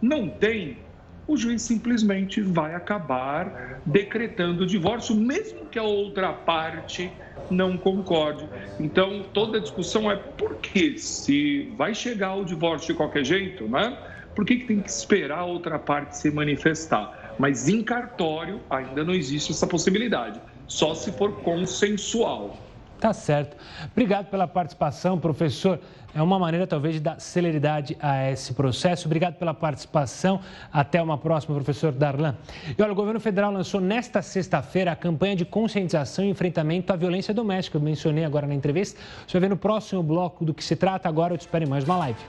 Não 0.02 0.30
tem, 0.30 0.78
o 1.28 1.36
juiz 1.36 1.62
simplesmente 1.62 2.42
vai 2.42 2.74
acabar 2.74 3.82
decretando 3.86 4.64
o 4.64 4.66
divórcio, 4.66 5.14
mesmo 5.16 5.66
que 5.66 5.78
a 5.78 5.84
outra 5.84 6.32
parte 6.32 7.12
não 7.52 7.78
concorde. 7.78 8.48
Então, 8.80 9.24
toda 9.34 9.58
a 9.58 9.62
discussão 9.62 10.10
é 10.10 10.16
por 10.16 10.56
que, 10.56 10.98
se 10.98 11.74
vai 11.78 11.94
chegar 11.94 12.36
o 12.36 12.46
divórcio 12.46 12.94
de 12.94 12.94
qualquer 12.94 13.26
jeito, 13.26 13.68
né? 13.68 13.98
Por 14.34 14.46
que, 14.46 14.58
que 14.58 14.68
tem 14.68 14.80
que 14.80 14.90
esperar 14.90 15.40
a 15.40 15.46
outra 15.46 15.78
parte 15.80 16.18
se 16.18 16.32
manifestar? 16.32 17.36
Mas 17.40 17.68
em 17.68 17.84
cartório 17.84 18.62
ainda 18.70 19.04
não 19.04 19.14
existe 19.14 19.52
essa 19.52 19.68
possibilidade, 19.68 20.40
só 20.68 20.94
se 20.94 21.12
for 21.12 21.42
consensual. 21.42 22.67
Tá 23.00 23.14
certo. 23.14 23.56
Obrigado 23.92 24.26
pela 24.28 24.48
participação, 24.48 25.20
professor. 25.20 25.80
É 26.16 26.22
uma 26.22 26.40
maneira, 26.40 26.66
talvez, 26.66 26.96
de 26.96 27.02
dar 27.02 27.20
celeridade 27.20 27.96
a 28.02 28.32
esse 28.32 28.54
processo. 28.54 29.08
Obrigado 29.08 29.36
pela 29.36 29.54
participação. 29.54 30.40
Até 30.74 31.00
uma 31.00 31.16
próxima, 31.16 31.54
professor 31.54 31.92
Darlan. 31.92 32.36
E 32.76 32.82
olha, 32.82 32.92
o 32.92 32.96
governo 32.96 33.20
federal 33.20 33.52
lançou 33.52 33.80
nesta 33.80 34.22
sexta-feira 34.24 34.92
a 34.92 34.96
campanha 34.96 35.36
de 35.36 35.46
conscientização 35.46 36.26
e 36.26 36.30
enfrentamento 36.30 36.92
à 36.92 36.96
violência 36.96 37.34
doméstica. 37.34 37.78
Eu 37.78 37.82
mencionei 37.82 38.26
agora 38.26 38.48
na 38.48 38.56
entrevista. 38.56 39.00
Você 39.28 39.34
vai 39.34 39.42
ver 39.42 39.50
no 39.50 39.58
próximo 39.58 40.02
bloco 40.02 40.44
do 40.44 40.54
que 40.54 40.64
se 40.64 40.76
trata. 40.76 41.08
Agora 41.08 41.36
eu 41.36 41.38
te 41.38 41.42
espero 41.42 41.66
em 41.66 41.68
mais 41.68 41.84
uma 41.84 41.98
live. 41.98 42.20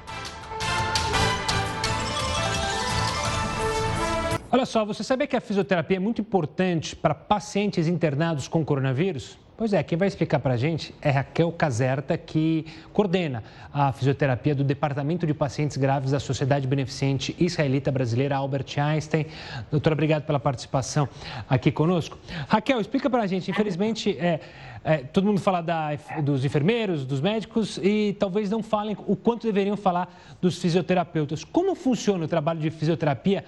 Olha 4.50 4.66
só, 4.66 4.84
você 4.84 5.02
sabia 5.02 5.26
que 5.26 5.36
a 5.36 5.40
fisioterapia 5.40 5.96
é 5.96 6.00
muito 6.00 6.20
importante 6.20 6.94
para 6.96 7.14
pacientes 7.14 7.86
internados 7.86 8.48
com 8.48 8.64
coronavírus? 8.64 9.38
Pois 9.58 9.72
é, 9.72 9.82
quem 9.82 9.98
vai 9.98 10.06
explicar 10.06 10.38
para 10.38 10.54
a 10.54 10.56
gente 10.56 10.94
é 11.02 11.10
Raquel 11.10 11.50
Caserta, 11.50 12.16
que 12.16 12.64
coordena 12.92 13.42
a 13.72 13.90
fisioterapia 13.90 14.54
do 14.54 14.62
Departamento 14.62 15.26
de 15.26 15.34
Pacientes 15.34 15.76
Graves 15.76 16.12
da 16.12 16.20
Sociedade 16.20 16.64
Beneficente 16.64 17.34
Israelita 17.40 17.90
Brasileira 17.90 18.36
Albert 18.36 18.78
Einstein. 18.78 19.26
Doutora, 19.68 19.94
obrigado 19.94 20.22
pela 20.22 20.38
participação 20.38 21.08
aqui 21.50 21.72
conosco. 21.72 22.16
Raquel, 22.46 22.80
explica 22.80 23.10
para 23.10 23.24
a 23.24 23.26
gente, 23.26 23.50
infelizmente, 23.50 24.16
é, 24.16 24.38
é, 24.84 24.98
todo 24.98 25.24
mundo 25.24 25.40
fala 25.40 25.60
da, 25.60 25.88
dos 26.22 26.44
enfermeiros, 26.44 27.04
dos 27.04 27.20
médicos 27.20 27.80
e 27.82 28.16
talvez 28.16 28.48
não 28.48 28.62
falem 28.62 28.96
o 29.08 29.16
quanto 29.16 29.44
deveriam 29.44 29.76
falar 29.76 30.36
dos 30.40 30.56
fisioterapeutas. 30.62 31.42
Como 31.42 31.74
funciona 31.74 32.26
o 32.26 32.28
trabalho 32.28 32.60
de 32.60 32.70
fisioterapia 32.70 33.44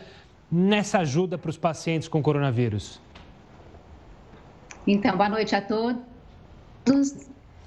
nessa 0.50 0.98
ajuda 0.98 1.38
para 1.38 1.50
os 1.50 1.56
pacientes 1.56 2.08
com 2.08 2.20
coronavírus? 2.20 3.00
Então, 4.87 5.16
boa 5.16 5.28
noite 5.28 5.55
a 5.55 5.61
todos. 5.61 6.01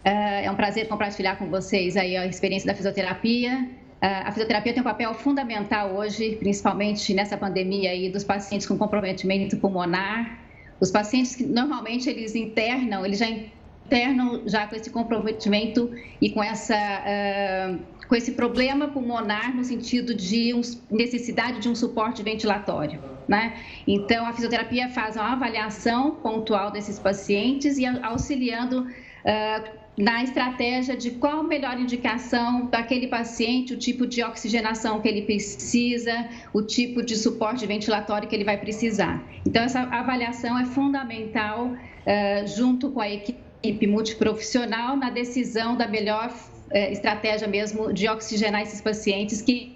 É, 0.03 0.45
é 0.45 0.51
um 0.51 0.55
prazer 0.55 0.87
compartilhar 0.87 1.35
com 1.37 1.47
vocês 1.47 1.95
aí 1.95 2.17
a 2.17 2.25
experiência 2.25 2.67
da 2.67 2.75
fisioterapia. 2.75 3.69
É, 4.01 4.07
a 4.07 4.31
fisioterapia 4.31 4.73
tem 4.73 4.81
um 4.81 4.83
papel 4.83 5.13
fundamental 5.13 5.95
hoje, 5.95 6.35
principalmente 6.37 7.13
nessa 7.13 7.37
pandemia 7.37 7.91
aí 7.91 8.09
dos 8.09 8.23
pacientes 8.23 8.67
com 8.67 8.77
comprometimento 8.77 9.55
pulmonar. 9.57 10.39
Os 10.79 10.91
pacientes 10.91 11.35
que 11.35 11.45
normalmente 11.45 12.09
eles 12.09 12.35
internam, 12.35 13.05
eles 13.05 13.19
já 13.19 13.27
internam 13.29 14.41
já 14.45 14.67
com 14.67 14.75
esse 14.75 14.89
comprometimento 14.89 15.89
e 16.19 16.31
com 16.31 16.43
essa 16.43 16.75
uh, 16.75 17.79
com 18.07 18.15
esse 18.15 18.33
problema 18.33 18.87
pulmonar 18.89 19.55
no 19.55 19.63
sentido 19.63 20.13
de 20.13 20.51
necessidade 20.91 21.59
de 21.59 21.69
um 21.69 21.75
suporte 21.75 22.21
ventilatório. 22.21 23.12
Né? 23.27 23.53
Então, 23.87 24.25
a 24.25 24.33
fisioterapia 24.33 24.89
faz 24.89 25.15
uma 25.15 25.33
avaliação 25.33 26.11
pontual 26.11 26.71
desses 26.71 26.99
pacientes 26.99 27.77
e 27.77 27.85
auxiliando 27.85 28.81
uh, 28.81 29.83
na 29.97 30.23
estratégia 30.23 30.97
de 30.97 31.11
qual 31.11 31.41
a 31.41 31.43
melhor 31.43 31.79
indicação 31.79 32.65
daquele 32.65 33.07
paciente, 33.07 33.73
o 33.73 33.77
tipo 33.77 34.07
de 34.07 34.23
oxigenação 34.23 34.99
que 34.99 35.07
ele 35.07 35.21
precisa, 35.21 36.27
o 36.51 36.61
tipo 36.61 37.03
de 37.03 37.15
suporte 37.15 37.65
ventilatório 37.65 38.27
que 38.27 38.35
ele 38.35 38.43
vai 38.43 38.57
precisar. 38.57 39.23
Então, 39.45 39.63
essa 39.63 39.81
avaliação 39.81 40.57
é 40.57 40.65
fundamental 40.65 41.67
uh, 41.67 42.47
junto 42.47 42.89
com 42.89 42.99
a 42.99 43.09
equipe 43.09 43.87
multiprofissional 43.87 44.97
na 44.97 45.09
decisão 45.09 45.77
da 45.77 45.87
melhor 45.87 46.33
é, 46.73 46.91
estratégia 46.91 47.47
mesmo 47.47 47.93
de 47.93 48.09
oxigenar 48.09 48.63
esses 48.63 48.81
pacientes 48.81 49.41
que 49.41 49.72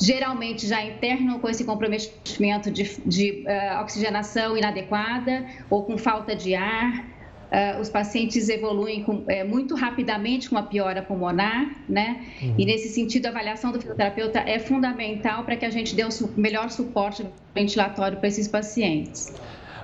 geralmente 0.00 0.66
já 0.66 0.82
internam 0.82 1.38
com 1.38 1.48
esse 1.48 1.64
comprometimento 1.64 2.70
de, 2.70 2.84
de 3.04 3.44
uh, 3.46 3.82
oxigenação 3.82 4.56
inadequada 4.56 5.46
ou 5.70 5.84
com 5.84 5.96
falta 5.96 6.34
de 6.34 6.54
ar. 6.54 7.16
Uh, 7.46 7.80
os 7.80 7.88
pacientes 7.88 8.48
evoluem 8.48 9.04
com, 9.04 9.22
é, 9.28 9.44
muito 9.44 9.76
rapidamente 9.76 10.50
com 10.50 10.58
a 10.58 10.64
piora 10.64 11.00
pulmonar, 11.00 11.76
né? 11.88 12.26
Uhum. 12.42 12.54
E 12.58 12.66
nesse 12.66 12.88
sentido, 12.88 13.26
a 13.26 13.28
avaliação 13.28 13.70
do 13.70 13.78
fisioterapeuta 13.78 14.40
é 14.40 14.58
fundamental 14.58 15.44
para 15.44 15.56
que 15.56 15.64
a 15.64 15.70
gente 15.70 15.94
dê 15.94 16.02
o 16.02 16.08
um 16.08 16.10
melhor 16.36 16.70
suporte 16.70 17.24
ventilatório 17.54 18.18
para 18.18 18.26
esses 18.26 18.48
pacientes. 18.48 19.32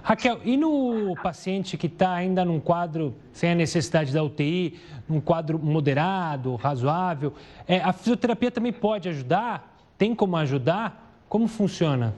Raquel, 0.02 0.40
e 0.44 0.56
no 0.56 1.14
paciente 1.22 1.76
que 1.76 1.86
está 1.86 2.12
ainda 2.12 2.44
num 2.44 2.58
quadro 2.58 3.14
sem 3.32 3.52
a 3.52 3.54
necessidade 3.54 4.12
da 4.12 4.22
UTI, 4.22 4.78
num 5.08 5.20
quadro 5.20 5.58
moderado, 5.58 6.56
razoável, 6.56 7.32
é, 7.68 7.78
a 7.78 7.92
fisioterapia 7.92 8.50
também 8.50 8.72
pode 8.72 9.08
ajudar? 9.08 9.76
Tem 9.96 10.14
como 10.14 10.36
ajudar? 10.36 11.22
Como 11.28 11.46
funciona? 11.46 12.14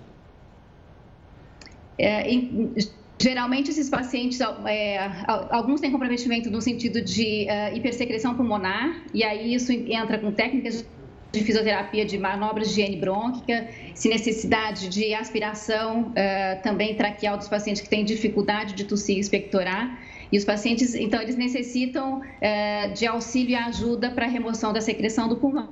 É, 1.99 2.29
em, 2.29 2.73
geralmente, 3.21 3.71
esses 3.71 3.91
pacientes, 3.91 4.41
é, 4.41 4.99
alguns 5.27 5.81
têm 5.81 5.93
comprometimento 5.93 6.51
no 6.51 6.63
sentido 6.63 7.03
de 7.03 7.47
uh, 7.49 7.77
hipersecreção 7.77 8.35
pulmonar, 8.35 9.03
e 9.13 9.23
aí 9.23 9.55
isso 9.55 9.71
entra 9.73 10.19
com 10.19 10.33
técnicas 10.33 10.87
de 11.35 11.45
fisioterapia 11.45 12.05
de 12.05 12.17
manobras 12.19 12.69
de 12.69 12.81
higiene 12.81 12.97
brônquica, 12.97 13.69
se 13.95 14.09
necessidade 14.09 14.89
de 14.89 15.15
aspiração 15.15 16.13
uh, 16.13 16.63
também 16.63 16.95
traqueal 16.95 17.37
dos 17.37 17.49
pacientes 17.49 17.83
que 17.83 17.89
têm 17.89 18.05
dificuldade 18.05 18.75
de 18.75 18.85
tossir 18.85 19.17
e 19.17 19.21
expectorar. 19.21 19.99
E 20.33 20.39
os 20.39 20.45
pacientes, 20.45 20.95
então, 20.95 21.21
eles 21.21 21.37
necessitam 21.37 22.21
uh, 22.21 22.95
de 22.95 23.07
auxílio 23.07 23.51
e 23.51 23.57
ajuda 23.57 24.11
para 24.11 24.27
a 24.27 24.29
remoção 24.29 24.73
da 24.73 24.81
secreção 24.81 25.29
do 25.29 25.37
pulmão, 25.37 25.69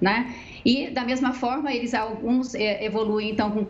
né? 0.00 0.34
E, 0.64 0.90
da 0.90 1.04
mesma 1.04 1.32
forma, 1.32 1.72
eles, 1.72 1.94
alguns 1.94 2.54
eh, 2.54 2.84
evoluem, 2.84 3.30
então, 3.30 3.50
com 3.50 3.66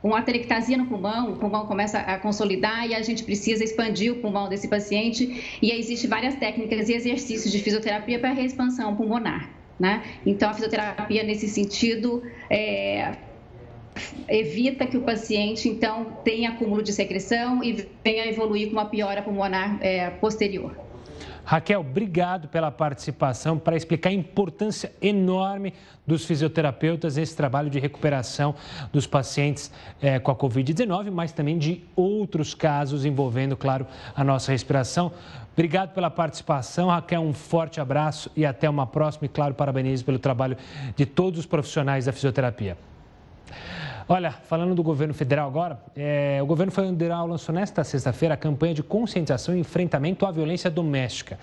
com 0.00 0.14
aterectasia 0.14 0.76
no 0.76 0.86
pulmão, 0.86 1.32
o 1.32 1.36
pulmão 1.36 1.66
começa 1.66 1.98
a 1.98 2.18
consolidar 2.18 2.88
e 2.88 2.94
a 2.94 3.02
gente 3.02 3.24
precisa 3.24 3.64
expandir 3.64 4.12
o 4.12 4.16
pulmão 4.16 4.48
desse 4.48 4.68
paciente. 4.68 5.58
E 5.60 5.72
existem 5.72 6.08
várias 6.08 6.36
técnicas 6.36 6.88
e 6.88 6.94
exercícios 6.94 7.52
de 7.52 7.58
fisioterapia 7.58 8.18
para 8.18 8.30
a 8.30 8.32
reexpansão 8.32 8.94
pulmonar. 8.94 9.50
Né? 9.78 10.02
Então, 10.24 10.50
a 10.50 10.54
fisioterapia, 10.54 11.22
nesse 11.22 11.48
sentido, 11.48 12.22
é, 12.50 13.12
evita 14.28 14.86
que 14.86 14.96
o 14.96 15.02
paciente, 15.02 15.68
então, 15.68 16.16
tenha 16.24 16.50
acúmulo 16.50 16.82
de 16.82 16.92
secreção 16.92 17.62
e 17.62 17.86
venha 18.04 18.24
a 18.24 18.26
evoluir 18.26 18.68
com 18.68 18.72
uma 18.72 18.86
piora 18.86 19.22
pulmonar 19.22 19.78
é, 19.80 20.10
posterior. 20.10 20.87
Raquel, 21.48 21.80
obrigado 21.80 22.46
pela 22.46 22.70
participação 22.70 23.58
para 23.58 23.74
explicar 23.74 24.10
a 24.10 24.12
importância 24.12 24.92
enorme 25.00 25.72
dos 26.06 26.26
fisioterapeutas 26.26 27.16
nesse 27.16 27.34
trabalho 27.34 27.70
de 27.70 27.78
recuperação 27.78 28.54
dos 28.92 29.06
pacientes 29.06 29.72
é, 29.98 30.18
com 30.18 30.30
a 30.30 30.36
Covid-19, 30.36 31.10
mas 31.10 31.32
também 31.32 31.56
de 31.56 31.82
outros 31.96 32.52
casos 32.52 33.06
envolvendo, 33.06 33.56
claro, 33.56 33.86
a 34.14 34.22
nossa 34.22 34.52
respiração. 34.52 35.10
Obrigado 35.54 35.94
pela 35.94 36.10
participação, 36.10 36.88
Raquel. 36.88 37.22
Um 37.22 37.32
forte 37.32 37.80
abraço 37.80 38.30
e 38.36 38.44
até 38.44 38.68
uma 38.68 38.86
próxima. 38.86 39.24
E, 39.24 39.28
claro, 39.30 39.54
parabenizo 39.54 40.04
pelo 40.04 40.18
trabalho 40.18 40.54
de 40.94 41.06
todos 41.06 41.40
os 41.40 41.46
profissionais 41.46 42.04
da 42.04 42.12
fisioterapia. 42.12 42.76
Olha, 44.10 44.30
falando 44.30 44.74
do 44.74 44.82
governo 44.82 45.12
federal 45.12 45.46
agora, 45.46 45.78
é, 45.94 46.40
o 46.42 46.46
governo 46.46 46.72
federal 46.72 47.26
lançou 47.26 47.54
nesta 47.54 47.84
sexta-feira 47.84 48.32
a 48.32 48.38
campanha 48.38 48.72
de 48.72 48.82
conscientização 48.82 49.54
e 49.54 49.60
enfrentamento 49.60 50.24
à 50.24 50.30
violência 50.30 50.70
doméstica. 50.70 51.38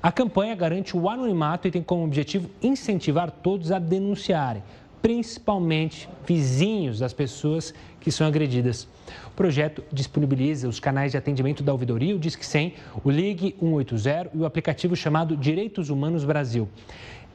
A 0.00 0.12
campanha 0.12 0.54
garante 0.54 0.96
o 0.96 1.08
anonimato 1.08 1.66
e 1.66 1.72
tem 1.72 1.82
como 1.82 2.04
objetivo 2.04 2.48
incentivar 2.62 3.32
todos 3.32 3.72
a 3.72 3.80
denunciarem, 3.80 4.62
principalmente 5.02 6.08
vizinhos 6.24 7.00
das 7.00 7.12
pessoas 7.12 7.74
que 8.00 8.12
são 8.12 8.28
agredidas. 8.28 8.86
O 9.26 9.32
projeto 9.32 9.82
disponibiliza 9.92 10.68
os 10.68 10.78
canais 10.78 11.10
de 11.10 11.18
atendimento 11.18 11.64
da 11.64 11.72
ouvidoria, 11.72 12.14
o 12.14 12.18
Disque 12.18 12.46
100, 12.46 12.74
o 13.02 13.10
Ligue 13.10 13.56
180 13.58 14.30
e 14.34 14.38
o 14.38 14.46
aplicativo 14.46 14.94
chamado 14.94 15.36
Direitos 15.36 15.90
Humanos 15.90 16.24
Brasil. 16.24 16.68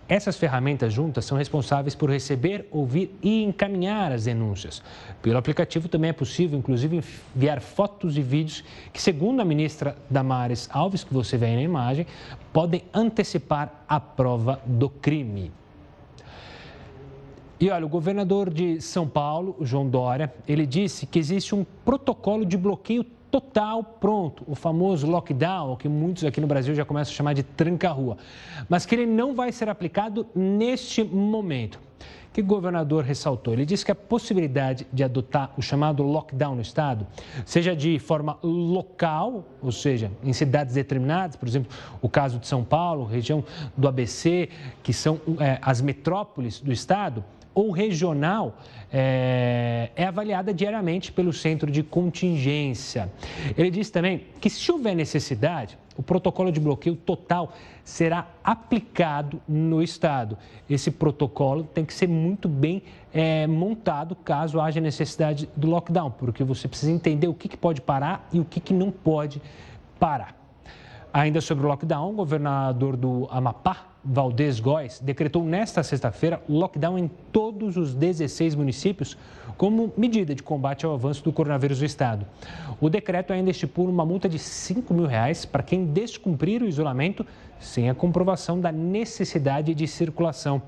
Essas 0.10 0.38
ferramentas 0.38 0.92
juntas 0.92 1.24
são 1.24 1.38
responsáveis 1.38 1.94
por 1.94 2.10
receber, 2.10 2.68
ouvir 2.72 3.16
e 3.22 3.44
encaminhar 3.44 4.12
as 4.12 4.24
denúncias. 4.24 4.82
Pelo 5.22 5.38
aplicativo 5.38 5.88
também 5.88 6.10
é 6.10 6.14
possível, 6.14 6.58
inclusive, 6.58 7.00
enviar 7.36 7.62
fotos 7.62 8.18
e 8.18 8.22
vídeos 8.24 8.64
que, 8.92 9.00
segundo 9.00 9.40
a 9.40 9.46
ministra 9.46 9.96
Damares 10.10 10.68
Alves, 10.74 11.04
que 11.04 11.14
você 11.14 11.38
vê 11.38 11.46
aí 11.46 11.56
na 11.58 11.62
imagem, 11.62 12.08
podem 12.52 12.82
antecipar 12.92 13.84
a 13.88 14.00
prova 14.00 14.60
do 14.66 14.90
crime. 14.90 15.52
E 17.60 17.70
olha, 17.70 17.86
o 17.86 17.90
governador 17.90 18.50
de 18.50 18.82
São 18.82 19.08
Paulo, 19.08 19.58
João 19.62 19.88
Dória, 19.88 20.34
ele 20.48 20.66
disse 20.66 21.06
que 21.06 21.20
existe 21.20 21.54
um 21.54 21.64
protocolo 21.86 22.44
de 22.44 22.58
bloqueio 22.58 23.06
total 23.32 23.84
pronto, 23.84 24.44
o 24.48 24.56
famoso 24.56 25.08
lockdown, 25.08 25.76
que 25.76 25.88
muitos 25.88 26.24
aqui 26.24 26.42
no 26.42 26.48
Brasil 26.48 26.74
já 26.74 26.86
começam 26.86 27.14
a 27.14 27.16
chamar 27.16 27.34
de 27.34 27.44
tranca-rua, 27.44 28.18
mas 28.68 28.86
que 28.86 28.96
ele 28.96 29.06
não 29.06 29.34
vai 29.34 29.52
ser 29.52 29.70
aplicado 29.70 30.26
neste 30.36 31.04
momento. 31.04 31.80
Que 32.32 32.42
o 32.42 32.46
governador 32.46 33.04
ressaltou? 33.04 33.54
Ele 33.54 33.66
disse 33.66 33.84
que 33.84 33.92
a 33.92 33.96
possibilidade 33.96 34.86
de 34.94 35.04
adotar 35.04 35.52
o 35.58 35.62
chamado 35.64 36.04
lockdown 36.04 36.56
no 36.56 36.62
estado, 36.62 37.08
seja 37.44 37.76
de 37.76 37.98
forma 37.98 38.38
local, 38.44 39.44
ou 39.62 39.72
seja, 39.72 40.12
em 40.24 40.32
cidades 40.32 40.76
determinadas, 40.76 41.36
por 41.36 41.48
exemplo, 41.48 41.72
o 42.02 42.08
caso 42.08 42.38
de 42.38 42.48
São 42.48 42.64
Paulo, 42.64 43.04
região 43.04 43.44
do 43.76 43.88
ABC, 43.88 44.48
que 44.84 44.94
são 44.94 45.20
é, 45.40 45.58
as 45.62 45.82
metrópoles 45.82 46.62
do 46.62 46.72
estado, 46.72 47.24
ou 47.54 47.72
regional 47.72 48.58
é, 48.92 49.92
é, 49.96 50.06
avaliada 50.06 50.54
diariamente 50.54 51.12
pelo 51.12 51.32
centro 51.32 51.70
de 51.70 51.84
contingência. 51.84 53.12
Ele 53.58 53.70
disse 53.70 53.92
também 53.92 54.26
que, 54.40 54.50
se 54.50 54.72
houver 54.72 54.96
necessidade, 54.96 55.78
o 55.96 56.02
protocolo 56.02 56.52
de 56.52 56.60
bloqueio 56.60 56.96
total 56.96 57.54
será 57.84 58.28
aplicado 58.44 59.42
no 59.48 59.82
Estado. 59.82 60.38
Esse 60.70 60.92
protocolo 60.92 61.64
tem 61.64 61.84
que 61.84 61.94
ser 61.94 62.08
muito 62.08 62.48
bem 62.48 62.82
é, 63.14 63.46
montado 63.46 64.16
caso 64.16 64.62
haja 64.62 64.80
necessidade 64.80 65.50
do 65.56 65.68
lockdown, 65.68 66.12
porque 66.12 66.44
você 66.44 66.68
precisa 66.68 66.92
entender 66.92 67.28
o 67.28 67.34
que, 67.34 67.50
que 67.50 67.58
pode 67.58 67.82
parar 67.82 68.28
e 68.32 68.40
o 68.40 68.46
que, 68.46 68.60
que 68.60 68.74
não 68.74 68.92
pode 68.92 69.42
parar. 70.00 70.36
Ainda 71.12 71.42
sobre 71.42 71.66
o 71.66 71.68
lockdown, 71.68 72.12
o 72.12 72.14
governador 72.14 72.96
do 72.96 73.28
Amapá, 73.32 73.89
Valdez 74.04 74.60
Góes, 74.60 75.00
decretou 75.00 75.44
nesta 75.44 75.84
sexta-feira 75.84 76.42
lockdown 76.48 76.98
em 76.98 77.08
todos 77.32 77.76
os 77.76 77.94
16 77.94 78.56
municípios 78.56 79.18
como 79.58 79.92
medida 79.98 80.34
de 80.34 80.42
combate 80.42 80.86
ao 80.86 80.94
avanço 80.94 81.22
do 81.24 81.34
coronavírus 81.34 81.80
no 81.80 81.86
estado. 81.86 82.26
O 82.80 82.90
decreto 82.90 83.34
ainda 83.34 83.52
estipula 83.52 83.90
uma 83.90 84.06
multa 84.06 84.30
de 84.30 84.40
5 84.40 84.94
mil 84.94 85.06
reais 85.06 85.44
para 85.44 85.62
quem 85.62 85.86
descumprir 85.86 86.64
o 86.64 86.68
isolamento 86.68 87.26
sem 87.60 87.90
a 87.90 87.94
comprovação 87.94 88.60
da 88.60 88.72
necessidade 88.72 89.76
de 89.76 89.86
circulação. 89.86 90.62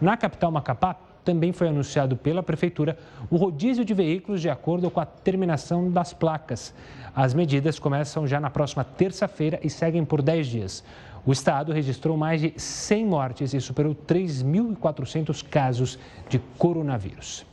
Na 0.00 0.16
capital 0.16 0.50
Macapá, 0.50 0.96
também 1.22 1.52
foi 1.52 1.68
anunciado 1.68 2.16
pela 2.16 2.42
Prefeitura 2.42 2.98
o 3.30 3.36
rodízio 3.36 3.84
de 3.84 3.92
veículos 3.92 4.40
de 4.40 4.48
acordo 4.48 4.90
com 4.90 5.00
a 5.00 5.06
terminação 5.06 5.90
das 5.90 6.12
placas. 6.12 6.74
As 7.14 7.34
medidas 7.34 7.78
começam 7.78 8.26
já 8.26 8.40
na 8.40 8.50
próxima 8.50 8.84
terça-feira 8.84 9.60
e 9.62 9.68
seguem 9.68 10.04
por 10.04 10.22
10 10.22 10.46
dias. 10.46 10.84
O 11.24 11.32
estado 11.32 11.72
registrou 11.72 12.16
mais 12.16 12.40
de 12.40 12.54
100 12.56 13.06
mortes 13.06 13.54
e 13.54 13.60
superou 13.60 13.94
3.400 13.94 15.44
casos 15.48 15.98
de 16.28 16.38
coronavírus. 16.56 17.44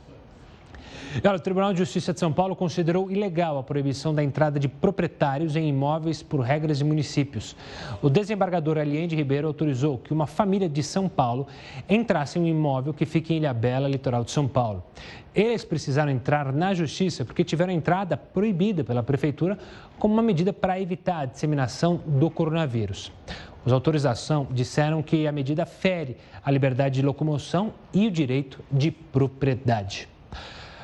Olha, 1.24 1.36
o 1.36 1.40
Tribunal 1.40 1.72
de 1.72 1.78
Justiça 1.78 2.12
de 2.12 2.20
São 2.20 2.32
Paulo 2.32 2.54
considerou 2.54 3.10
ilegal 3.10 3.58
a 3.58 3.62
proibição 3.62 4.14
da 4.14 4.22
entrada 4.22 4.58
de 4.58 4.68
proprietários 4.68 5.56
em 5.56 5.68
imóveis 5.68 6.22
por 6.22 6.40
regras 6.40 6.78
de 6.78 6.84
municípios. 6.84 7.56
O 8.02 8.10
desembargador 8.10 8.78
Aliende 8.78 9.16
Ribeiro 9.16 9.46
autorizou 9.46 9.98
que 9.98 10.12
uma 10.12 10.26
família 10.26 10.68
de 10.68 10.82
São 10.82 11.08
Paulo 11.08 11.46
entrasse 11.88 12.38
em 12.38 12.42
um 12.42 12.46
imóvel 12.46 12.92
que 12.92 13.06
fica 13.06 13.32
em 13.32 13.36
Ilha 13.36 13.52
Bela, 13.52 13.88
litoral 13.88 14.24
de 14.24 14.30
São 14.30 14.46
Paulo. 14.46 14.82
Eles 15.34 15.64
precisaram 15.64 16.10
entrar 16.10 16.52
na 16.52 16.74
justiça 16.74 17.24
porque 17.24 17.44
tiveram 17.44 17.72
entrada 17.72 18.16
proibida 18.16 18.82
pela 18.82 19.02
prefeitura 19.02 19.58
como 19.98 20.14
uma 20.14 20.22
medida 20.22 20.52
para 20.52 20.80
evitar 20.80 21.20
a 21.20 21.26
disseminação 21.26 22.00
do 22.06 22.30
coronavírus. 22.30 23.12
Os 23.64 23.72
autores 23.72 24.02
da 24.02 24.12
ação 24.12 24.46
disseram 24.50 25.02
que 25.02 25.26
a 25.26 25.32
medida 25.32 25.66
fere 25.66 26.16
a 26.44 26.50
liberdade 26.50 26.96
de 26.96 27.06
locomoção 27.06 27.72
e 27.92 28.06
o 28.06 28.10
direito 28.10 28.60
de 28.70 28.90
propriedade. 28.90 30.08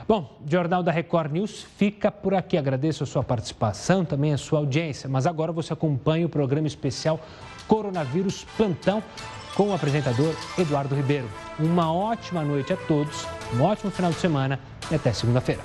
Bom, 0.07 0.39
o 0.47 0.51
Jornal 0.51 0.83
da 0.83 0.93
Record 0.93 1.33
News 1.33 1.67
fica 1.79 2.13
por 2.13 2.35
aqui. 2.35 2.59
Agradeço 2.59 3.05
a 3.05 3.07
sua 3.07 3.23
participação, 3.25 4.05
também 4.05 4.35
a 4.35 4.39
sua 4.39 4.59
audiência. 4.59 5.09
Mas 5.09 5.27
agora 5.27 5.51
você 5.51 5.73
acompanha 5.73 6.27
o 6.27 6.29
programa 6.29 6.67
especial 6.67 7.19
Coronavírus 7.67 8.45
Plantão 8.57 9.03
com 9.55 9.69
o 9.69 9.75
apresentador 9.75 10.35
Eduardo 10.59 10.95
Ribeiro. 10.95 11.29
Uma 11.59 11.91
ótima 11.91 12.43
noite 12.43 12.73
a 12.73 12.77
todos, 12.77 13.27
um 13.55 13.63
ótimo 13.63 13.91
final 13.91 14.11
de 14.11 14.19
semana 14.19 14.61
e 14.91 14.95
até 14.95 15.11
segunda-feira. 15.11 15.63